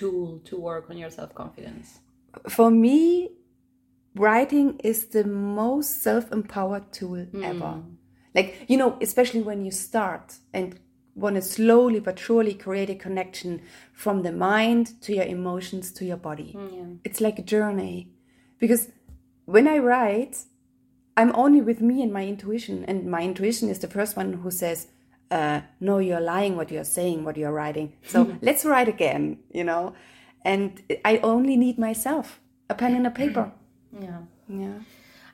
tool 0.00 0.40
to 0.44 0.54
work 0.58 0.90
on 0.90 0.96
your 1.02 1.10
self 1.10 1.34
confidence. 1.34 2.00
for 2.48 2.70
me 2.70 3.30
writing 4.14 4.68
is 4.90 4.98
the 5.16 5.24
most 5.24 6.02
self-empowered 6.02 6.86
tool 6.92 7.22
hmm. 7.24 7.44
ever. 7.52 7.72
Like 8.34 8.48
you 8.70 8.76
know 8.76 8.90
especially 9.00 9.42
when 9.42 9.64
you 9.66 9.72
start 9.88 10.26
and 10.52 10.78
want 11.22 11.36
to 11.36 11.42
slowly 11.42 12.00
but 12.00 12.18
surely 12.18 12.54
create 12.54 12.90
a 12.90 12.94
connection 13.06 13.62
from 13.92 14.22
the 14.26 14.32
mind 14.32 14.84
to 15.04 15.14
your 15.18 15.28
emotions 15.36 15.92
to 15.98 16.04
your 16.04 16.16
body. 16.28 16.52
Hmm, 16.52 16.96
it's 17.04 17.20
like 17.20 17.38
a 17.38 17.46
journey. 17.54 17.96
Because 18.58 18.82
when 19.54 19.66
i 19.66 19.76
write 19.78 20.44
i'm 21.16 21.34
only 21.34 21.60
with 21.60 21.80
me 21.80 22.02
and 22.02 22.12
my 22.12 22.24
intuition 22.24 22.84
and 22.84 23.10
my 23.10 23.22
intuition 23.22 23.68
is 23.68 23.80
the 23.80 23.88
first 23.88 24.16
one 24.16 24.32
who 24.32 24.50
says 24.50 24.86
uh, 25.30 25.60
no 25.80 25.98
you're 25.98 26.20
lying 26.20 26.56
what 26.56 26.70
you're 26.70 26.84
saying 26.98 27.24
what 27.24 27.36
you're 27.36 27.52
writing 27.52 27.92
so 28.06 28.36
let's 28.42 28.64
write 28.64 28.88
again 28.88 29.38
you 29.52 29.64
know 29.64 29.94
and 30.44 30.82
i 31.04 31.18
only 31.18 31.56
need 31.56 31.78
myself 31.78 32.40
a 32.68 32.74
pen 32.74 32.94
and 32.94 33.06
a 33.06 33.10
paper 33.10 33.50
Yeah. 34.00 34.20
yeah 34.48 34.78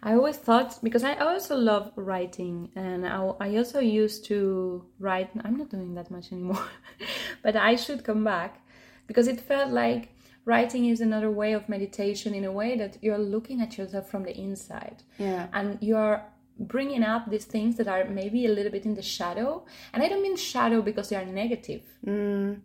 I 0.02 0.12
always 0.12 0.36
thought 0.36 0.78
because 0.84 1.02
I 1.02 1.14
also 1.14 1.56
love 1.56 1.90
writing 1.96 2.70
and 2.76 3.04
I, 3.06 3.32
I 3.40 3.56
also 3.56 3.80
used 3.80 4.24
to 4.26 4.84
write. 5.00 5.30
I'm 5.44 5.56
not 5.56 5.70
doing 5.70 5.94
that 5.94 6.10
much 6.12 6.30
anymore, 6.32 6.64
but 7.42 7.56
I 7.56 7.74
should 7.76 8.04
come 8.04 8.22
back 8.22 8.60
because 9.08 9.26
it 9.26 9.40
felt 9.40 9.72
like 9.72 10.10
writing 10.44 10.84
is 10.84 11.00
another 11.00 11.30
way 11.30 11.54
of 11.54 11.68
meditation 11.68 12.34
in 12.34 12.44
a 12.44 12.52
way 12.52 12.76
that 12.76 12.98
you're 13.02 13.18
looking 13.18 13.60
at 13.60 13.76
yourself 13.78 14.08
from 14.08 14.22
the 14.22 14.36
inside 14.36 15.02
Yeah. 15.18 15.48
and 15.52 15.78
you're 15.80 16.22
bringing 16.58 17.02
up 17.02 17.30
these 17.30 17.44
things 17.44 17.76
that 17.76 17.88
are 17.88 18.04
maybe 18.04 18.46
a 18.46 18.48
little 18.48 18.72
bit 18.72 18.84
in 18.86 18.94
the 18.94 19.02
shadow. 19.02 19.64
And 19.92 20.02
I 20.02 20.08
don't 20.08 20.22
mean 20.22 20.36
shadow 20.36 20.80
because 20.82 21.08
they 21.08 21.16
are 21.16 21.24
negative. 21.24 21.82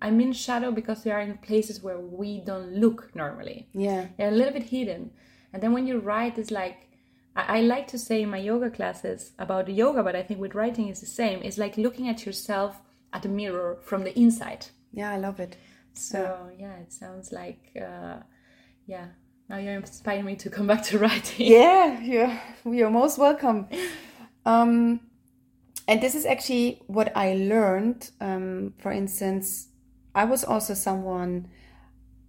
I 0.01 0.09
mean 0.11 0.33
shadow 0.33 0.71
because 0.71 1.03
they 1.03 1.11
are 1.11 1.21
in 1.21 1.37
places 1.39 1.81
where 1.83 1.99
we 1.99 2.39
don't 2.45 2.73
look 2.73 3.13
normally. 3.15 3.67
yeah 3.73 4.07
They're 4.17 4.29
a 4.29 4.39
little 4.39 4.53
bit 4.53 4.63
hidden. 4.69 5.11
And 5.53 5.61
then 5.61 5.73
when 5.73 5.87
you 5.87 5.99
write, 5.99 6.37
it's 6.37 6.51
like, 6.51 6.77
I, 7.35 7.57
I 7.57 7.61
like 7.61 7.87
to 7.87 7.97
say 7.97 8.21
in 8.21 8.29
my 8.29 8.37
yoga 8.37 8.69
classes 8.69 9.31
about 9.37 9.67
yoga, 9.67 10.01
but 10.03 10.15
I 10.15 10.23
think 10.23 10.39
with 10.39 10.55
writing 10.55 10.87
is 10.89 10.99
the 11.01 11.05
same. 11.21 11.41
It's 11.43 11.57
like 11.57 11.75
looking 11.77 12.07
at 12.07 12.25
yourself 12.25 12.81
at 13.13 13.25
a 13.25 13.29
mirror 13.29 13.77
from 13.81 14.03
the 14.05 14.17
inside. 14.17 14.67
yeah 14.93 15.11
i 15.11 15.17
love 15.17 15.39
it 15.47 15.57
So, 15.93 16.21
yeah, 16.57 16.75
it 16.83 16.91
sounds 16.93 17.31
like, 17.33 17.63
uh, 17.75 18.17
yeah, 18.93 19.07
now 19.51 19.57
you're 19.57 19.75
inspiring 19.75 20.23
me 20.23 20.35
to 20.37 20.49
come 20.49 20.65
back 20.65 20.81
to 20.81 20.97
writing. 21.03 21.45
yeah 21.45 21.99
you're, 21.99 22.41
you're 22.65 22.89
most 22.89 23.19
welcome. 23.19 23.67
Um 24.45 25.01
and 25.87 25.99
this 25.99 26.15
is 26.15 26.25
actually 26.25 26.81
what 26.87 27.11
i 27.17 27.33
learned 27.33 28.11
um 28.21 28.73
for 28.77 28.91
instance 28.91 29.67
i 30.15 30.23
was 30.23 30.43
also 30.43 30.73
someone 30.73 31.47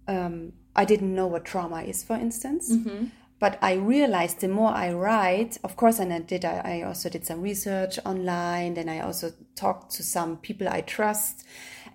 um 0.07 0.51
i 0.75 0.83
didn't 0.83 1.13
know 1.15 1.27
what 1.27 1.45
trauma 1.45 1.81
is 1.83 2.03
for 2.03 2.15
instance. 2.15 2.71
But 3.39 3.57
i 3.61 3.73
realized 3.73 4.41
the 4.41 4.47
more 4.47 4.71
i 4.71 4.91
write 4.91 5.57
of 5.63 5.75
course 5.75 5.99
and 5.99 6.11
i 6.13 6.19
did 6.19 6.43
I, 6.45 6.55
I 6.73 6.81
also 6.87 7.09
did 7.09 7.25
some 7.25 7.41
research 7.41 7.99
online 8.05 8.73
then 8.73 8.89
i 8.89 8.99
also 8.99 9.31
talked 9.55 9.91
to 9.95 10.03
some 10.03 10.37
people 10.37 10.67
i 10.67 10.81
trust. 10.81 11.45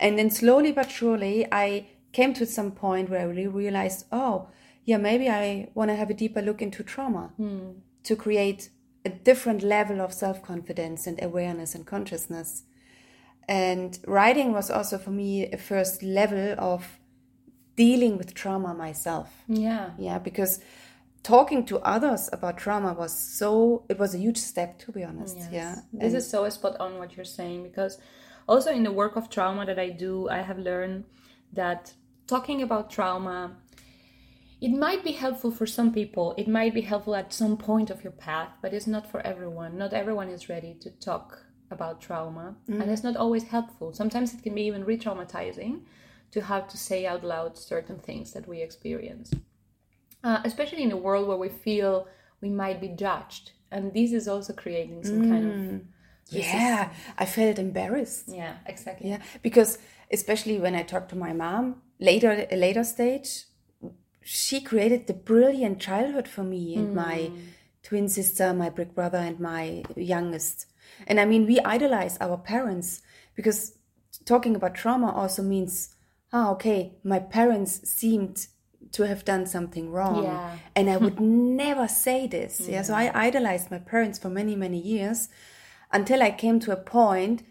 And 0.00 0.18
then 0.18 0.30
slowly 0.30 0.72
but 0.72 0.90
surely 0.90 1.46
i 1.52 1.86
came 2.12 2.32
to 2.34 2.46
some 2.46 2.70
point 2.70 3.10
where 3.10 3.20
i 3.20 3.24
really 3.24 3.46
realized 3.46 4.06
oh 4.10 4.48
yeah 4.88 5.00
maybe 5.08 5.26
i 5.42 5.68
want 5.78 5.88
to 5.90 5.96
have 6.02 6.10
a 6.10 6.14
deeper 6.22 6.42
look 6.48 6.60
into 6.66 6.82
trauma 6.82 7.24
hmm. 7.36 7.70
to 8.08 8.12
create 8.24 8.70
a 9.04 9.10
different 9.30 9.62
level 9.62 9.98
of 10.06 10.10
self-confidence 10.24 11.06
and 11.08 11.16
awareness 11.22 11.74
and 11.76 11.84
consciousness 11.94 12.50
and 13.48 13.90
writing 14.06 14.48
was 14.58 14.70
also 14.70 14.96
for 15.04 15.10
me 15.22 15.30
a 15.52 15.58
first 15.70 16.02
level 16.02 16.54
of 16.58 16.80
dealing 17.76 18.14
with 18.18 18.34
trauma 18.34 18.72
myself 18.74 19.28
Yeah. 19.68 19.90
yeah 19.98 20.18
because 20.28 20.60
talking 21.22 21.60
to 21.66 21.76
others 21.94 22.22
about 22.32 22.54
trauma 22.64 22.92
was 23.02 23.12
so 23.38 23.84
it 23.92 23.98
was 23.98 24.14
a 24.14 24.18
huge 24.18 24.38
step 24.52 24.70
to 24.84 24.92
be 24.92 25.02
honest 25.10 25.36
Yes. 25.36 25.52
yeah 25.60 25.74
This 25.92 26.14
is 26.14 26.24
so 26.34 26.48
spot 26.48 26.74
on 26.80 26.90
what 26.98 27.08
you're 27.16 27.32
saying 27.40 27.62
because 27.62 27.98
also 28.48 28.70
in 28.78 28.82
the 28.88 28.92
work 29.02 29.14
of 29.16 29.28
trauma 29.28 29.66
that 29.66 29.78
I 29.78 29.90
do, 29.90 30.12
I 30.38 30.40
have 30.48 30.58
learned 30.70 31.04
that 31.52 31.92
talking 32.26 32.62
about 32.62 32.84
trauma 32.90 33.38
it 34.60 34.70
might 34.70 35.04
be 35.04 35.12
helpful 35.12 35.50
for 35.50 35.66
some 35.66 35.92
people. 35.92 36.34
It 36.36 36.48
might 36.48 36.74
be 36.74 36.80
helpful 36.80 37.14
at 37.14 37.32
some 37.32 37.56
point 37.56 37.90
of 37.90 38.02
your 38.02 38.12
path, 38.12 38.50
but 38.62 38.74
it's 38.74 38.86
not 38.86 39.10
for 39.10 39.20
everyone. 39.26 39.78
Not 39.78 39.92
everyone 39.92 40.28
is 40.28 40.48
ready 40.48 40.74
to 40.80 40.90
talk 40.90 41.44
about 41.70 42.00
trauma, 42.00 42.56
and 42.66 42.90
it's 42.90 43.04
not 43.04 43.16
always 43.16 43.44
helpful. 43.44 43.92
Sometimes 43.92 44.32
it 44.34 44.42
can 44.42 44.54
be 44.54 44.62
even 44.62 44.84
re-traumatizing 44.84 45.82
to 46.30 46.40
have 46.42 46.68
to 46.68 46.76
say 46.76 47.06
out 47.06 47.24
loud 47.24 47.56
certain 47.58 47.98
things 47.98 48.32
that 48.32 48.48
we 48.48 48.60
experience 48.62 49.32
uh, 50.24 50.40
especially 50.44 50.82
in 50.82 50.92
a 50.92 50.96
world 50.96 51.28
where 51.28 51.36
we 51.36 51.48
feel 51.48 52.06
we 52.40 52.48
might 52.48 52.80
be 52.80 52.88
judged 52.88 53.52
and 53.70 53.92
this 53.92 54.12
is 54.12 54.28
also 54.28 54.52
creating 54.52 55.04
some 55.04 55.28
kind 55.28 55.44
of 55.46 55.80
yeah 56.30 56.90
i 57.18 57.24
felt 57.24 57.58
embarrassed 57.58 58.24
yeah 58.28 58.56
exactly 58.66 59.10
yeah 59.10 59.22
because 59.42 59.78
especially 60.12 60.58
when 60.58 60.74
i 60.74 60.82
talked 60.82 61.08
to 61.08 61.16
my 61.16 61.32
mom 61.32 61.80
later 62.00 62.46
a 62.50 62.56
later 62.56 62.84
stage 62.84 63.44
she 64.22 64.60
created 64.60 65.06
the 65.06 65.14
brilliant 65.14 65.80
childhood 65.80 66.28
for 66.28 66.42
me 66.42 66.74
in 66.74 66.94
my 66.94 67.30
twin 67.82 68.08
sister, 68.08 68.52
my 68.52 68.68
big 68.68 68.94
brother, 68.94 69.18
and 69.18 69.40
my 69.40 69.82
youngest. 69.96 70.66
And 71.06 71.18
I 71.18 71.24
mean, 71.24 71.46
we 71.46 71.60
idolize 71.60 72.18
our 72.20 72.36
parents 72.36 73.00
because 73.34 73.78
talking 74.26 74.54
about 74.54 74.74
trauma 74.74 75.10
also 75.10 75.42
means, 75.42 75.94
ah, 76.32 76.50
okay, 76.50 76.98
my 77.02 77.18
parents 77.18 77.88
seemed 77.88 78.48
to 78.92 79.06
have 79.06 79.24
done 79.24 79.46
something 79.46 79.90
wrong. 79.90 80.24
Yeah. 80.24 80.58
And 80.76 80.90
I 80.90 80.98
would 80.98 81.20
never 81.64 81.88
say 81.88 82.26
this. 82.26 82.60
Yeah. 82.68 82.82
So 82.82 82.94
I 82.94 83.10
idolized 83.14 83.70
my 83.70 83.78
parents 83.78 84.18
for 84.18 84.28
many, 84.28 84.54
many 84.54 84.78
years 84.78 85.28
until 85.90 86.22
I 86.22 86.30
came 86.30 86.60
to 86.60 86.72
a 86.72 86.76
point 86.76 87.44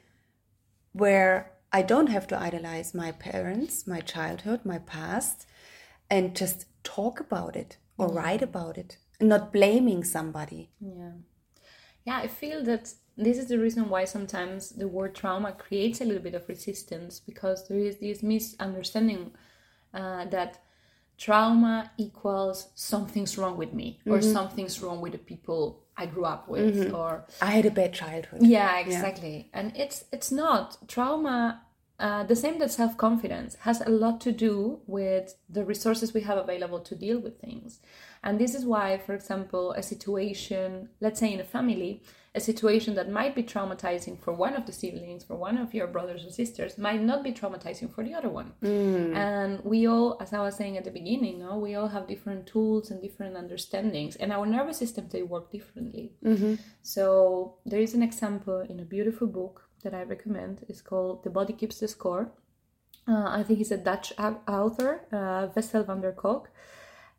where 0.92 1.52
I 1.72 1.82
don't 1.82 2.08
have 2.08 2.28
to 2.28 2.40
idolize 2.40 2.94
my 2.94 3.12
parents, 3.12 3.88
my 3.88 4.02
childhood, 4.02 4.62
my 4.64 4.78
past, 4.80 5.47
and 6.10 6.36
just 6.36 6.66
talk 6.84 7.20
about 7.20 7.56
it 7.56 7.78
or 7.98 8.10
mm. 8.10 8.16
write 8.16 8.42
about 8.42 8.78
it, 8.78 8.98
not 9.20 9.52
blaming 9.52 10.04
somebody. 10.04 10.70
Yeah. 10.80 11.12
Yeah, 12.06 12.18
I 12.20 12.28
feel 12.28 12.64
that 12.64 12.94
this 13.18 13.38
is 13.38 13.48
the 13.48 13.60
reason 13.60 13.90
why 13.90 14.06
sometimes 14.06 14.70
the 14.70 14.88
word 14.88 15.16
trauma 15.16 15.52
creates 15.52 16.00
a 16.00 16.06
little 16.06 16.24
bit 16.24 16.36
of 16.36 16.48
resistance 16.48 17.20
because 17.20 17.68
there 17.68 17.80
is 17.80 17.98
this 17.98 18.24
misunderstanding 18.24 19.32
uh, 19.94 20.26
that 20.26 20.60
trauma 21.18 21.92
equals 21.98 22.70
something's 22.76 23.38
wrong 23.38 23.58
with 23.58 23.74
me 23.74 24.00
or 24.06 24.20
mm-hmm. 24.20 24.32
something's 24.32 24.82
wrong 24.82 25.02
with 25.02 25.14
the 25.14 25.18
people 25.18 25.84
I 25.98 26.06
grew 26.06 26.26
up 26.26 26.48
with 26.48 26.76
mm-hmm. 26.78 26.96
or 26.96 27.26
I 27.42 27.48
had 27.48 27.66
a 27.66 27.72
bad 27.72 27.94
childhood. 27.94 28.44
yeah 28.44 28.78
exactly 28.78 29.50
and 29.52 29.76
it's 29.76 30.06
it's 30.12 30.32
not 30.32 30.78
trauma 30.88 31.64
uh, 32.00 32.24
the 32.24 32.36
same 32.36 32.60
that 32.60 32.72
self-confidence 32.72 33.56
has 33.62 33.82
a 33.82 33.90
lot 33.90 34.22
to 34.22 34.32
do 34.32 34.80
with 34.86 35.36
the 35.50 35.66
resources 35.66 36.14
we 36.14 36.22
have 36.22 36.38
available 36.38 36.80
to 36.80 36.96
deal 36.96 37.20
with 37.20 37.40
things. 37.40 37.80
And 38.24 38.40
this 38.40 38.54
is 38.54 38.66
why 38.66 38.98
for 39.00 39.14
example 39.16 39.72
a 39.72 39.82
situation 39.82 40.90
let's 41.00 41.20
say 41.20 41.34
in 41.34 41.40
a 41.40 41.44
family 41.44 42.04
a 42.36 42.40
situation 42.40 42.94
that 42.94 43.10
might 43.10 43.34
be 43.34 43.42
traumatizing 43.42 44.20
for 44.22 44.32
one 44.32 44.54
of 44.54 44.68
the 44.68 44.72
siblings 44.72 45.24
for 45.24 45.36
one 45.36 45.58
of 45.58 45.74
your 45.74 45.88
brothers 45.88 46.24
or 46.24 46.30
sisters 46.30 46.78
might 46.78 47.02
not 47.02 47.24
be 47.24 47.32
traumatizing 47.32 47.92
for 47.92 48.04
the 48.04 48.14
other 48.14 48.30
one. 48.30 48.54
And 49.16 49.64
we 49.64 49.88
all 49.88 50.18
as 50.22 50.34
i 50.34 50.40
was 50.40 50.56
saying 50.56 50.78
at 50.78 50.84
the 50.84 50.92
beginning 50.92 51.40
no, 51.40 51.58
we 51.58 51.74
all 51.74 51.88
have 51.88 52.08
different 52.08 52.46
tools 52.46 52.92
and 52.92 53.02
different 53.02 53.36
understandings 53.36 54.16
and 54.18 54.32
our 54.32 54.46
nervous 54.46 54.78
system 54.78 55.08
they 55.10 55.24
work 55.24 55.52
differently. 55.52 56.12
So 56.84 57.56
there 57.66 57.80
is 57.82 57.96
an 57.96 58.04
example 58.04 58.60
in 58.70 58.80
a 58.80 58.86
beautiful 58.86 59.26
book 59.26 59.67
that 59.88 59.98
I 59.98 60.04
recommend. 60.04 60.66
is 60.68 60.82
called 60.82 61.24
The 61.24 61.30
Body 61.30 61.54
Keeps 61.54 61.80
the 61.80 61.88
Score. 61.88 62.30
Uh, 63.08 63.26
I 63.30 63.44
think 63.44 63.60
he's 63.60 63.72
a 63.72 63.78
Dutch 63.78 64.12
author, 64.20 65.08
uh, 65.14 65.48
Bessel 65.48 65.84
van 65.84 66.02
der 66.02 66.12
Kolk, 66.12 66.50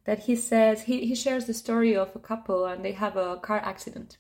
that 0.04 0.18
he 0.20 0.36
says 0.36 0.82
he, 0.82 1.06
he 1.06 1.14
shares 1.14 1.46
the 1.46 1.54
story 1.54 1.96
of 1.96 2.14
a 2.14 2.18
couple 2.18 2.66
and 2.66 2.84
they 2.84 2.92
have 2.92 3.16
a 3.16 3.38
car 3.38 3.58
accident. 3.58 4.18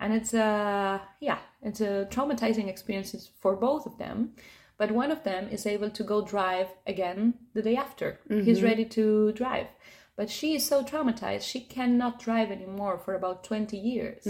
And 0.00 0.12
it's 0.12 0.34
a 0.34 1.00
yeah, 1.20 1.38
it's 1.62 1.80
a 1.80 2.08
traumatizing 2.10 2.68
experience 2.68 3.30
for 3.40 3.54
both 3.54 3.86
of 3.86 3.98
them. 3.98 4.32
But 4.78 4.90
one 4.90 5.10
of 5.12 5.22
them 5.22 5.48
is 5.48 5.64
able 5.64 5.90
to 5.90 6.02
go 6.02 6.26
drive 6.26 6.68
again 6.86 7.34
the 7.54 7.62
day 7.62 7.76
after. 7.76 8.18
He's 8.44 8.62
ready 8.62 8.84
to 8.86 9.32
drive. 9.32 9.68
But 10.16 10.30
she 10.30 10.54
is 10.54 10.64
so 10.66 10.82
traumatized, 10.82 11.42
she 11.42 11.60
cannot 11.60 12.18
drive 12.18 12.50
anymore 12.50 12.96
for 12.98 13.14
about 13.14 13.44
20 13.44 13.76
years. 13.76 14.26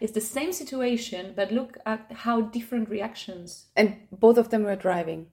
It's 0.00 0.12
the 0.12 0.20
same 0.20 0.52
situation, 0.52 1.32
but 1.34 1.50
look 1.50 1.76
at 1.84 2.06
how 2.24 2.40
different 2.40 2.88
reactions. 2.88 3.66
And 3.74 3.96
both 4.12 4.38
of 4.38 4.50
them 4.50 4.62
were 4.62 4.76
driving. 4.76 5.26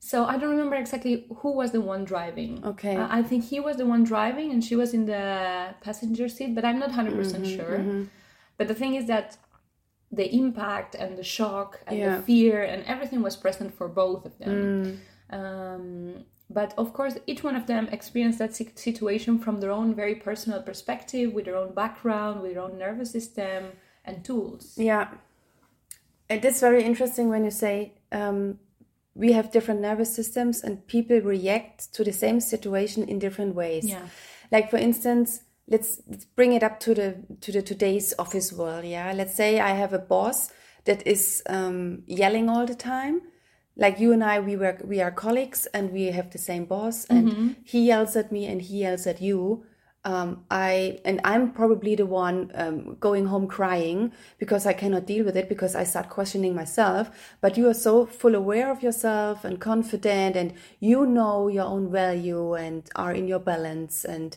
So 0.00 0.24
I 0.24 0.38
don't 0.38 0.50
remember 0.50 0.76
exactly 0.76 1.26
who 1.36 1.52
was 1.52 1.70
the 1.72 1.80
one 1.80 2.04
driving. 2.04 2.64
Okay. 2.64 2.96
Uh, 2.96 3.06
I 3.10 3.22
think 3.22 3.44
he 3.44 3.60
was 3.60 3.76
the 3.76 3.86
one 3.86 4.02
driving 4.02 4.50
and 4.50 4.64
she 4.64 4.74
was 4.74 4.92
in 4.94 5.04
the 5.06 5.74
passenger 5.82 6.28
seat, 6.28 6.54
but 6.54 6.64
I'm 6.64 6.78
not 6.78 6.90
100% 6.90 7.12
Mm-hmm, 7.14 7.56
sure. 7.56 8.06
But 8.56 8.66
the 8.68 8.74
thing 8.74 8.94
is 8.94 9.06
that 9.06 9.36
the 10.10 10.34
impact 10.34 10.94
and 10.96 11.16
the 11.16 11.22
shock 11.22 11.80
and 11.86 11.98
Yeah. 11.98 12.16
the 12.16 12.22
fear 12.22 12.62
and 12.62 12.82
everything 12.86 13.22
was 13.22 13.36
present 13.36 13.72
for 13.74 13.86
both 13.88 14.24
of 14.24 14.38
them. 14.38 14.98
Mm. 15.30 15.36
Um, 15.38 16.24
but 16.52 16.74
of 16.76 16.92
course, 16.92 17.16
each 17.28 17.44
one 17.44 17.54
of 17.54 17.68
them 17.68 17.88
experienced 17.92 18.40
that 18.40 18.54
situation 18.54 19.38
from 19.38 19.60
their 19.60 19.70
own 19.70 19.94
very 19.94 20.16
personal 20.16 20.60
perspective, 20.60 21.32
with 21.32 21.44
their 21.44 21.56
own 21.56 21.72
background, 21.74 22.42
with 22.42 22.54
their 22.54 22.62
own 22.62 22.76
nervous 22.76 23.12
system 23.12 23.66
and 24.04 24.24
tools. 24.24 24.74
Yeah. 24.76 25.08
It 26.28 26.44
is 26.44 26.60
very 26.60 26.82
interesting 26.82 27.28
when 27.28 27.44
you 27.44 27.52
say 27.52 27.94
um, 28.10 28.58
we 29.14 29.32
have 29.32 29.52
different 29.52 29.80
nervous 29.80 30.12
systems 30.12 30.62
and 30.62 30.84
people 30.88 31.20
react 31.20 31.94
to 31.94 32.02
the 32.02 32.12
same 32.12 32.40
situation 32.40 33.04
in 33.04 33.20
different 33.20 33.54
ways. 33.54 33.88
Yeah. 33.88 34.06
Like 34.50 34.70
for 34.70 34.76
instance, 34.76 35.42
let's, 35.68 36.00
let's 36.08 36.24
bring 36.24 36.52
it 36.52 36.64
up 36.64 36.80
to 36.80 36.94
the 36.94 37.16
to 37.42 37.52
the 37.52 37.62
today's 37.62 38.12
office 38.18 38.52
world. 38.52 38.84
Yeah. 38.84 39.12
Let's 39.12 39.36
say 39.36 39.60
I 39.60 39.70
have 39.70 39.92
a 39.92 39.98
boss 40.00 40.50
that 40.84 41.06
is 41.06 41.44
um, 41.48 42.02
yelling 42.06 42.48
all 42.48 42.66
the 42.66 42.74
time. 42.74 43.22
Like 43.76 43.98
you 43.98 44.12
and 44.12 44.22
I, 44.22 44.40
we 44.40 44.56
work, 44.56 44.82
we 44.84 45.00
are 45.00 45.10
colleagues, 45.10 45.66
and 45.72 45.90
we 45.92 46.06
have 46.06 46.30
the 46.30 46.38
same 46.38 46.64
boss, 46.66 47.06
and 47.06 47.56
he 47.64 47.86
yells 47.86 48.16
at 48.16 48.30
me, 48.30 48.46
and 48.46 48.60
he 48.60 48.80
yells 48.80 49.06
at 49.06 49.20
you. 49.22 49.64
Um, 50.02 50.44
I 50.50 50.98
and 51.04 51.20
I'm 51.24 51.52
probably 51.52 51.94
the 51.94 52.06
one 52.06 52.50
um, 52.54 52.96
going 53.00 53.26
home 53.26 53.46
crying 53.46 54.12
because 54.38 54.64
I 54.64 54.72
cannot 54.72 55.06
deal 55.06 55.26
with 55.26 55.36
it 55.36 55.46
because 55.48 55.74
I 55.74 55.84
start 55.84 56.08
questioning 56.08 56.54
myself. 56.54 57.10
But 57.42 57.56
you 57.58 57.68
are 57.68 57.74
so 57.74 58.06
full 58.06 58.34
aware 58.34 58.70
of 58.70 58.82
yourself 58.82 59.44
and 59.44 59.60
confident, 59.60 60.36
and 60.36 60.54
you 60.80 61.06
know 61.06 61.48
your 61.48 61.66
own 61.66 61.90
value 61.92 62.54
and 62.54 62.88
are 62.96 63.12
in 63.12 63.28
your 63.28 63.40
balance, 63.40 64.04
and 64.04 64.36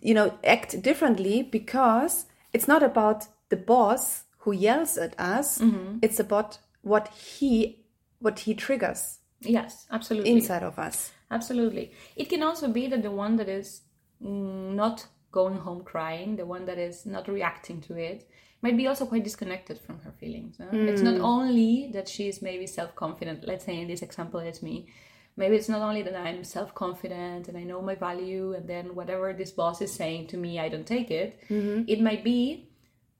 you 0.00 0.14
know 0.14 0.38
act 0.44 0.82
differently 0.82 1.42
because 1.42 2.26
it's 2.52 2.68
not 2.68 2.82
about 2.82 3.26
the 3.50 3.56
boss 3.56 4.24
who 4.38 4.52
yells 4.52 4.96
at 4.98 5.18
us. 5.20 5.58
It's 6.02 6.18
about 6.20 6.58
what 6.82 7.08
he 7.08 7.84
what 8.20 8.40
he 8.40 8.54
triggers 8.54 9.18
Yes, 9.40 9.86
absolutely. 9.90 10.32
inside 10.32 10.62
of 10.62 10.78
us. 10.78 11.12
Absolutely. 11.30 11.92
It 12.16 12.28
can 12.28 12.42
also 12.42 12.68
be 12.68 12.86
that 12.88 13.02
the 13.02 13.10
one 13.10 13.36
that 13.36 13.48
is 13.48 13.82
mm, 14.22 14.74
not 14.74 15.06
going 15.30 15.58
home 15.58 15.82
crying, 15.84 16.36
the 16.36 16.46
one 16.46 16.64
that 16.66 16.78
is 16.78 17.06
not 17.06 17.28
reacting 17.28 17.80
to 17.82 17.94
it, 17.96 18.28
might 18.62 18.76
be 18.76 18.88
also 18.88 19.06
quite 19.06 19.22
disconnected 19.22 19.78
from 19.78 20.00
her 20.00 20.10
feelings. 20.10 20.56
huh? 20.58 20.66
It's 20.72 21.02
not 21.02 21.20
only 21.20 21.90
that 21.92 22.08
she's 22.08 22.42
maybe 22.42 22.66
self 22.66 22.96
confident, 22.96 23.46
let's 23.46 23.64
say 23.64 23.80
in 23.80 23.86
this 23.86 24.02
example, 24.02 24.40
it's 24.40 24.62
me. 24.62 24.88
Maybe 25.36 25.54
it's 25.54 25.68
not 25.68 25.82
only 25.82 26.02
that 26.02 26.16
I'm 26.16 26.42
self 26.42 26.74
confident 26.74 27.46
and 27.46 27.56
I 27.56 27.62
know 27.62 27.80
my 27.80 27.94
value, 27.94 28.54
and 28.54 28.68
then 28.68 28.96
whatever 28.96 29.32
this 29.32 29.52
boss 29.52 29.80
is 29.80 29.92
saying 29.94 30.26
to 30.28 30.36
me, 30.36 30.58
I 30.58 30.68
don't 30.68 30.86
take 30.86 31.12
it. 31.12 31.38
It 31.86 32.00
might 32.00 32.24
be 32.24 32.67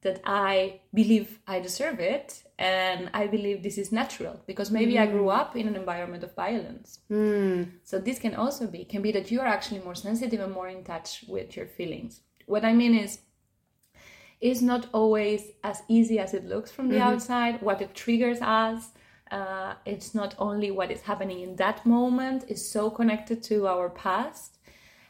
that 0.01 0.21
I 0.25 0.79
believe 0.93 1.39
I 1.45 1.59
deserve 1.59 1.99
it 1.99 2.43
and 2.57 3.09
I 3.13 3.27
believe 3.27 3.63
this 3.63 3.77
is 3.77 3.91
natural 3.91 4.41
because 4.47 4.71
maybe 4.71 4.97
I 4.97 5.05
grew 5.05 5.25
mm. 5.25 5.37
up 5.37 5.55
in 5.55 5.67
an 5.67 5.75
environment 5.75 6.23
of 6.23 6.33
violence. 6.35 6.99
Mm. 7.11 7.71
So 7.83 7.99
this 7.99 8.19
can 8.19 8.35
also 8.35 8.67
be 8.67 8.85
can 8.85 9.01
be 9.01 9.11
that 9.11 9.29
you 9.29 9.41
are 9.41 9.47
actually 9.47 9.81
more 9.81 9.95
sensitive 9.95 10.39
and 10.39 10.53
more 10.53 10.69
in 10.69 10.83
touch 10.83 11.25
with 11.27 11.57
your 11.57 11.67
feelings. 11.67 12.21
What 12.45 12.63
I 12.63 12.73
mean 12.73 12.95
is 12.95 13.19
it's 14.39 14.61
not 14.61 14.87
always 14.93 15.43
as 15.63 15.83
easy 15.89 16.17
as 16.17 16.33
it 16.33 16.45
looks 16.45 16.71
from 16.71 16.87
the 16.87 16.95
mm-hmm. 16.95 17.13
outside. 17.13 17.61
What 17.61 17.81
it 17.81 17.93
triggers 17.93 18.39
us, 18.41 18.91
uh, 19.31 19.73
it's 19.85 20.15
not 20.15 20.33
only 20.39 20.71
what 20.71 20.91
is 20.91 21.01
happening 21.01 21.41
in 21.41 21.57
that 21.57 21.85
moment 21.85 22.45
is 22.47 22.71
so 22.71 22.89
connected 22.89 23.43
to 23.43 23.67
our 23.67 23.89
past, 23.89 24.59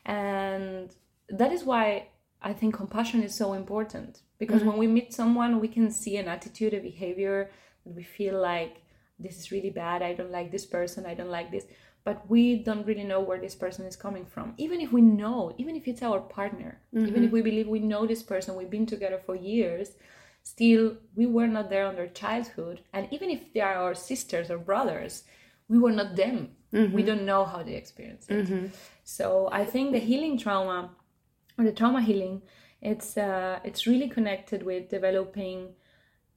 and 0.05 0.95
that 1.29 1.51
is 1.51 1.63
why 1.63 2.07
I 2.41 2.53
think 2.53 2.73
compassion 2.73 3.21
is 3.21 3.35
so 3.35 3.53
important 3.53 4.21
because 4.39 4.61
mm-hmm. 4.61 4.69
when 4.69 4.77
we 4.77 4.87
meet 4.87 5.13
someone, 5.13 5.59
we 5.59 5.67
can 5.67 5.91
see 5.91 6.17
an 6.17 6.27
attitude, 6.27 6.73
a 6.73 6.79
behavior 6.79 7.51
that 7.85 7.93
we 7.93 8.03
feel 8.03 8.39
like 8.41 8.81
this 9.19 9.37
is 9.37 9.51
really 9.51 9.69
bad. 9.69 10.01
I 10.01 10.13
don't 10.13 10.31
like 10.31 10.51
this 10.51 10.65
person. 10.65 11.05
I 11.05 11.13
don't 11.13 11.29
like 11.29 11.51
this. 11.51 11.65
But 12.05 12.27
we 12.29 12.63
don't 12.63 12.87
really 12.87 13.03
know 13.03 13.19
where 13.19 13.39
this 13.39 13.53
person 13.53 13.85
is 13.85 13.97
coming 13.97 14.25
from. 14.25 14.53
Even 14.57 14.79
if 14.79 14.93
we 14.93 15.01
know, 15.01 15.53
even 15.57 15.75
if 15.75 15.87
it's 15.87 16.01
our 16.01 16.21
partner, 16.21 16.79
even 16.93 17.07
if 17.09 17.15
mm-hmm. 17.15 17.31
we 17.31 17.41
believe 17.41 17.67
we 17.67 17.79
know 17.79 18.07
this 18.07 18.23
person, 18.23 18.55
we've 18.55 18.69
been 18.69 18.85
together 18.85 19.21
for 19.25 19.35
years, 19.35 19.91
still 20.41 20.95
we 21.15 21.25
were 21.25 21.47
not 21.47 21.69
there 21.69 21.85
on 21.85 21.95
their 21.95 22.07
childhood. 22.07 22.79
And 22.93 23.09
even 23.11 23.29
if 23.29 23.53
they 23.53 23.59
are 23.59 23.75
our 23.75 23.93
sisters 23.93 24.49
or 24.49 24.57
brothers, 24.57 25.23
we 25.67 25.77
were 25.77 25.91
not 25.91 26.15
them. 26.15 26.55
We 26.71 26.79
mm-hmm. 26.79 27.05
don't 27.05 27.25
know 27.25 27.43
how 27.43 27.63
they 27.63 27.75
experience 27.75 28.25
it. 28.29 28.71
So 29.03 29.49
I 29.51 29.65
think 29.65 29.91
the 29.91 29.99
healing 29.99 30.37
trauma 30.37 30.91
or 31.57 31.65
the 31.65 31.73
trauma 31.73 32.01
healing 32.01 32.41
it's 32.81 33.17
uh, 33.17 33.59
it's 33.63 33.85
really 33.85 34.09
connected 34.09 34.63
with 34.63 34.89
developing 34.89 35.73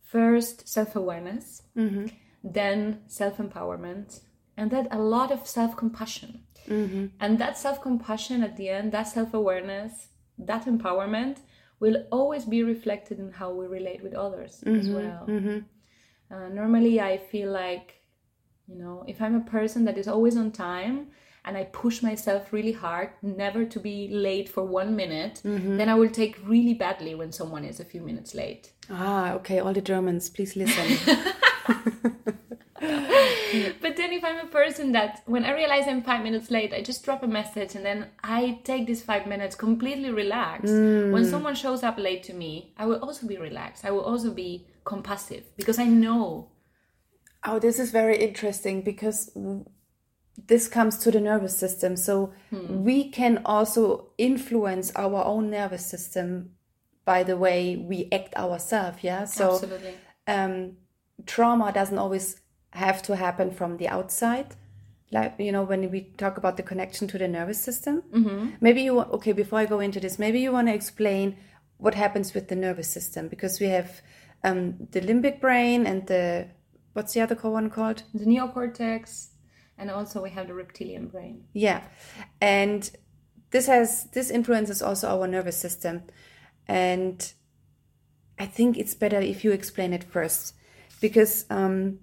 first 0.02 0.68
self-awareness 0.68 1.62
then 2.44 3.00
self-empowerment 3.06 4.20
and 4.56 4.70
then 4.70 4.86
a 4.90 4.98
lot 4.98 5.30
of 5.30 5.46
self-compassion. 5.46 6.42
And 7.20 7.38
that 7.38 7.56
self-compassion 7.56 8.42
at 8.42 8.56
the 8.56 8.68
end 8.68 8.92
that 8.92 9.08
self-awareness 9.08 10.08
that 10.38 10.66
empowerment 10.66 11.36
will 11.80 12.04
always 12.10 12.44
be 12.44 12.62
reflected 12.62 13.18
in 13.18 13.30
how 13.32 13.52
we 13.52 13.66
relate 13.66 14.02
with 14.02 14.14
others 14.14 14.62
as 14.78 14.88
well. 14.96 15.24
Uh, 16.30 16.48
normally 16.48 16.98
i 17.00 17.18
feel 17.18 17.50
like 17.52 17.88
you 18.66 18.76
know 18.82 19.04
if 19.06 19.20
i'm 19.20 19.34
a 19.34 19.40
person 19.56 19.84
that 19.84 19.98
is 19.98 20.08
always 20.08 20.36
on 20.36 20.50
time 20.50 21.08
and 21.44 21.56
I 21.56 21.64
push 21.64 22.02
myself 22.02 22.52
really 22.52 22.72
hard 22.72 23.10
never 23.20 23.64
to 23.64 23.80
be 23.80 24.08
late 24.08 24.48
for 24.48 24.64
one 24.64 24.94
minute, 24.96 25.40
then 25.44 25.88
I 25.88 25.94
will 25.94 26.10
take 26.10 26.38
really 26.46 26.74
badly 26.74 27.14
when 27.14 27.32
someone 27.32 27.64
is 27.64 27.80
a 27.80 27.84
few 27.84 28.00
minutes 28.00 28.34
late. 28.34 28.72
Ah, 28.90 29.32
okay. 29.34 29.58
All 29.58 29.72
the 29.72 29.80
Germans, 29.80 30.30
please 30.30 30.54
listen. 30.56 30.98
But 33.80 33.96
then 33.96 34.12
if 34.12 34.24
I'm 34.24 34.38
a 34.38 34.46
person 34.46 34.92
that 34.92 35.22
when 35.26 35.44
I 35.44 35.52
realize 35.54 35.86
I'm 35.86 36.02
five 36.02 36.22
minutes 36.22 36.50
late, 36.50 36.72
I 36.72 36.82
just 36.82 37.04
drop 37.04 37.22
a 37.22 37.26
message 37.26 37.74
and 37.74 37.84
then 37.84 38.06
I 38.24 38.60
take 38.64 38.86
these 38.86 39.02
five 39.02 39.26
minutes 39.26 39.54
completely 39.54 40.10
relaxed. 40.10 40.72
When 40.72 41.24
someone 41.24 41.54
shows 41.54 41.82
up 41.82 41.98
late 41.98 42.22
to 42.24 42.32
me, 42.32 42.72
I 42.78 42.86
will 42.86 43.00
also 43.00 43.26
be 43.26 43.36
relaxed. 43.36 43.84
I 43.84 43.90
will 43.90 44.00
also 44.00 44.32
be 44.32 44.66
compassive 44.84 45.44
because 45.56 45.78
I 45.78 45.84
know. 45.84 46.48
oh, 47.44 47.58
this 47.58 47.78
is 47.78 47.90
very 47.90 48.16
interesting 48.16 48.82
because 48.82 49.30
this 50.46 50.68
comes 50.68 50.98
to 50.98 51.10
the 51.10 51.20
nervous 51.20 51.56
system. 51.56 51.96
So 51.96 52.32
we 52.50 53.10
can 53.10 53.42
also 53.44 54.08
influence 54.18 54.92
our 54.96 55.24
own 55.24 55.50
nervous 55.50 55.86
system 55.86 56.52
by 57.04 57.22
the 57.22 57.36
way 57.36 57.76
we 57.76 58.08
act 58.12 58.34
ourselves. 58.36 58.98
Yeah. 59.02 59.24
So 59.24 59.54
Absolutely. 59.54 59.94
um, 60.26 60.76
trauma 61.26 61.72
doesn't 61.72 61.98
always 61.98 62.40
have 62.70 63.02
to 63.02 63.16
happen 63.16 63.50
from 63.50 63.76
the 63.76 63.88
outside. 63.88 64.56
Like 65.10 65.34
you 65.38 65.52
know, 65.52 65.62
when 65.62 65.90
we 65.90 66.12
talk 66.16 66.38
about 66.38 66.56
the 66.56 66.62
connection 66.62 67.06
to 67.08 67.18
the 67.18 67.28
nervous 67.28 67.60
system, 67.60 68.02
maybe 68.60 68.82
you 68.82 68.98
okay. 69.00 69.32
Before 69.32 69.58
I 69.58 69.66
go 69.66 69.80
into 69.80 70.00
this, 70.00 70.18
maybe 70.18 70.40
you 70.40 70.52
want 70.52 70.68
to 70.68 70.74
explain 70.74 71.36
what 71.76 71.94
happens 71.94 72.32
with 72.32 72.48
the 72.48 72.56
nervous 72.56 72.88
system 72.88 73.28
because 73.28 73.60
we 73.60 73.66
have 73.66 74.00
um, 74.42 74.88
the 74.92 75.00
limbic 75.00 75.40
brain 75.40 75.86
and 75.86 76.06
the 76.06 76.48
what's 76.94 77.12
the 77.12 77.20
other 77.20 77.34
one 77.34 77.68
called? 77.68 78.04
The 78.14 78.24
neocortex, 78.24 79.31
and 79.82 79.90
also 79.90 80.22
we 80.22 80.30
have 80.30 80.46
the 80.46 80.54
reptilian 80.54 81.08
brain. 81.08 81.44
Yeah, 81.52 81.82
and 82.40 82.88
this 83.50 83.66
has 83.66 84.04
this 84.12 84.30
influences 84.30 84.80
also 84.80 85.08
our 85.08 85.26
nervous 85.26 85.56
system, 85.56 86.04
and 86.68 87.32
I 88.38 88.46
think 88.46 88.78
it's 88.78 88.94
better 88.94 89.20
if 89.20 89.42
you 89.44 89.50
explain 89.50 89.92
it 89.92 90.04
first, 90.04 90.54
because 91.00 91.44
um, 91.50 91.98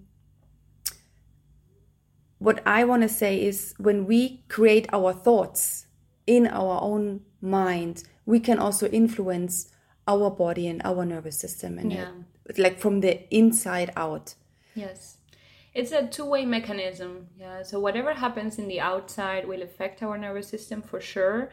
what 2.38 2.60
I 2.66 2.84
want 2.84 3.02
to 3.02 3.08
say 3.08 3.42
is 3.42 3.74
when 3.78 4.06
we 4.06 4.44
create 4.48 4.86
our 4.92 5.12
thoughts 5.14 5.86
in 6.26 6.46
our 6.46 6.80
own 6.82 7.22
mind, 7.40 8.04
we 8.26 8.40
can 8.40 8.58
also 8.58 8.88
influence 8.88 9.68
our 10.06 10.30
body 10.30 10.68
and 10.68 10.82
our 10.84 11.04
nervous 11.06 11.38
system, 11.38 11.78
and 11.78 11.92
Yeah. 11.92 12.12
it- 12.46 12.58
like 12.58 12.78
from 12.78 13.00
the 13.00 13.12
inside 13.34 13.90
out. 13.96 14.34
Yes. 14.74 15.16
It's 15.74 15.92
a 15.92 16.06
two 16.06 16.24
way 16.24 16.44
mechanism. 16.44 17.28
Yeah. 17.38 17.62
So 17.62 17.78
whatever 17.78 18.12
happens 18.14 18.58
in 18.58 18.68
the 18.68 18.80
outside 18.80 19.46
will 19.46 19.62
affect 19.62 20.02
our 20.02 20.18
nervous 20.18 20.48
system 20.48 20.82
for 20.82 21.00
sure. 21.00 21.50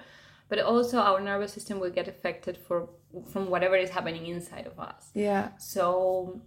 But 0.49 0.59
also 0.59 0.99
our 0.99 1.19
nervous 1.19 1.51
system 1.53 1.79
will 1.79 1.91
get 1.91 2.07
affected 2.07 2.57
for 2.57 2.89
from 3.31 3.49
whatever 3.49 3.75
is 3.75 3.89
happening 3.89 4.27
inside 4.27 4.65
of 4.65 4.79
us. 4.79 5.09
Yeah. 5.13 5.49
So 5.57 6.41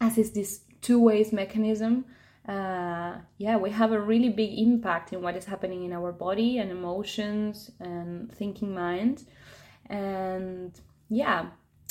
as 0.00 0.18
is 0.18 0.32
this 0.32 0.60
two 0.80 1.00
ways 1.00 1.32
mechanism, 1.32 2.06
uh, 2.48 3.18
yeah, 3.38 3.56
we 3.56 3.70
have 3.70 3.92
a 3.92 4.00
really 4.00 4.30
big 4.30 4.58
impact 4.58 5.12
in 5.12 5.22
what 5.22 5.36
is 5.36 5.44
happening 5.44 5.84
in 5.84 5.92
our 5.92 6.10
body 6.10 6.58
and 6.58 6.70
emotions 6.70 7.70
and 7.78 8.32
thinking 8.32 8.74
mind. 8.74 9.24
And 9.86 10.72
yeah, 11.08 11.46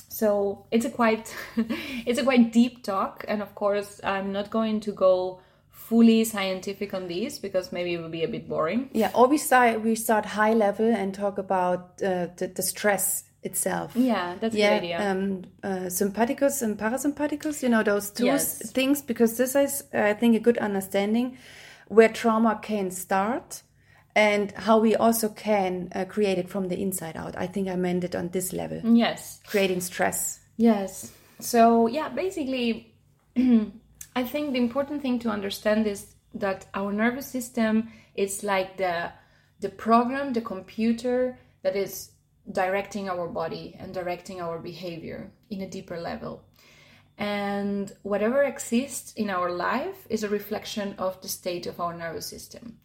so 0.09 0.65
it's 0.71 0.85
a 0.85 0.89
quite 0.89 1.33
it's 2.05 2.19
a 2.19 2.23
quite 2.23 2.51
deep 2.51 2.83
talk 2.83 3.23
and 3.27 3.41
of 3.41 3.53
course 3.55 4.01
i'm 4.03 4.31
not 4.31 4.49
going 4.49 4.79
to 4.81 4.91
go 4.91 5.39
fully 5.69 6.23
scientific 6.23 6.93
on 6.93 7.07
this 7.07 7.39
because 7.39 7.71
maybe 7.71 7.93
it 7.93 8.01
will 8.01 8.09
be 8.09 8.23
a 8.23 8.27
bit 8.27 8.47
boring 8.49 8.89
Yeah, 8.93 9.11
or 9.15 9.27
we 9.27 9.37
start 9.37 9.81
we 9.81 9.95
start 9.95 10.25
high 10.25 10.53
level 10.53 10.85
and 11.01 11.13
talk 11.13 11.37
about 11.37 11.79
uh, 12.03 12.27
the, 12.37 12.51
the 12.55 12.61
stress 12.61 13.23
itself. 13.43 13.95
yeah 13.95 14.35
that's 14.39 14.53
a 14.55 14.57
Yeah, 14.57 14.69
good 14.79 14.83
idea 14.83 15.11
um, 15.11 15.43
uh, 15.63 15.89
sympathicus 15.89 16.61
and 16.61 16.77
parasympathicus. 16.77 17.63
You 17.63 17.69
know 17.69 17.83
those 17.83 18.11
two 18.11 18.25
Yes. 18.25 18.71
things 18.71 19.01
because 19.01 19.37
this 19.37 19.55
is, 19.55 19.83
I 19.93 20.13
think, 20.13 20.35
a 20.35 20.39
good 20.39 20.57
understanding 20.57 21.37
where 21.87 22.09
trauma 22.09 22.59
can 22.61 22.91
start 22.91 23.63
and 24.19 24.51
how 24.51 24.77
we 24.79 24.95
also 24.95 25.29
can 25.29 25.89
uh, 25.95 26.03
create 26.03 26.37
it 26.37 26.49
from 26.49 26.67
the 26.67 26.81
inside 26.81 27.15
out. 27.15 27.37
I 27.37 27.47
think 27.47 27.69
I 27.69 27.75
meant 27.77 28.03
it 28.03 28.15
on 28.15 28.29
this 28.29 28.51
level, 28.51 28.81
yes 28.83 29.39
creating 29.47 29.81
stress. 29.81 30.39
Yes. 30.57 31.13
So, 31.39 31.87
yeah, 31.87 32.09
basically, 32.09 32.93
I 34.15 34.23
think 34.23 34.51
the 34.51 34.59
important 34.59 35.01
thing 35.01 35.19
to 35.19 35.29
understand 35.29 35.87
is 35.87 36.15
that 36.33 36.65
our 36.73 36.91
nervous 36.91 37.27
system 37.27 37.91
is 38.15 38.43
like 38.43 38.77
the 38.77 39.11
the 39.61 39.69
program, 39.69 40.33
the 40.33 40.41
computer 40.41 41.37
that 41.63 41.75
is 41.75 42.11
directing 42.51 43.09
our 43.09 43.27
body 43.27 43.75
and 43.79 43.93
directing 43.93 44.41
our 44.41 44.59
behavior 44.59 45.31
in 45.49 45.61
a 45.61 45.69
deeper 45.69 45.97
level. 45.99 46.43
And 47.17 47.91
whatever 48.03 48.43
exists 48.43 49.13
in 49.13 49.29
our 49.29 49.51
life 49.51 50.07
is 50.09 50.23
a 50.23 50.29
reflection 50.29 50.95
of 50.97 51.21
the 51.21 51.27
state 51.27 51.67
of 51.67 51.79
our 51.79 51.93
nervous 51.93 52.27
system. 52.27 52.79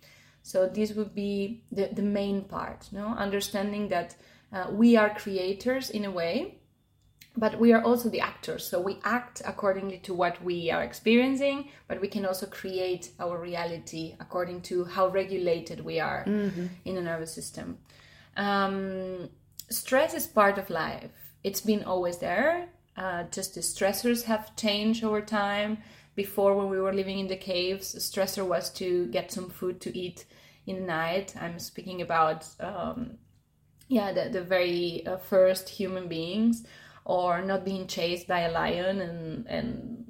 So 0.45 0.69
this 0.69 0.93
would 0.93 1.15
be 1.15 1.63
the, 1.73 1.89
the 1.91 2.03
main 2.03 2.43
part, 2.43 2.91
no? 2.93 3.07
Understanding 3.09 3.89
that 3.89 4.15
uh, 4.53 4.67
we 4.71 4.95
are 4.95 5.09
creators 5.09 5.89
in 5.89 6.05
a 6.05 6.11
way, 6.11 6.59
but 7.35 7.59
we 7.59 7.73
are 7.73 7.83
also 7.83 8.11
the 8.11 8.21
actors. 8.21 8.67
So 8.69 8.79
we 8.79 8.99
act 9.05 9.41
accordingly 9.47 9.99
to 10.01 10.13
what 10.13 10.45
we 10.45 10.71
are 10.71 10.85
experiencing 10.85 11.71
but 11.89 11.99
we 12.01 12.09
can 12.09 12.27
also 12.27 12.47
create 12.47 13.11
our 13.19 13.39
reality 13.41 14.17
according 14.21 14.61
to 14.63 14.85
how 14.85 15.09
regulated 15.09 15.83
we 15.83 15.99
are 15.99 16.23
in 16.85 16.95
the 16.95 17.01
nervous 17.01 17.33
system. 17.33 17.79
Um, 18.37 19.31
stress 19.71 20.13
is 20.13 20.27
part 20.27 20.59
of 20.59 20.69
life. 20.69 21.11
It's 21.43 21.63
been 21.63 21.85
always 21.85 22.19
there. 22.19 22.69
Uh, 22.97 23.25
just 23.31 23.55
the 23.55 23.61
stressors 23.61 24.25
have 24.25 24.55
changed 24.57 25.03
over 25.03 25.23
time 25.23 25.79
before 26.15 26.55
when 26.55 26.69
we 26.69 26.81
were 26.81 26.93
living 26.93 27.19
in 27.19 27.29
the 27.29 27.37
caves 27.37 27.93
the 27.93 28.01
stressor 28.01 28.47
was 28.47 28.71
to 28.71 29.07
get 29.09 29.33
some 29.33 29.49
food 29.51 29.81
to 29.81 29.97
eat 29.97 30.25
in 30.67 30.77
the 30.77 30.87
night. 30.87 31.35
I'm 31.41 31.59
speaking 31.59 32.03
about 32.03 32.47
um, 32.61 33.19
yeah 33.89 34.13
the, 34.13 34.31
the 34.31 34.43
very 34.43 35.07
uh, 35.07 35.19
first 35.19 35.69
human 35.69 36.09
beings 36.09 36.67
or 37.05 37.43
not 37.43 37.65
being 37.65 37.87
chased 37.87 38.27
by 38.27 38.41
a 38.41 38.51
lion 38.51 39.01
and 39.01 39.47
and 39.47 40.05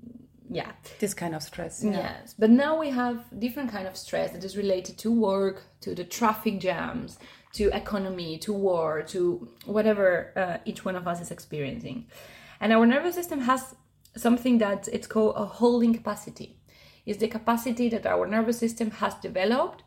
yeah. 0.50 0.72
This 1.00 1.14
kind 1.14 1.34
of 1.34 1.42
stress. 1.42 1.82
yes 1.82 2.34
but 2.38 2.50
now 2.50 2.78
we 2.78 2.90
have 2.90 3.24
different 3.38 3.70
kind 3.70 3.88
of 3.88 3.96
stress 3.96 4.30
that 4.32 4.44
is 4.44 4.56
related 4.56 4.98
to 4.98 5.10
work 5.10 5.62
to 5.80 5.94
the 5.94 6.04
traffic 6.04 6.60
jams 6.60 7.18
to 7.54 7.70
economy 7.74 8.36
to 8.38 8.52
war 8.52 9.02
to 9.02 9.48
whatever 9.64 10.32
uh, 10.36 10.58
each 10.64 10.84
one 10.84 10.96
of 10.96 11.08
us 11.08 11.20
is 11.20 11.30
experiencing. 11.30 12.06
And 12.60 12.72
our 12.72 12.86
nervous 12.86 13.14
system 13.14 13.40
has 13.40 13.74
something 14.16 14.58
that 14.58 14.88
it's 14.88 15.06
called 15.06 15.34
a 15.36 15.44
holding 15.44 15.94
capacity. 15.94 16.56
Is 17.06 17.18
the 17.18 17.28
capacity 17.28 17.90
that 17.90 18.06
our 18.06 18.26
nervous 18.26 18.58
system 18.58 18.90
has 18.92 19.14
developed 19.16 19.82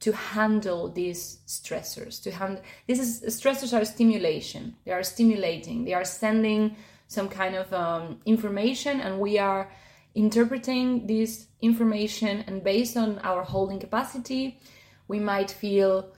to 0.00 0.12
handle 0.12 0.88
these 0.88 1.38
stressors 1.46 2.20
to 2.22 2.32
handle 2.32 2.62
this 2.88 2.98
is 2.98 3.38
stressors 3.40 3.76
are 3.78 3.84
stimulation. 3.84 4.74
They 4.84 4.92
are 4.92 5.02
stimulating. 5.02 5.84
They 5.84 5.94
are 5.94 6.04
sending 6.04 6.76
some 7.06 7.28
kind 7.28 7.54
of 7.54 7.72
um, 7.72 8.20
information 8.24 9.00
and 9.00 9.20
we 9.20 9.38
are 9.38 9.70
interpreting 10.14 11.06
this 11.06 11.46
information 11.60 12.44
and 12.46 12.64
based 12.64 12.96
on 12.96 13.18
our 13.20 13.42
holding 13.42 13.78
capacity 13.78 14.58
we 15.08 15.18
might 15.18 15.50
feel 15.50 16.10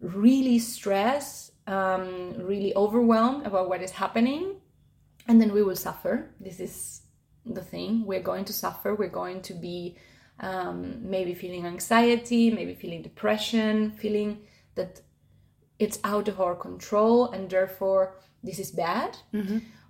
really 0.00 0.58
stressed 0.58 1.52
um, 1.66 2.34
really 2.38 2.74
overwhelmed 2.74 3.46
about 3.46 3.68
what 3.68 3.82
is 3.82 3.92
happening 3.92 4.56
and 5.28 5.40
then 5.40 5.52
we 5.52 5.62
will 5.62 5.76
suffer. 5.76 6.30
This 6.40 6.58
is 6.58 7.02
the 7.46 7.62
thing. 7.62 8.04
We're 8.06 8.22
going 8.22 8.44
to 8.46 8.52
suffer. 8.52 8.94
We're 8.94 9.08
going 9.08 9.42
to 9.42 9.54
be 9.54 9.96
um, 10.40 11.10
maybe 11.10 11.34
feeling 11.34 11.66
anxiety 11.66 12.50
maybe 12.50 12.74
feeling 12.74 13.02
depression 13.02 13.90
feeling 13.92 14.38
that 14.76 15.00
it's 15.78 15.98
out 16.04 16.28
of 16.28 16.40
our 16.40 16.54
control 16.54 17.30
and 17.30 17.50
therefore 17.50 18.14
this 18.42 18.58
is 18.58 18.70
bad. 18.70 19.16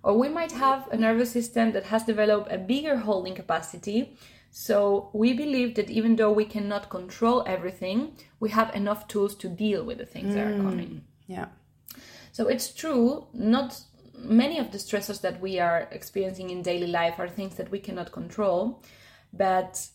Or 0.01 0.17
we 0.17 0.29
might 0.29 0.51
have 0.53 0.87
a 0.91 0.97
nervous 0.97 1.31
system 1.31 1.71
that 1.73 1.83
has 1.85 2.03
developed 2.03 2.51
a 2.51 2.57
bigger 2.57 2.97
holding 2.97 3.35
capacity. 3.35 4.17
So 4.49 5.09
we 5.13 5.33
believe 5.33 5.75
that 5.75 5.89
even 5.89 6.15
though 6.15 6.31
we 6.31 6.45
cannot 6.45 6.89
control 6.89 7.43
everything 7.45 8.13
we 8.39 8.49
have 8.49 8.73
enough 8.73 9.07
tools 9.07 9.35
to 9.35 9.47
deal 9.49 9.83
with 9.83 9.97
the 9.99 10.05
things 10.05 10.33
that 10.33 10.47
are 10.47 10.57
coming. 10.57 11.03
Yeah. 11.27 11.47
so 12.31 12.47
it's 12.47 12.73
true, 12.73 13.27
not 13.33 13.79
many 14.23 14.59
of 14.59 14.71
the 14.71 14.77
stressors 14.77 15.21
that 15.21 15.39
we 15.41 15.59
are 15.59 15.87
experiencing 15.91 16.49
in 16.49 16.61
daily 16.61 16.87
life 16.87 17.19
are 17.19 17.29
things 17.29 17.55
that 17.55 17.71
we 17.71 17.79
cannot 17.79 18.11
control, 18.11 18.83
but 19.33 19.87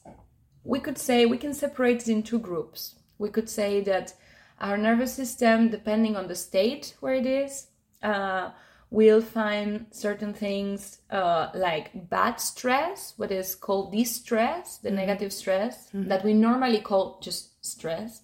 we 0.65 0.81
could 0.81 0.99
say 0.99 1.27
we 1.27 1.39
can 1.39 1.55
separate 1.55 2.03
it 2.03 2.09
in 2.09 2.23
two 2.23 2.39
groups. 2.39 2.97
We 3.19 3.29
could 3.29 3.49
say 3.49 3.81
that 3.83 4.15
our 4.61 4.77
nervous 4.77 5.13
system, 5.13 5.69
depending 5.69 6.17
on 6.17 6.27
the 6.27 6.35
state 6.35 6.95
where 7.01 7.15
it 7.15 7.27
is, 7.27 7.69
uh, 8.03 8.51
will 8.91 9.21
find 9.21 9.87
certain 9.91 10.33
things 10.33 10.99
uh, 11.11 11.49
like 11.55 12.09
bad 12.09 12.41
stress, 12.41 13.15
what 13.17 13.33
is 13.33 13.55
called 13.55 13.93
distress, 13.93 14.79
the 14.79 14.91
negative 14.91 15.33
stress 15.33 15.89
that 15.93 16.25
we 16.25 16.33
normally 16.33 16.81
call 16.81 17.19
just 17.21 17.65
stress 17.65 18.23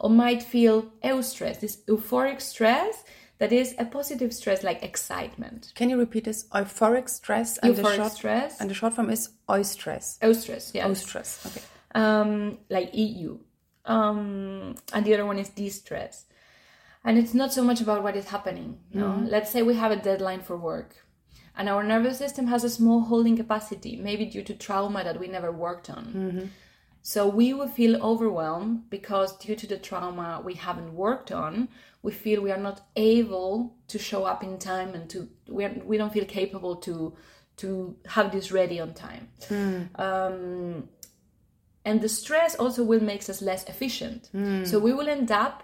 or 0.00 0.10
might 0.10 0.42
feel 0.42 0.82
eustress, 1.04 1.60
this 1.60 1.82
euphoric 1.88 2.40
stress 2.40 3.04
that 3.38 3.52
is 3.52 3.74
a 3.78 3.84
positive 3.84 4.34
stress 4.34 4.62
like 4.62 4.82
excitement. 4.82 5.72
Can 5.74 5.90
you 5.90 5.98
repeat 5.98 6.24
this? 6.24 6.44
Euphoric 6.48 7.08
stress 7.08 7.58
and 7.58 7.76
the 7.76 7.94
short 7.94 8.12
stress. 8.12 8.60
and 8.60 8.68
the 8.68 8.74
short 8.74 8.94
form 8.94 9.10
is 9.10 9.30
eustress. 9.48 10.18
Eustress, 10.18 10.74
yes. 10.74 10.86
Eustress. 10.86 11.46
Okay. 11.46 11.62
um, 11.94 12.58
like 12.68 12.94
EU. 12.94 13.38
Um, 13.84 14.74
and 14.92 15.04
the 15.04 15.14
other 15.14 15.24
one 15.24 15.38
is 15.38 15.48
de-stress. 15.48 16.26
And 17.04 17.16
it's 17.16 17.32
not 17.32 17.52
so 17.52 17.62
much 17.64 17.80
about 17.80 18.02
what 18.02 18.16
is 18.16 18.26
happening. 18.26 18.80
You 18.92 19.00
know? 19.00 19.26
Let's 19.26 19.50
say 19.50 19.62
we 19.62 19.74
have 19.74 19.92
a 19.92 19.96
deadline 19.96 20.42
for 20.42 20.56
work 20.56 20.96
and 21.58 21.68
our 21.68 21.82
nervous 21.82 22.16
system 22.18 22.46
has 22.46 22.62
a 22.62 22.70
small 22.70 23.00
holding 23.00 23.36
capacity, 23.36 23.96
maybe 23.96 24.24
due 24.24 24.44
to 24.44 24.54
trauma 24.54 25.02
that 25.02 25.18
we 25.18 25.26
never 25.26 25.50
worked 25.50 25.90
on. 25.90 26.50
So 27.08 27.26
we 27.26 27.54
will 27.54 27.68
feel 27.68 28.02
overwhelmed 28.02 28.90
because 28.90 29.34
due 29.38 29.56
to 29.56 29.66
the 29.66 29.78
trauma 29.78 30.42
we 30.44 30.52
haven't 30.52 30.92
worked 30.92 31.32
on, 31.32 31.68
we 32.02 32.12
feel 32.12 32.42
we 32.42 32.50
are 32.50 32.60
not 32.60 32.82
able 32.96 33.74
to 33.86 33.98
show 33.98 34.24
up 34.26 34.44
in 34.44 34.58
time 34.58 34.92
and 34.94 35.08
to 35.08 35.26
we, 35.48 35.64
are, 35.64 35.72
we 35.86 35.96
don't 35.96 36.12
feel 36.12 36.26
capable 36.26 36.76
to 36.76 37.14
to 37.56 37.96
have 38.04 38.30
this 38.30 38.52
ready 38.52 38.78
on 38.78 38.92
time. 38.92 39.28
Hmm. 39.48 39.84
Um, 39.94 40.88
and 41.82 42.02
the 42.02 42.10
stress 42.10 42.54
also 42.56 42.84
will 42.84 43.02
make 43.02 43.26
us 43.30 43.40
less 43.40 43.64
efficient. 43.64 44.28
Hmm. 44.32 44.66
So 44.66 44.78
we 44.78 44.92
will 44.92 45.08
end 45.08 45.32
up 45.32 45.62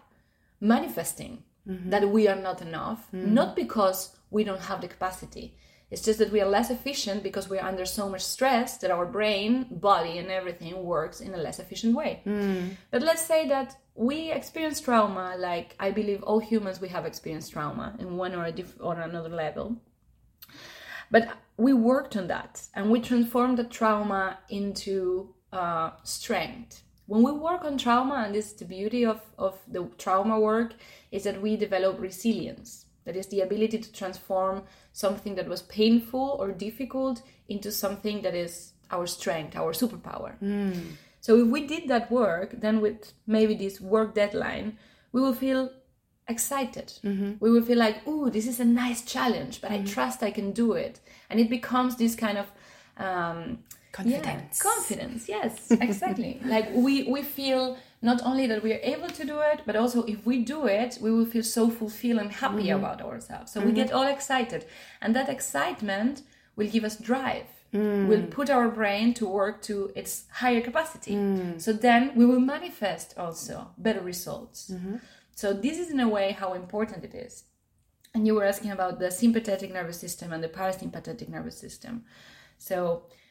manifesting 0.63 1.43
mm-hmm. 1.69 1.91
that 1.91 2.09
we 2.09 2.27
are 2.27 2.41
not 2.41 2.63
enough, 2.63 3.07
hmm. 3.11 3.35
not 3.35 3.55
because 3.55 4.17
we 4.31 4.45
don't 4.45 4.63
have 4.63 4.81
the 4.81 4.89
capacity. 4.89 5.59
It's 5.91 6.03
just 6.03 6.19
that 6.19 6.33
we 6.33 6.41
are 6.41 6.49
less 6.49 6.71
efficient 6.71 7.23
because 7.23 7.49
we 7.49 7.59
are 7.59 7.69
under 7.69 7.85
so 7.85 8.09
much 8.09 8.23
stress 8.23 8.79
that 8.79 8.91
our 8.91 9.07
brain, 9.07 9.67
body, 9.71 10.19
and 10.19 10.29
everything 10.31 10.83
works 10.83 11.21
in 11.21 11.35
a 11.35 11.37
less 11.37 11.59
efficient 11.61 11.95
way. 11.95 12.23
But 12.91 13.03
let's 13.03 13.23
say 13.23 13.47
that 13.49 13.77
we 13.95 14.33
experience 14.33 14.81
trauma, 14.81 15.37
like 15.39 15.77
I 15.79 15.91
believe 15.93 16.23
all 16.23 16.41
humans 16.41 16.81
we 16.81 16.89
have 16.89 17.07
experienced 17.07 17.53
trauma 17.53 17.95
in 17.99 18.17
one 18.17 18.35
or 18.35 18.45
a 18.47 18.53
diff- 18.53 18.81
or 18.81 18.99
another 19.01 19.29
level. 19.29 19.77
But 21.11 21.29
we 21.57 21.73
worked 21.73 22.17
on 22.17 22.27
that 22.29 22.63
and 22.75 22.91
we 22.91 23.01
transformed 23.01 23.59
the 23.59 23.65
trauma 23.65 24.39
into 24.49 25.35
uh, 25.53 25.91
strength. 26.03 26.83
When 27.07 27.23
we 27.23 27.33
work 27.33 27.65
on 27.65 27.77
trauma, 27.77 28.25
and 28.25 28.35
this 28.35 28.47
is 28.47 28.55
the 28.55 28.65
beauty 28.65 29.05
of, 29.05 29.21
of 29.39 29.59
the 29.69 29.91
trauma 29.99 30.41
work, 30.41 30.73
is 31.13 31.25
that 31.25 31.41
we 31.41 31.55
develop 31.57 32.01
resilience. 32.01 32.84
That 33.05 33.17
is 33.17 33.27
the 33.27 33.41
ability 33.41 33.79
to 33.79 33.93
transform 33.93 34.63
something 34.93 35.35
that 35.35 35.49
was 35.49 35.63
painful 35.63 36.37
or 36.41 36.53
difficult 36.53 37.23
into 37.49 37.71
something 37.71 38.23
that 38.23 38.35
is 38.35 38.73
our 38.91 39.07
strength, 39.07 39.57
our 39.57 39.73
superpower. 39.73 40.39
Hmm. 40.39 40.73
So 41.21 41.39
if 41.39 41.47
we 41.49 41.67
did 41.67 41.89
that 41.89 42.11
work, 42.11 42.61
then 42.61 42.81
with 42.81 43.13
maybe 43.27 43.55
this 43.55 43.81
work 43.81 44.15
deadline, 44.15 44.79
we 45.13 45.21
will 45.21 45.35
feel 45.35 45.71
excited. 46.29 46.93
Mm-hmm. 47.05 47.33
We 47.41 47.51
will 47.51 47.63
feel 47.63 47.79
like, 47.79 48.07
"Ooh, 48.07 48.31
this 48.31 48.47
is 48.47 48.61
a 48.61 48.65
nice 48.65 49.03
challenge, 49.03 49.61
but 49.61 49.71
I 49.71 49.79
mm-hmm. 49.79 49.87
trust 49.87 50.23
I 50.23 50.31
can 50.31 50.53
do 50.53 50.73
it," 50.73 51.01
and 51.31 51.41
it 51.41 51.49
becomes 51.49 51.97
this 51.97 52.15
kind 52.15 52.39
of 52.39 52.47
um, 52.97 53.59
Confidence. 53.95 54.61
yeah, 54.61 54.71
confidence. 54.73 55.29
Yes, 55.29 55.71
exactly. 55.71 56.41
like 56.45 56.69
we 56.73 57.05
we 57.05 57.23
feel 57.23 57.77
not 58.05 58.23
only 58.23 58.47
that 58.47 58.63
we 58.63 58.73
are 58.75 58.81
able 58.83 59.09
to 59.09 59.25
do 59.25 59.39
it, 59.41 59.63
but 59.67 59.77
also 59.77 60.05
if 60.05 60.27
we 60.27 60.37
do 60.45 60.67
it, 60.67 60.99
we 61.01 61.11
will 61.11 61.25
feel 61.25 61.43
so 61.43 61.71
fulfilled 61.71 62.21
and 62.21 62.31
happy 62.31 62.67
mm-hmm. 62.67 62.85
about 62.85 63.01
ourselves. 63.01 63.53
So 63.53 63.61
we 63.61 63.67
mm-hmm. 63.67 63.77
get 63.77 63.93
all 63.93 64.07
excited, 64.07 64.67
and 65.01 65.17
that 65.17 65.29
excitement 65.29 66.23
will 66.57 66.69
give 66.69 66.85
us 66.85 66.97
drive. 66.97 67.47
Mm. 67.73 68.07
Will 68.07 68.27
put 68.39 68.51
our 68.51 68.69
brain 68.69 69.15
to 69.15 69.27
work 69.27 69.61
to 69.63 69.91
its 69.97 70.27
higher 70.31 70.61
capacity. 70.61 71.15
Mm. 71.15 71.61
So 71.61 71.73
then 71.73 72.13
we 72.15 72.25
will 72.25 72.39
manifest 72.39 73.15
also 73.19 73.57
better 73.77 74.01
results. 74.01 74.71
Mm-hmm. 74.71 74.97
So 75.35 75.53
this 75.53 75.77
is 75.83 75.91
in 75.91 75.99
a 75.99 76.09
way 76.09 76.31
how 76.31 76.53
important 76.55 77.05
it 77.05 77.17
is. 77.17 77.45
And 78.15 78.29
you 78.29 78.37
were 78.37 78.45
asking 78.45 78.71
about 78.71 79.01
the 79.01 79.11
sympathetic 79.11 79.73
nervous 79.73 79.99
system 79.99 80.33
and 80.33 80.41
the 80.45 80.49
parasympathetic 80.49 81.29
nervous 81.29 81.59
system. 81.59 82.05
So 82.59 82.77
mm, 82.87 83.24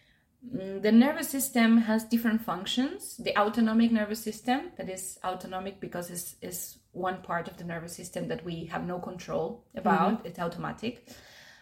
the 0.51 0.91
nervous 0.91 1.29
system 1.29 1.77
has 1.77 2.03
different 2.03 2.41
functions. 2.41 3.17
The 3.17 3.37
autonomic 3.37 3.91
nervous 3.91 4.21
system, 4.21 4.71
that 4.77 4.89
is 4.89 5.17
autonomic 5.23 5.79
because 5.79 6.09
it's, 6.09 6.35
is 6.41 6.77
one 6.91 7.21
part 7.21 7.47
of 7.47 7.57
the 7.57 7.63
nervous 7.63 7.95
system 7.95 8.27
that 8.27 8.43
we 8.43 8.65
have 8.65 8.85
no 8.85 8.99
control 8.99 9.65
about, 9.75 10.25
it's 10.25 10.39
automatic, 10.39 11.07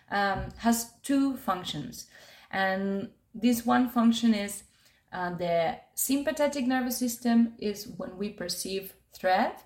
um, 0.10 0.46
has 0.58 0.91
two 1.04 1.38
functions. 1.38 2.08
And 2.52 3.10
this 3.36 3.65
one 3.65 3.88
function 3.88 4.34
is 4.34 4.63
uh, 5.13 5.36
the 5.36 5.78
sympathetic 5.94 6.65
nervous 6.65 6.98
system 6.98 7.54
is 7.60 7.88
when 7.98 8.17
we 8.17 8.30
perceive 8.30 8.94
threat, 9.13 9.63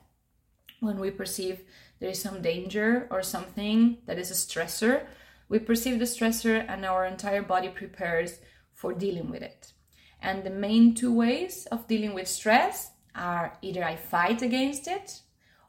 when 0.81 0.99
we 0.99 1.09
perceive 1.09 1.61
there 1.99 2.09
is 2.09 2.21
some 2.21 2.41
danger 2.41 3.07
or 3.09 3.23
something 3.23 3.99
that 4.05 4.19
is 4.19 4.29
a 4.29 4.33
stressor, 4.33 5.05
we 5.47 5.59
perceive 5.59 5.99
the 5.99 6.05
stressor 6.05 6.65
and 6.67 6.85
our 6.85 7.05
entire 7.05 7.41
body 7.41 7.69
prepares 7.69 8.39
for 8.85 8.93
dealing 8.93 9.31
with 9.31 9.41
it. 9.41 9.73
And 10.21 10.43
the 10.43 10.51
main 10.67 10.93
two 10.93 11.13
ways 11.13 11.67
of 11.71 11.87
dealing 11.87 12.13
with 12.13 12.27
stress 12.27 12.91
are 13.15 13.57
either 13.63 13.83
I 13.83 13.95
fight 13.95 14.43
against 14.43 14.87
it 14.87 15.21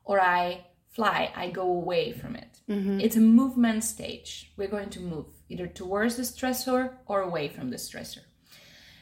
or 0.05 0.20
I 0.20 0.66
fly, 0.96 1.33
I 1.35 1.50
go 1.50 1.66
away 1.83 2.12
from 2.12 2.37
it. 2.37 2.52
Mm-hmm. 2.68 3.00
It's 3.00 3.16
a 3.16 3.31
movement 3.40 3.85
stage. 3.85 4.52
We're 4.57 4.74
going 4.76 4.90
to 4.90 5.00
move 5.00 5.26
either 5.48 5.66
towards 5.66 6.16
the 6.16 6.24
stressor 6.24 6.83
or 7.07 7.22
away 7.22 7.48
from 7.48 7.70
the 7.70 7.76
stressor. 7.76 8.24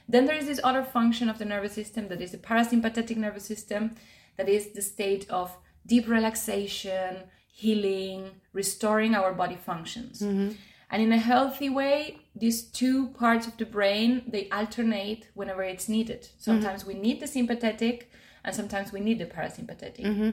Then 0.08 0.26
there 0.26 0.36
is 0.36 0.46
this 0.46 0.60
other 0.62 0.84
function 0.84 1.28
of 1.28 1.38
the 1.38 1.50
nervous 1.54 1.72
system 1.72 2.08
that 2.08 2.20
is 2.20 2.32
the 2.32 2.38
parasympathetic 2.38 3.16
nervous 3.16 3.44
system, 3.44 3.96
that 4.36 4.48
is 4.48 4.72
the 4.76 4.82
state 4.82 5.28
of 5.30 5.56
deep 5.86 6.06
relaxation, 6.08 7.10
healing, 7.52 8.30
restoring 8.52 9.14
our 9.14 9.32
body 9.32 9.56
functions. 9.56 10.20
Mm-hmm. 10.20 10.50
And 10.90 11.02
in 11.02 11.12
a 11.12 11.18
healthy 11.18 11.70
way, 11.70 12.18
these 12.36 12.62
two 12.62 13.08
parts 13.08 13.46
of 13.46 13.56
the 13.56 13.66
brain 13.66 14.22
they 14.26 14.48
alternate 14.50 15.28
whenever 15.34 15.62
it's 15.62 15.88
needed. 15.88 16.22
Mm-hmm. 16.22 16.40
Sometimes 16.40 16.84
we 16.84 16.94
need 16.94 17.20
the 17.20 17.26
sympathetic, 17.26 18.10
and 18.44 18.54
sometimes 18.54 18.92
we 18.92 19.00
need 19.00 19.18
the 19.18 19.26
parasympathetic. 19.26 20.04
Mm-hmm. 20.04 20.30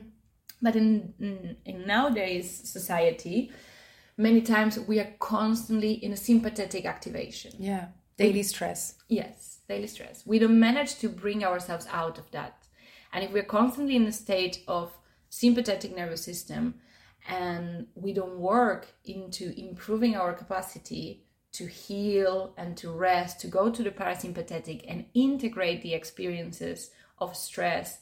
But 0.61 0.75
in, 0.75 1.13
in 1.19 1.57
in 1.65 1.87
nowadays 1.87 2.69
society, 2.69 3.51
many 4.17 4.41
times 4.41 4.79
we 4.79 4.99
are 4.99 5.13
constantly 5.19 5.93
in 5.93 6.13
a 6.13 6.17
sympathetic 6.17 6.85
activation. 6.85 7.53
Yeah. 7.57 7.87
Daily 8.17 8.43
stress. 8.43 8.95
Yes, 9.07 9.61
daily 9.67 9.87
stress. 9.87 10.23
We 10.27 10.37
don't 10.37 10.59
manage 10.59 10.99
to 10.99 11.09
bring 11.09 11.43
ourselves 11.43 11.87
out 11.91 12.19
of 12.19 12.29
that. 12.31 12.67
And 13.13 13.23
if 13.23 13.31
we're 13.31 13.43
constantly 13.43 13.95
in 13.95 14.05
a 14.05 14.11
state 14.11 14.63
of 14.67 14.91
sympathetic 15.29 15.95
nervous 15.95 16.23
system 16.23 16.75
and 17.27 17.87
we 17.95 18.13
don't 18.13 18.39
work 18.39 18.87
into 19.05 19.53
improving 19.59 20.15
our 20.15 20.33
capacity 20.33 21.23
to 21.53 21.67
heal 21.67 22.53
and 22.57 22.77
to 22.77 22.91
rest, 22.91 23.41
to 23.41 23.47
go 23.47 23.69
to 23.69 23.83
the 23.83 23.91
parasympathetic 23.91 24.85
and 24.87 25.05
integrate 25.13 25.81
the 25.81 25.93
experiences 25.93 26.91
of 27.19 27.35
stress 27.35 27.99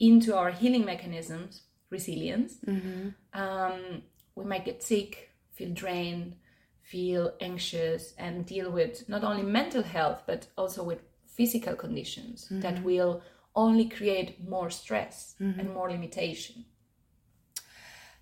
into 0.00 0.36
our 0.36 0.50
healing 0.50 0.84
mechanisms, 0.84 1.62
resilience, 1.90 2.58
mm-hmm. 2.66 3.08
um, 3.38 4.02
we 4.34 4.44
might 4.44 4.64
get 4.64 4.82
sick, 4.82 5.30
feel 5.52 5.70
drained, 5.72 6.36
feel 6.82 7.32
anxious, 7.40 8.14
and 8.18 8.46
deal 8.46 8.70
with 8.70 9.08
not 9.08 9.24
only 9.24 9.42
mental 9.42 9.82
health 9.82 10.22
but 10.26 10.46
also 10.56 10.82
with 10.82 11.02
physical 11.26 11.74
conditions 11.74 12.48
that 12.50 12.74
mm-hmm. 12.76 12.84
will 12.84 13.22
only 13.54 13.88
create 13.88 14.48
more 14.48 14.70
stress 14.70 15.34
and 15.38 15.56
mm-hmm. 15.56 15.72
more 15.72 15.90
limitation. 15.90 16.64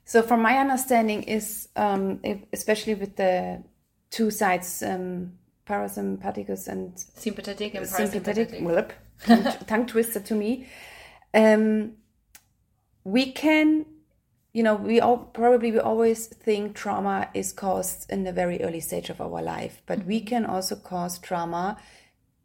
So, 0.07 0.23
from 0.23 0.41
my 0.41 0.57
understanding, 0.59 1.25
is 1.25 1.69
um, 1.75 2.21
if, 2.23 2.39
especially 2.53 2.95
with 2.95 3.17
the 3.17 3.63
two 4.11 4.31
sides, 4.31 4.83
um, 4.83 5.33
parasympathicus 5.67 6.69
and 6.69 6.97
Sympathetic 6.97 7.75
and 7.75 7.87
sympathetic, 7.89 8.51
parasympathetic. 8.51 8.63
blip, 8.63 8.93
tongue, 9.27 9.67
tongue 9.67 9.87
twister 9.87 10.21
to 10.21 10.35
me. 10.35 10.69
Um, 11.35 11.95
we 13.03 13.33
can, 13.33 13.85
you 14.53 14.63
know, 14.63 14.77
we 14.77 15.01
all 15.01 15.19
probably 15.19 15.73
we 15.73 15.81
always 15.81 16.29
think 16.29 16.77
trauma 16.77 17.29
is 17.35 17.53
caused 17.53 18.09
in 18.09 18.23
the 18.23 18.33
very 18.33 18.63
early 18.63 18.81
stage 18.81 19.11
of 19.11 19.21
our 19.21 19.43
life, 19.43 19.83
but 19.87 20.07
we 20.07 20.21
can 20.21 20.47
also 20.47 20.77
cause 20.77 21.19
trauma 21.19 21.79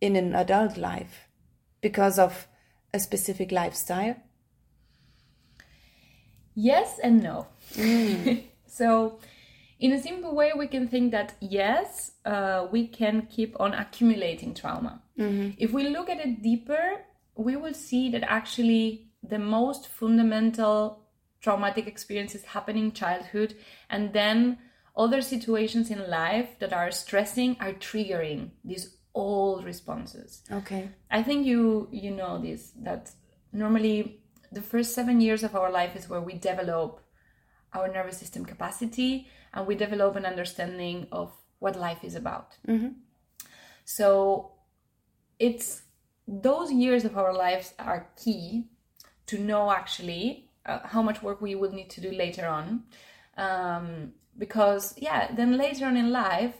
in 0.01 0.16
an 0.16 0.34
adult 0.34 0.78
life 0.78 1.28
because 1.80 2.18
of 2.18 2.47
a 2.91 2.99
specific 2.99 3.51
lifestyle. 3.51 4.16
Yes 6.56 6.99
and 6.99 7.24
no. 7.24 7.47
so, 8.68 9.20
in 9.80 9.93
a 9.93 10.02
simple 10.02 10.36
way, 10.36 10.52
we 10.56 10.68
can 10.68 10.88
think 10.88 11.12
that 11.12 11.34
yes, 11.39 12.12
uh, 12.26 12.68
we 12.72 12.88
can 12.88 13.28
keep 13.28 13.60
on 13.60 13.74
accumulating 13.74 14.54
trauma. 14.54 15.02
If 15.58 15.72
we 15.72 15.89
look 15.89 16.10
at 16.10 16.20
it 16.20 16.41
deeper, 16.41 17.02
we 17.36 17.56
will 17.56 17.74
see 17.74 18.10
that 18.12 18.24
actually 18.24 19.08
the 19.24 19.39
most 19.39 19.88
fundamental 19.88 20.99
traumatic 21.41 21.88
experiences 21.88 22.43
happen 22.43 22.78
in 22.78 22.91
childhood, 22.91 23.56
and 23.89 24.14
then 24.14 24.58
other 24.95 25.22
situations 25.22 25.89
in 25.89 26.10
life 26.10 26.60
that 26.60 26.74
are 26.74 26.91
stressing 26.91 27.58
are 27.60 27.74
triggering 27.74 28.52
these 28.64 28.97
old 29.14 29.66
responses. 29.66 30.41
Okay. 30.52 30.89
I 31.10 31.24
think 31.24 31.45
you 31.45 31.88
you 31.91 32.12
know 32.12 32.39
this 32.39 32.72
that 32.82 33.12
normally 33.52 34.20
the 34.52 34.62
first 34.62 34.93
seven 34.93 35.22
years 35.22 35.43
of 35.43 35.56
our 35.56 35.72
life 35.72 35.95
is 35.95 36.10
where 36.10 36.22
we 36.22 36.34
develop 36.34 37.02
our 37.74 37.88
nervous 37.88 38.18
system 38.18 38.45
capacity 38.45 39.28
and 39.54 39.66
we 39.66 39.76
develop 39.76 40.16
an 40.16 40.26
understanding 40.26 41.08
of 41.12 41.32
what 41.60 41.80
life 41.80 42.04
is 42.04 42.16
about. 42.16 42.58
So 43.86 44.52
it's 45.39 45.84
those 46.28 46.72
years 46.72 47.06
of 47.06 47.18
our 47.18 47.34
lives 47.34 47.74
are 47.80 48.10
key 48.22 48.66
to 49.28 49.38
know 49.38 49.72
actually 49.72 50.49
uh, 50.66 50.80
how 50.86 51.02
much 51.02 51.24
work 51.24 51.41
we 51.41 51.56
will 51.56 51.72
need 51.72 51.89
to 51.91 52.02
do 52.02 52.12
later 52.12 52.45
on. 52.47 52.84
Um, 53.38 54.14
because, 54.38 54.93
yeah, 54.97 55.34
then 55.34 55.58
later 55.58 55.86
on 55.86 55.97
in 55.97 56.12
life, 56.12 56.56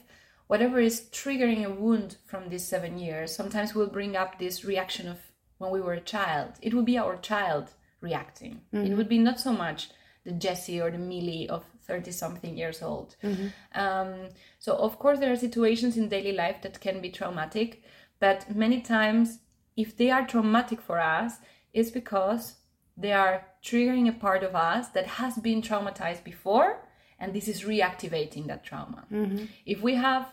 whatever 0.46 0.80
is 0.80 1.08
triggering 1.12 1.64
a 1.64 1.70
wound 1.70 2.16
from 2.26 2.48
these 2.48 2.66
seven 2.66 2.98
years 2.98 3.34
sometimes 3.34 3.74
will 3.74 3.86
bring 3.86 4.16
up 4.16 4.38
this 4.38 4.64
reaction 4.64 5.08
of 5.08 5.18
when 5.58 5.70
we 5.70 5.80
were 5.80 5.94
a 5.94 6.00
child. 6.00 6.52
It 6.60 6.74
will 6.74 6.82
be 6.82 6.98
our 6.98 7.16
child 7.16 7.72
reacting. 8.02 8.60
It 8.72 8.76
mm-hmm. 8.76 8.96
would 8.96 9.08
be 9.08 9.18
not 9.18 9.40
so 9.40 9.52
much 9.52 9.88
the 10.24 10.32
Jessie 10.32 10.80
or 10.80 10.90
the 10.90 10.98
Mili 10.98 11.46
of 11.48 11.64
30 11.86 12.10
something 12.12 12.56
years 12.56 12.82
old. 12.82 13.16
Mm-hmm. 13.22 13.48
Um, 13.74 14.28
so, 14.58 14.76
of 14.76 14.98
course, 14.98 15.18
there 15.18 15.32
are 15.32 15.36
situations 15.36 15.96
in 15.96 16.08
daily 16.08 16.32
life 16.32 16.62
that 16.62 16.80
can 16.80 17.00
be 17.00 17.10
traumatic, 17.10 17.82
but 18.20 18.54
many 18.54 18.80
times, 18.80 19.38
if 19.76 19.96
they 19.96 20.10
are 20.10 20.26
traumatic 20.26 20.80
for 20.80 21.00
us, 21.00 21.38
it's 21.72 21.90
because 21.90 22.56
they 22.96 23.12
are 23.12 23.46
triggering 23.62 24.08
a 24.08 24.12
part 24.12 24.42
of 24.42 24.54
us 24.54 24.88
that 24.88 25.06
has 25.06 25.36
been 25.38 25.62
traumatized 25.62 26.24
before 26.24 26.86
and 27.18 27.32
this 27.32 27.48
is 27.48 27.62
reactivating 27.62 28.46
that 28.48 28.64
trauma 28.64 29.04
mm-hmm. 29.10 29.44
if 29.64 29.80
we 29.80 29.94
have 29.94 30.32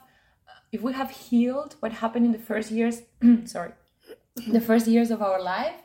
if 0.72 0.82
we 0.82 0.93
have 0.93 1.09
healed 1.11 1.76
what 1.80 1.91
happened 1.93 2.26
in 2.26 2.32
the 2.32 2.39
first 2.39 2.72
years 2.72 3.01
sorry 3.45 3.72
the 4.47 4.61
first 4.61 4.88
years 4.88 5.11
of 5.11 5.22
our 5.22 5.41
life 5.41 5.76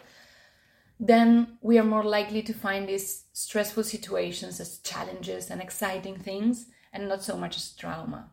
then 1.00 1.58
we 1.60 1.78
are 1.78 1.84
more 1.84 2.04
likely 2.04 2.42
to 2.42 2.52
find 2.54 2.88
these 2.88 3.24
stressful 3.32 3.84
situations 3.84 4.60
as 4.60 4.78
challenges 4.78 5.50
and 5.50 5.60
exciting 5.60 6.16
things 6.18 6.66
and 6.92 7.08
not 7.08 7.22
so 7.22 7.36
much 7.36 7.56
as 7.56 7.72
trauma 7.72 8.30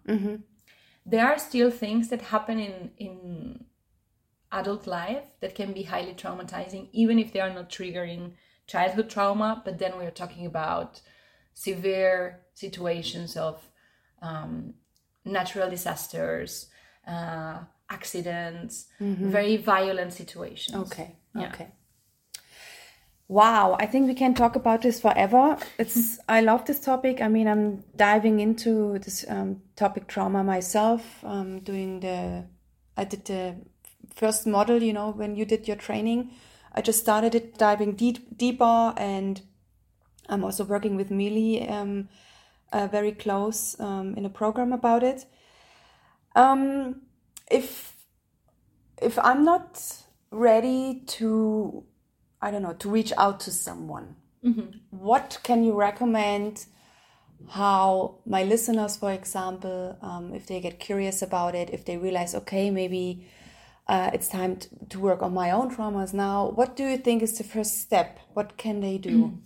there 1.05 1.25
are 1.27 1.39
still 1.39 1.71
things 1.71 2.09
that 2.09 2.21
happen 2.21 2.59
in 2.59 2.91
in 2.97 3.65
adult 4.51 4.85
life 4.85 5.23
that 5.39 5.55
can 5.55 5.73
be 5.73 5.83
highly 5.83 6.13
traumatizing 6.13 6.87
even 6.91 7.17
if 7.17 7.31
they 7.31 7.39
are 7.39 7.53
not 7.53 7.69
triggering 7.69 8.33
childhood 8.67 9.09
trauma 9.09 9.61
but 9.65 9.79
then 9.79 9.93
we're 9.97 10.11
talking 10.11 10.45
about 10.45 11.01
severe 11.53 12.41
situations 12.53 13.35
of 13.37 13.55
um, 14.21 14.73
natural 15.25 15.69
disasters 15.69 16.67
uh, 17.07 17.59
accidents 17.89 18.85
very 19.31 19.57
violent 19.57 20.13
situations 20.13 20.91
Okay. 20.91 21.15
Yeah. 21.35 21.49
Okay. 21.49 21.67
Wow, 23.31 23.77
I 23.79 23.85
think 23.85 24.09
we 24.09 24.13
can 24.13 24.33
talk 24.33 24.57
about 24.57 24.81
this 24.81 24.99
forever. 24.99 25.55
It's 25.77 26.19
I 26.27 26.41
love 26.41 26.65
this 26.65 26.81
topic. 26.81 27.21
I 27.21 27.29
mean, 27.29 27.47
I'm 27.47 27.81
diving 27.95 28.41
into 28.41 28.99
this 28.99 29.23
um, 29.29 29.61
topic 29.77 30.07
trauma 30.07 30.43
myself. 30.43 31.23
Um, 31.23 31.59
doing 31.59 32.01
the 32.01 32.43
I 32.97 33.05
did 33.05 33.23
the 33.23 33.55
first 34.13 34.45
model. 34.45 34.83
You 34.83 34.91
know, 34.91 35.11
when 35.11 35.37
you 35.37 35.45
did 35.45 35.65
your 35.65 35.77
training, 35.77 36.31
I 36.73 36.81
just 36.81 36.99
started 36.99 37.33
it 37.33 37.57
diving 37.57 37.93
deep 37.93 38.37
deeper, 38.37 38.93
and 38.97 39.41
I'm 40.27 40.43
also 40.43 40.65
working 40.65 40.97
with 40.97 41.09
Mili 41.09 41.71
um, 41.71 42.09
uh, 42.73 42.87
very 42.87 43.13
close 43.13 43.79
um, 43.79 44.13
in 44.17 44.25
a 44.25 44.29
program 44.29 44.73
about 44.73 45.03
it. 45.03 45.23
Um, 46.35 47.03
if 47.49 47.95
if 49.01 49.17
I'm 49.19 49.45
not 49.45 49.81
ready 50.31 51.03
to, 51.05 51.85
I 52.41 52.51
don't 52.51 52.63
know, 52.63 52.73
to 52.73 52.89
reach 52.89 53.13
out 53.17 53.39
to 53.41 53.51
someone, 53.51 54.15
what 54.89 55.39
can 55.43 55.63
you 55.63 55.73
recommend? 55.73 56.65
How 57.49 58.19
my 58.25 58.43
listeners, 58.43 58.97
for 58.97 59.11
example, 59.11 59.97
um, 60.01 60.33
if 60.33 60.45
they 60.47 60.59
get 60.59 60.79
curious 60.79 61.21
about 61.21 61.55
it, 61.55 61.69
if 61.71 61.85
they 61.85 61.97
realize, 61.97 62.35
okay, 62.35 62.69
maybe 62.69 63.27
uh, 63.87 64.11
it's 64.13 64.27
time 64.27 64.57
to, 64.57 64.67
to 64.89 64.99
work 64.99 65.21
on 65.21 65.33
my 65.33 65.51
own 65.51 65.69
traumas 65.75 66.13
now, 66.13 66.49
what 66.49 66.75
do 66.75 66.87
you 66.87 66.97
think 66.97 67.21
is 67.21 67.37
the 67.37 67.43
first 67.43 67.81
step? 67.81 68.19
What 68.33 68.57
can 68.57 68.79
they 68.79 68.97
do? 68.97 69.37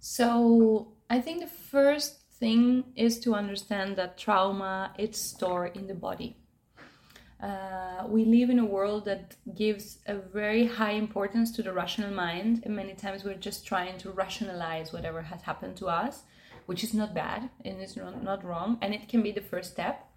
So 0.00 0.92
I 1.08 1.20
think 1.20 1.40
the 1.40 1.46
first 1.46 2.20
thing 2.38 2.84
is 2.96 3.20
to 3.20 3.34
understand 3.34 3.96
that 3.96 4.18
trauma 4.18 4.92
is 4.98 5.16
stored 5.16 5.76
in 5.76 5.86
the 5.86 5.94
body. 5.94 6.41
Uh, 7.42 8.06
we 8.06 8.24
live 8.24 8.50
in 8.50 8.60
a 8.60 8.64
world 8.64 9.04
that 9.04 9.34
gives 9.56 9.98
a 10.06 10.14
very 10.14 10.64
high 10.64 10.92
importance 10.92 11.50
to 11.50 11.62
the 11.62 11.72
rational 11.72 12.12
mind, 12.12 12.62
and 12.64 12.76
many 12.76 12.94
times 12.94 13.24
we're 13.24 13.34
just 13.34 13.66
trying 13.66 13.98
to 13.98 14.10
rationalize 14.10 14.92
whatever 14.92 15.22
has 15.22 15.42
happened 15.42 15.76
to 15.76 15.86
us, 15.88 16.22
which 16.66 16.84
is 16.84 16.94
not 16.94 17.12
bad 17.14 17.50
and 17.64 17.80
it's 17.80 17.96
not, 17.96 18.22
not 18.22 18.44
wrong, 18.44 18.78
and 18.80 18.94
it 18.94 19.08
can 19.08 19.22
be 19.22 19.32
the 19.32 19.40
first 19.40 19.72
step 19.72 20.08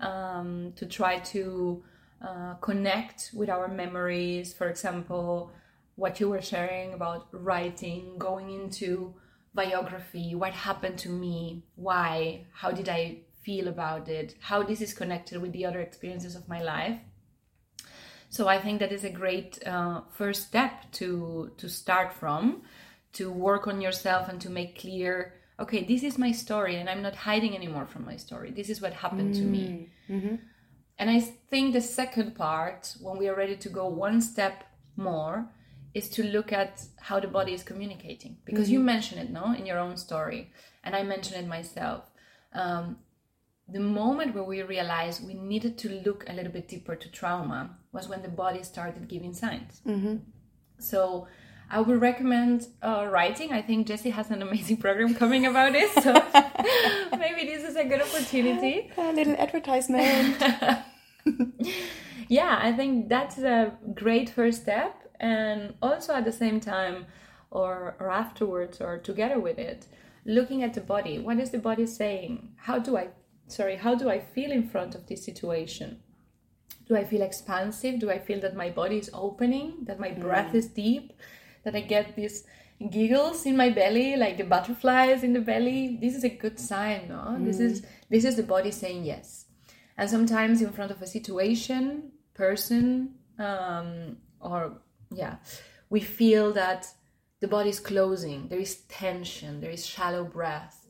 um, 0.00 0.72
to 0.76 0.84
try 0.84 1.18
to 1.20 1.82
uh, 2.20 2.54
connect 2.60 3.30
with 3.32 3.48
our 3.48 3.68
memories. 3.68 4.52
For 4.52 4.68
example, 4.68 5.50
what 5.94 6.20
you 6.20 6.28
were 6.28 6.42
sharing 6.42 6.92
about 6.92 7.28
writing, 7.32 8.18
going 8.18 8.50
into 8.50 9.14
biography, 9.54 10.34
what 10.34 10.52
happened 10.52 10.98
to 10.98 11.08
me, 11.08 11.62
why, 11.76 12.44
how 12.52 12.70
did 12.70 12.90
I 12.90 13.20
feel 13.46 13.68
about 13.68 14.08
it, 14.08 14.34
how 14.40 14.62
this 14.62 14.80
is 14.80 14.92
connected 14.92 15.40
with 15.40 15.52
the 15.52 15.64
other 15.64 15.80
experiences 15.80 16.34
of 16.36 16.48
my 16.48 16.60
life. 16.62 16.98
So 18.28 18.48
I 18.48 18.58
think 18.58 18.80
that 18.80 18.92
is 18.92 19.04
a 19.04 19.18
great 19.22 19.52
uh, 19.64 20.00
first 20.18 20.40
step 20.48 20.72
to 20.98 21.08
to 21.60 21.68
start 21.68 22.12
from, 22.20 22.42
to 23.18 23.24
work 23.48 23.66
on 23.68 23.80
yourself 23.80 24.28
and 24.28 24.40
to 24.40 24.50
make 24.50 24.80
clear. 24.80 25.14
Okay, 25.58 25.84
this 25.84 26.02
is 26.02 26.18
my 26.18 26.32
story, 26.32 26.74
and 26.76 26.88
I'm 26.90 27.02
not 27.08 27.16
hiding 27.28 27.54
anymore 27.54 27.86
from 27.86 28.04
my 28.04 28.16
story. 28.16 28.50
This 28.50 28.68
is 28.68 28.82
what 28.82 28.92
happened 28.92 29.34
to 29.40 29.44
me. 29.56 29.64
And 30.98 31.08
I 31.16 31.20
think 31.50 31.72
the 31.72 31.80
second 32.00 32.34
part, 32.34 32.94
when 33.00 33.16
we 33.20 33.28
are 33.30 33.36
ready 33.36 33.56
to 33.56 33.68
go 33.68 33.84
one 34.06 34.20
step 34.20 34.64
more, 34.96 35.34
is 35.94 36.08
to 36.10 36.22
look 36.36 36.52
at 36.52 36.72
how 37.08 37.20
the 37.20 37.28
body 37.28 37.52
is 37.52 37.62
communicating. 37.62 38.36
Because 38.44 38.68
you 38.72 38.80
mentioned 38.94 39.20
it, 39.22 39.30
no, 39.30 39.44
in 39.58 39.64
your 39.66 39.78
own 39.78 39.96
story, 39.96 40.52
and 40.84 40.94
I 40.96 41.02
mentioned 41.02 41.38
it 41.42 41.48
myself. 41.48 42.02
Um, 42.52 42.96
the 43.68 43.80
moment 43.80 44.34
where 44.34 44.44
we 44.44 44.62
realized 44.62 45.26
we 45.26 45.34
needed 45.34 45.76
to 45.78 45.88
look 46.04 46.24
a 46.28 46.32
little 46.32 46.52
bit 46.52 46.68
deeper 46.68 46.94
to 46.94 47.08
trauma 47.10 47.76
was 47.92 48.08
when 48.08 48.22
the 48.22 48.28
body 48.28 48.62
started 48.62 49.08
giving 49.08 49.34
signs. 49.34 49.80
So 50.78 51.26
I 51.68 51.80
would 51.80 52.00
recommend 52.00 52.68
uh, 52.82 53.08
writing. 53.10 53.52
I 53.52 53.62
think 53.62 53.88
Jesse 53.88 54.10
has 54.10 54.30
an 54.30 54.42
amazing 54.42 54.76
program 54.76 55.14
coming 55.14 55.46
about 55.46 55.74
it. 55.74 55.90
So 56.02 56.12
maybe 57.18 57.46
this 57.46 57.68
is 57.68 57.76
a 57.76 57.84
good 57.84 58.02
opportunity. 58.02 58.90
A 58.96 59.12
little 59.12 59.34
advertisement. 59.34 60.42
yeah, 62.28 62.58
I 62.62 62.72
think 62.72 63.08
that's 63.08 63.38
a 63.38 63.72
great 63.94 64.30
first 64.30 64.62
step. 64.62 65.10
And 65.18 65.74
also 65.82 66.14
at 66.14 66.24
the 66.24 66.32
same 66.32 66.60
time, 66.60 67.06
or, 67.50 67.96
or 67.98 68.10
afterwards, 68.10 68.80
or 68.80 68.98
together 68.98 69.40
with 69.40 69.58
it, 69.58 69.86
looking 70.24 70.62
at 70.62 70.74
the 70.74 70.80
body. 70.80 71.18
What 71.18 71.38
is 71.38 71.50
the 71.50 71.58
body 71.58 71.86
saying? 71.86 72.50
How 72.56 72.78
do 72.78 72.96
I, 72.96 73.08
sorry, 73.48 73.76
how 73.76 73.94
do 73.94 74.08
I 74.10 74.18
feel 74.18 74.50
in 74.50 74.68
front 74.68 74.94
of 74.94 75.06
this 75.06 75.24
situation? 75.24 76.00
Do 76.88 76.96
I 76.96 77.04
feel 77.04 77.22
expansive? 77.22 77.98
Do 77.98 78.10
I 78.10 78.18
feel 78.18 78.40
that 78.40 78.56
my 78.56 78.70
body 78.70 78.98
is 78.98 79.10
opening, 79.12 79.74
that 79.82 79.98
my 79.98 80.12
breath 80.12 80.54
is 80.54 80.68
deep, 80.68 81.12
that 81.64 81.74
I 81.74 81.80
get 81.80 82.14
these 82.14 82.44
giggles 82.90 83.44
in 83.44 83.56
my 83.56 83.70
belly, 83.70 84.16
like 84.16 84.36
the 84.36 84.44
butterflies 84.44 85.24
in 85.24 85.32
the 85.32 85.40
belly? 85.40 85.98
This 86.00 86.14
is 86.14 86.24
a 86.24 86.28
good 86.28 86.60
sign, 86.60 87.08
no? 87.08 87.36
This 87.40 87.58
is 87.58 87.82
this 88.08 88.24
is 88.24 88.36
the 88.36 88.44
body 88.44 88.70
saying 88.70 89.04
yes. 89.04 89.46
And 89.98 90.08
sometimes 90.08 90.62
in 90.62 90.72
front 90.72 90.92
of 90.92 91.02
a 91.02 91.06
situation, 91.06 92.12
person, 92.34 93.14
um, 93.38 94.18
or 94.40 94.78
yeah, 95.10 95.36
we 95.90 96.00
feel 96.00 96.52
that 96.52 96.86
the 97.40 97.48
body 97.48 97.70
is 97.70 97.80
closing. 97.80 98.48
There 98.48 98.60
is 98.60 98.82
tension. 98.88 99.60
There 99.60 99.70
is 99.70 99.84
shallow 99.84 100.24
breath. 100.24 100.86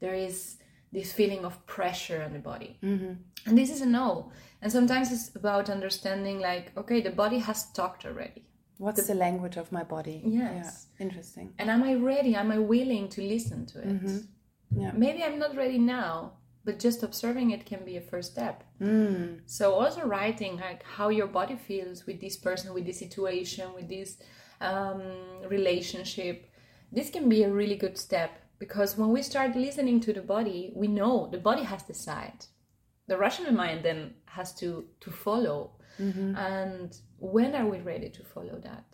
There 0.00 0.14
is 0.14 0.56
this 0.92 1.12
feeling 1.12 1.44
of 1.44 1.64
pressure 1.66 2.22
on 2.22 2.32
the 2.32 2.38
body. 2.38 2.78
Mm-hmm. 2.82 3.12
And 3.46 3.58
this 3.58 3.70
is 3.70 3.80
a 3.80 3.86
no. 3.86 4.32
And 4.60 4.70
sometimes 4.70 5.12
it's 5.12 5.34
about 5.34 5.70
understanding, 5.70 6.40
like, 6.40 6.72
okay, 6.76 7.00
the 7.00 7.10
body 7.10 7.38
has 7.38 7.70
talked 7.72 8.04
already. 8.04 8.44
What's 8.78 9.06
the 9.06 9.14
language 9.14 9.56
of 9.56 9.70
my 9.72 9.84
body? 9.84 10.22
Yes. 10.24 10.86
Yeah. 10.98 11.04
Interesting. 11.06 11.52
And 11.58 11.70
am 11.70 11.82
I 11.82 11.94
ready? 11.94 12.34
Am 12.34 12.50
I 12.50 12.58
willing 12.58 13.08
to 13.10 13.20
listen 13.20 13.66
to 13.66 13.80
it? 13.80 13.88
Mm-hmm. 13.88 14.80
Yeah. 14.80 14.92
Maybe 14.94 15.22
I'm 15.22 15.38
not 15.38 15.54
ready 15.56 15.78
now, 15.78 16.32
but 16.64 16.78
just 16.78 17.02
observing 17.02 17.50
it 17.50 17.66
can 17.66 17.84
be 17.84 17.96
a 17.96 18.00
first 18.00 18.32
step. 18.32 18.64
Mm. 18.80 19.40
So 19.46 19.74
also 19.74 20.02
writing 20.06 20.56
like 20.56 20.82
how 20.82 21.10
your 21.10 21.26
body 21.26 21.56
feels 21.56 22.06
with 22.06 22.20
this 22.20 22.36
person, 22.36 22.72
with 22.72 22.86
this 22.86 22.98
situation, 22.98 23.74
with 23.74 23.88
this 23.88 24.16
um, 24.60 25.02
relationship. 25.48 26.50
This 26.92 27.10
can 27.10 27.28
be 27.28 27.42
a 27.42 27.52
really 27.52 27.76
good 27.76 27.98
step 27.98 28.30
because 28.60 28.96
when 28.96 29.10
we 29.10 29.22
start 29.22 29.56
listening 29.56 29.98
to 30.00 30.12
the 30.12 30.22
body, 30.22 30.72
we 30.76 30.86
know 30.86 31.28
the 31.32 31.38
body 31.38 31.64
has 31.64 31.82
decided. 31.82 32.46
The 33.08 33.18
rational 33.18 33.52
mind 33.52 33.84
then 33.84 34.14
has 34.26 34.54
to 34.60 34.84
to 35.00 35.10
follow. 35.10 35.58
and 35.98 36.96
when 37.18 37.54
are 37.54 37.66
we 37.72 37.78
ready 37.80 38.08
to 38.08 38.22
follow 38.34 38.56
that 38.68 38.88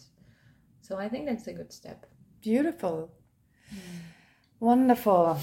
so 0.80 0.92
i 1.04 1.08
think 1.10 1.26
that's 1.26 1.46
a 1.46 1.52
good 1.58 1.72
step 1.72 2.06
Beautiful. 2.42 2.98
Wonderful. 4.60 5.38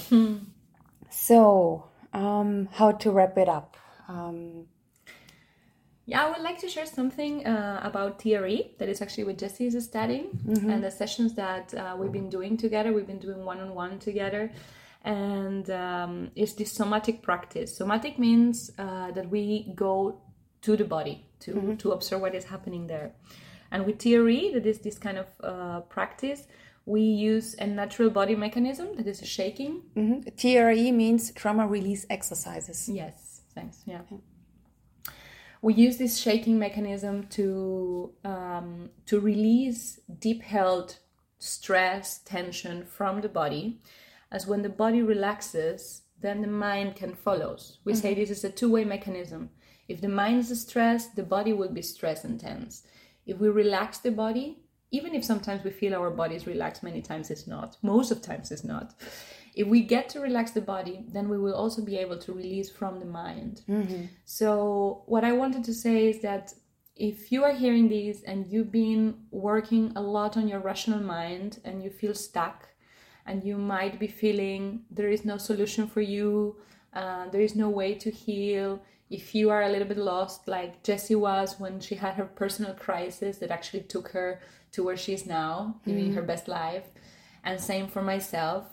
so, 1.09 1.85
um, 2.13 2.67
how 2.71 2.91
to 2.91 3.11
wrap 3.11 3.37
it 3.37 3.49
up? 3.49 3.77
Um, 4.07 4.67
Yeah, 6.05 6.25
I 6.25 6.29
would 6.31 6.41
like 6.41 6.59
to 6.59 6.67
share 6.67 6.85
something 6.85 7.45
uh, 7.47 7.79
about 7.83 8.19
TRE 8.19 8.71
that 8.77 8.89
is 8.89 9.01
actually 9.01 9.23
what 9.23 9.37
Jesse 9.37 9.67
is 9.67 9.83
studying 9.85 10.37
and 10.71 10.83
the 10.83 10.91
sessions 10.91 11.33
that 11.35 11.73
uh, 11.73 11.95
we've 11.97 12.11
been 12.11 12.29
doing 12.29 12.57
together. 12.57 12.91
We've 12.91 13.07
been 13.07 13.19
doing 13.19 13.45
one 13.45 13.59
on 13.61 13.73
one 13.73 13.99
together, 13.99 14.51
and 15.05 15.69
um, 15.69 16.31
it's 16.35 16.53
this 16.53 16.71
somatic 16.73 17.21
practice. 17.21 17.77
Somatic 17.77 18.19
means 18.19 18.71
uh, 18.77 19.11
that 19.11 19.29
we 19.29 19.71
go 19.75 20.19
to 20.63 20.75
the 20.75 20.83
body 20.85 21.25
to, 21.41 21.75
to 21.77 21.91
observe 21.91 22.21
what 22.21 22.35
is 22.35 22.45
happening 22.45 22.87
there. 22.87 23.13
And 23.71 23.85
with 23.85 23.97
TRE, 23.99 24.51
that 24.53 24.65
is 24.65 24.79
this 24.79 24.97
kind 24.97 25.17
of 25.17 25.27
uh, 25.41 25.79
practice, 25.81 26.47
we 26.85 27.01
use 27.01 27.55
a 27.59 27.65
natural 27.65 28.09
body 28.09 28.35
mechanism 28.35 28.95
that 28.97 29.07
is 29.07 29.25
shaking. 29.25 29.83
mhm. 29.95 30.23
TRE 30.35 30.91
means 30.91 31.31
trauma 31.31 31.65
release 31.65 32.05
exercises. 32.09 32.89
Yes, 32.89 33.41
thanks. 33.55 33.83
Yeah. 33.85 34.01
We 35.63 35.75
use 35.75 35.95
this 35.95 36.17
shaking 36.17 36.59
mechanism 36.59 37.27
to 37.37 38.11
um, 38.25 38.89
to 39.05 39.21
release 39.21 39.97
deep 40.19 40.41
held 40.43 40.97
stress, 41.39 42.19
tension 42.19 42.85
from 42.85 43.21
the 43.21 43.29
body, 43.29 43.79
as 44.29 44.45
when 44.45 44.61
the 44.61 44.75
body 44.83 45.01
relaxes, 45.01 46.01
then 46.19 46.41
the 46.41 46.49
mind 46.49 46.97
can 46.97 47.15
follow. 47.15 47.57
We 47.85 47.95
say 47.95 48.13
this 48.13 48.29
is 48.29 48.43
a 48.43 48.49
two 48.49 48.69
way 48.69 48.83
mechanism. 48.83 49.51
If 49.87 50.01
the 50.01 50.09
mind 50.09 50.39
is 50.39 50.61
stressed, 50.61 51.15
the 51.15 51.23
body 51.23 51.53
will 51.53 51.71
be 51.71 51.81
stressed 51.81 52.25
and 52.25 52.37
tense. 52.37 52.83
If 53.25 53.37
we 53.37 53.47
relax 53.47 53.99
the 53.99 54.11
body, 54.11 54.59
even 54.91 55.15
if 55.15 55.23
sometimes 55.23 55.63
we 55.63 55.71
feel 55.71 55.95
our 55.95 56.11
body 56.11 56.35
is 56.35 56.45
relaxed, 56.45 56.83
many 56.83 57.01
times 57.01 57.31
it's 57.31 57.47
not. 57.47 57.77
Most 57.81 58.11
of 58.11 58.21
times 58.21 58.51
it's 58.51 58.65
not. 58.65 58.95
If 59.55 59.67
we 59.67 59.81
get 59.81 60.09
to 60.09 60.19
relax 60.19 60.51
the 60.51 60.61
body, 60.61 61.05
then 61.11 61.29
we 61.29 61.37
will 61.37 61.53
also 61.53 61.83
be 61.83 61.97
able 61.97 62.17
to 62.17 62.33
release 62.33 62.69
from 62.69 62.99
the 62.99 63.05
mind. 63.05 63.61
So, 64.25 65.03
what 65.05 65.23
I 65.23 65.33
wanted 65.33 65.63
to 65.65 65.73
say 65.73 66.07
is 66.09 66.21
that 66.21 66.53
if 66.95 67.31
you 67.31 67.43
are 67.43 67.53
hearing 67.53 67.87
these 67.87 68.23
and 68.23 68.47
you've 68.47 68.71
been 68.71 69.15
working 69.31 69.91
a 69.95 70.01
lot 70.01 70.37
on 70.37 70.47
your 70.47 70.59
rational 70.59 70.99
mind 70.99 71.59
and 71.63 71.83
you 71.83 71.89
feel 71.89 72.13
stuck, 72.13 72.69
and 73.25 73.43
you 73.43 73.57
might 73.57 73.99
be 73.99 74.07
feeling 74.07 74.81
there 74.91 75.09
is 75.09 75.23
no 75.23 75.37
solution 75.37 75.87
for 75.87 76.01
you, 76.01 76.57
uh, 76.93 77.29
there 77.29 77.41
is 77.41 77.55
no 77.55 77.69
way 77.69 77.95
to 77.95 78.11
heal. 78.11 78.81
If 79.09 79.33
you 79.33 79.49
are 79.49 79.63
a 79.63 79.69
little 79.69 79.87
bit 79.87 79.97
lost, 79.97 80.47
like 80.47 80.83
Jessie 80.83 81.15
was 81.15 81.59
when 81.59 81.79
she 81.79 81.95
had 81.95 82.15
her 82.15 82.25
personal 82.25 82.73
crisis 82.73 83.37
that 83.37 83.51
actually 83.51 83.83
took 83.83 84.09
her 84.09 84.41
to 84.73 84.83
where 84.83 84.97
she 84.97 85.13
is 85.13 85.25
now, 85.25 85.79
living 85.85 86.13
her 86.13 86.21
best 86.21 86.47
life, 86.47 86.87
and 87.43 87.59
same 87.59 87.87
for 87.87 88.01
myself 88.01 88.65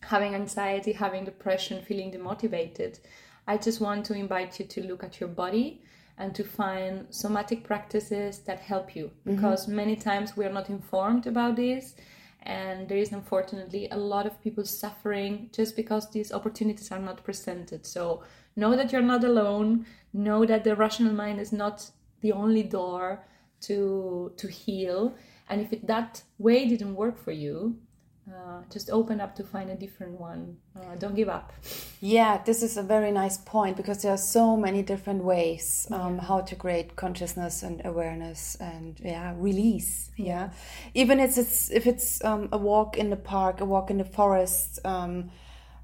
having 0.00 0.34
anxiety, 0.34 0.92
having 0.92 1.24
depression, 1.24 1.82
feeling 1.82 2.12
demotivated, 2.12 3.00
I 3.46 3.56
just 3.56 3.80
want 3.80 4.04
to 4.06 4.14
invite 4.14 4.58
you 4.58 4.66
to 4.66 4.86
look 4.86 5.02
at 5.02 5.20
your 5.20 5.28
body 5.28 5.82
and 6.18 6.34
to 6.34 6.44
find 6.44 7.06
somatic 7.10 7.64
practices 7.64 8.40
that 8.40 8.60
help 8.60 8.94
you. 8.94 9.06
Mm-hmm. 9.06 9.36
Because 9.36 9.68
many 9.68 9.96
times 9.96 10.36
we 10.36 10.44
are 10.44 10.52
not 10.52 10.68
informed 10.68 11.26
about 11.26 11.56
this 11.56 11.94
and 12.42 12.88
there 12.88 12.98
is 12.98 13.12
unfortunately 13.12 13.88
a 13.90 13.96
lot 13.96 14.26
of 14.26 14.42
people 14.42 14.64
suffering 14.64 15.50
just 15.52 15.76
because 15.76 16.10
these 16.10 16.32
opportunities 16.32 16.90
are 16.92 16.98
not 16.98 17.24
presented. 17.24 17.86
So 17.86 18.22
know 18.56 18.76
that 18.76 18.92
you're 18.92 19.02
not 19.02 19.24
alone. 19.24 19.86
Know 20.12 20.46
that 20.46 20.64
the 20.64 20.76
rational 20.76 21.12
mind 21.12 21.40
is 21.40 21.52
not 21.52 21.90
the 22.20 22.32
only 22.32 22.62
door 22.62 23.24
to 23.62 24.32
to 24.36 24.48
heal. 24.48 25.14
And 25.48 25.60
if 25.60 25.72
it, 25.72 25.86
that 25.86 26.22
way 26.38 26.68
didn't 26.68 26.94
work 26.94 27.18
for 27.18 27.32
you 27.32 27.76
uh, 28.30 28.62
just 28.70 28.90
open 28.90 29.20
up 29.20 29.34
to 29.36 29.42
find 29.42 29.70
a 29.70 29.74
different 29.74 30.20
one. 30.20 30.56
Uh, 30.76 30.94
don't 30.96 31.14
give 31.14 31.28
up. 31.28 31.52
Yeah, 32.00 32.42
this 32.44 32.62
is 32.62 32.76
a 32.76 32.82
very 32.82 33.10
nice 33.10 33.38
point 33.38 33.76
because 33.76 34.02
there 34.02 34.12
are 34.12 34.18
so 34.18 34.56
many 34.56 34.82
different 34.82 35.24
ways 35.24 35.86
um, 35.90 36.18
how 36.18 36.40
to 36.42 36.54
create 36.54 36.96
consciousness 36.96 37.62
and 37.62 37.80
awareness 37.84 38.56
and 38.60 39.00
yeah, 39.02 39.34
release. 39.36 40.10
Yeah, 40.16 40.50
even 40.94 41.20
if 41.20 41.38
it's 41.38 41.70
if 41.70 41.86
it's 41.86 42.22
um, 42.24 42.48
a 42.52 42.58
walk 42.58 42.96
in 42.96 43.10
the 43.10 43.16
park, 43.16 43.60
a 43.60 43.64
walk 43.64 43.90
in 43.90 43.98
the 43.98 44.04
forest, 44.04 44.78
um, 44.84 45.30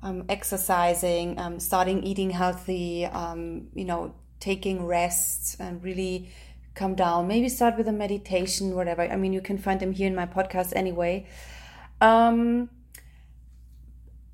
um, 0.02 0.24
exercising, 0.28 1.38
um, 1.38 1.58
starting 1.58 2.04
eating 2.04 2.30
healthy, 2.30 3.06
um, 3.06 3.68
you 3.74 3.84
know, 3.84 4.14
taking 4.38 4.84
rest 4.84 5.56
and 5.58 5.82
really 5.82 6.28
come 6.74 6.94
down. 6.94 7.26
Maybe 7.26 7.48
start 7.48 7.78
with 7.78 7.88
a 7.88 7.92
meditation, 7.92 8.74
whatever. 8.74 9.02
I 9.02 9.16
mean, 9.16 9.32
you 9.32 9.40
can 9.40 9.58
find 9.58 9.80
them 9.80 9.92
here 9.92 10.06
in 10.06 10.14
my 10.14 10.26
podcast 10.26 10.72
anyway. 10.76 11.26
Um, 12.00 12.70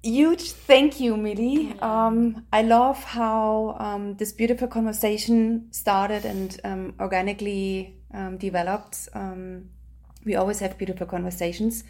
huge 0.03 0.53
thank 0.53 1.01
you, 1.01 1.17
Mili. 1.17 1.81
Um, 1.83 2.47
I 2.53 2.63
love 2.63 3.03
how 3.05 3.77
um, 3.79 4.17
this 4.17 4.33
beautiful 4.33 4.69
conversation 4.69 5.69
started 5.73 6.25
and 6.25 6.61
um, 6.65 6.95
organically 7.01 8.01
um, 8.13 8.39
developed. 8.39 9.09
Um, 9.15 9.71
we 10.25 10.35
always 10.35 10.61
have 10.61 10.77
beautiful 10.79 11.07
conversations. 11.07 11.85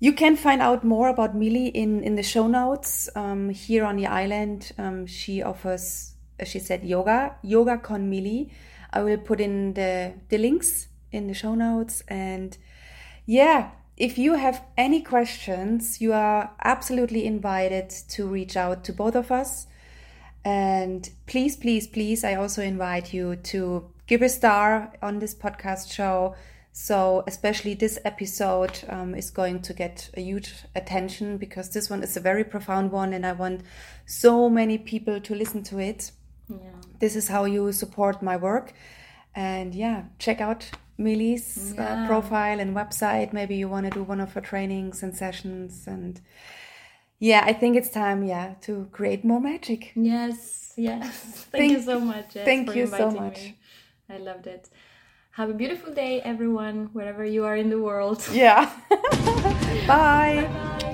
You 0.00 0.12
can 0.12 0.36
find 0.36 0.60
out 0.60 0.82
more 0.82 1.08
about 1.08 1.36
Mili 1.36 1.70
in, 1.70 2.02
in 2.02 2.16
the 2.16 2.24
show 2.24 2.48
notes. 2.48 3.08
Um, 3.14 3.50
here 3.50 3.84
on 3.84 3.96
the 3.96 4.08
island, 4.08 4.72
um, 4.76 5.06
she 5.06 5.42
offers, 5.42 6.14
as 6.40 6.48
she 6.48 6.58
said, 6.58 6.82
yoga, 6.82 7.36
yoga 7.42 7.78
con 7.78 8.10
Mili. 8.10 8.50
I 8.92 9.02
will 9.02 9.18
put 9.18 9.40
in 9.40 9.74
the, 9.74 10.14
the 10.28 10.38
links 10.38 10.88
in 11.12 11.28
the 11.28 11.34
show 11.34 11.54
notes. 11.54 12.02
And 12.08 12.58
yeah, 13.26 13.70
if 13.96 14.18
you 14.18 14.34
have 14.34 14.64
any 14.76 15.02
questions, 15.02 16.00
you 16.00 16.12
are 16.12 16.50
absolutely 16.64 17.26
invited 17.26 17.90
to 18.10 18.26
reach 18.26 18.56
out 18.56 18.84
to 18.84 18.92
both 18.92 19.14
of 19.14 19.30
us. 19.30 19.66
And 20.44 21.08
please, 21.26 21.56
please, 21.56 21.86
please, 21.86 22.24
I 22.24 22.34
also 22.34 22.62
invite 22.62 23.12
you 23.12 23.36
to 23.36 23.90
give 24.06 24.22
a 24.22 24.28
star 24.28 24.92
on 25.02 25.18
this 25.18 25.34
podcast 25.34 25.92
show. 25.92 26.34
So, 26.72 27.22
especially 27.26 27.74
this 27.74 27.98
episode 28.04 28.80
um, 28.88 29.14
is 29.14 29.30
going 29.30 29.60
to 29.62 29.74
get 29.74 30.10
a 30.14 30.20
huge 30.20 30.54
attention 30.74 31.36
because 31.36 31.68
this 31.70 31.90
one 31.90 32.02
is 32.02 32.16
a 32.16 32.20
very 32.20 32.44
profound 32.44 32.90
one, 32.92 33.12
and 33.12 33.26
I 33.26 33.32
want 33.32 33.60
so 34.06 34.48
many 34.48 34.78
people 34.78 35.20
to 35.20 35.34
listen 35.34 35.62
to 35.64 35.78
it. 35.78 36.12
Yeah. 36.48 36.56
This 36.98 37.14
is 37.14 37.28
how 37.28 37.44
you 37.44 37.72
support 37.72 38.22
my 38.22 38.38
work. 38.38 38.72
And 39.34 39.74
yeah, 39.74 40.04
check 40.18 40.40
out 40.40 40.70
Mili's 40.98 41.74
uh, 41.78 42.06
profile 42.06 42.60
and 42.60 42.76
website. 42.76 43.32
Maybe 43.32 43.56
you 43.56 43.68
want 43.68 43.86
to 43.86 43.90
do 43.90 44.02
one 44.02 44.20
of 44.20 44.32
her 44.34 44.40
trainings 44.40 45.02
and 45.02 45.14
sessions. 45.16 45.86
And 45.86 46.20
yeah, 47.18 47.42
I 47.44 47.52
think 47.52 47.76
it's 47.76 47.90
time, 47.90 48.22
yeah, 48.24 48.54
to 48.62 48.88
create 48.92 49.24
more 49.24 49.40
magic. 49.40 49.92
Yes, 49.94 50.74
yes. 50.76 51.16
Thank, 51.50 51.50
Thank- 51.52 51.72
you 51.72 51.82
so 51.82 52.00
much. 52.00 52.32
Thank 52.32 52.74
you 52.74 52.86
so 52.86 53.10
much. 53.10 53.38
me. 53.40 53.58
I 54.08 54.18
loved 54.18 54.46
it. 54.46 54.68
Have 55.32 55.48
a 55.48 55.54
beautiful 55.54 55.94
day, 55.94 56.20
everyone, 56.20 56.90
wherever 56.92 57.24
you 57.24 57.44
are 57.46 57.56
in 57.56 57.70
the 57.70 57.80
world. 57.80 58.22
Yeah. 58.32 58.70
Bye. 59.86 60.46
Bye. 60.52 60.91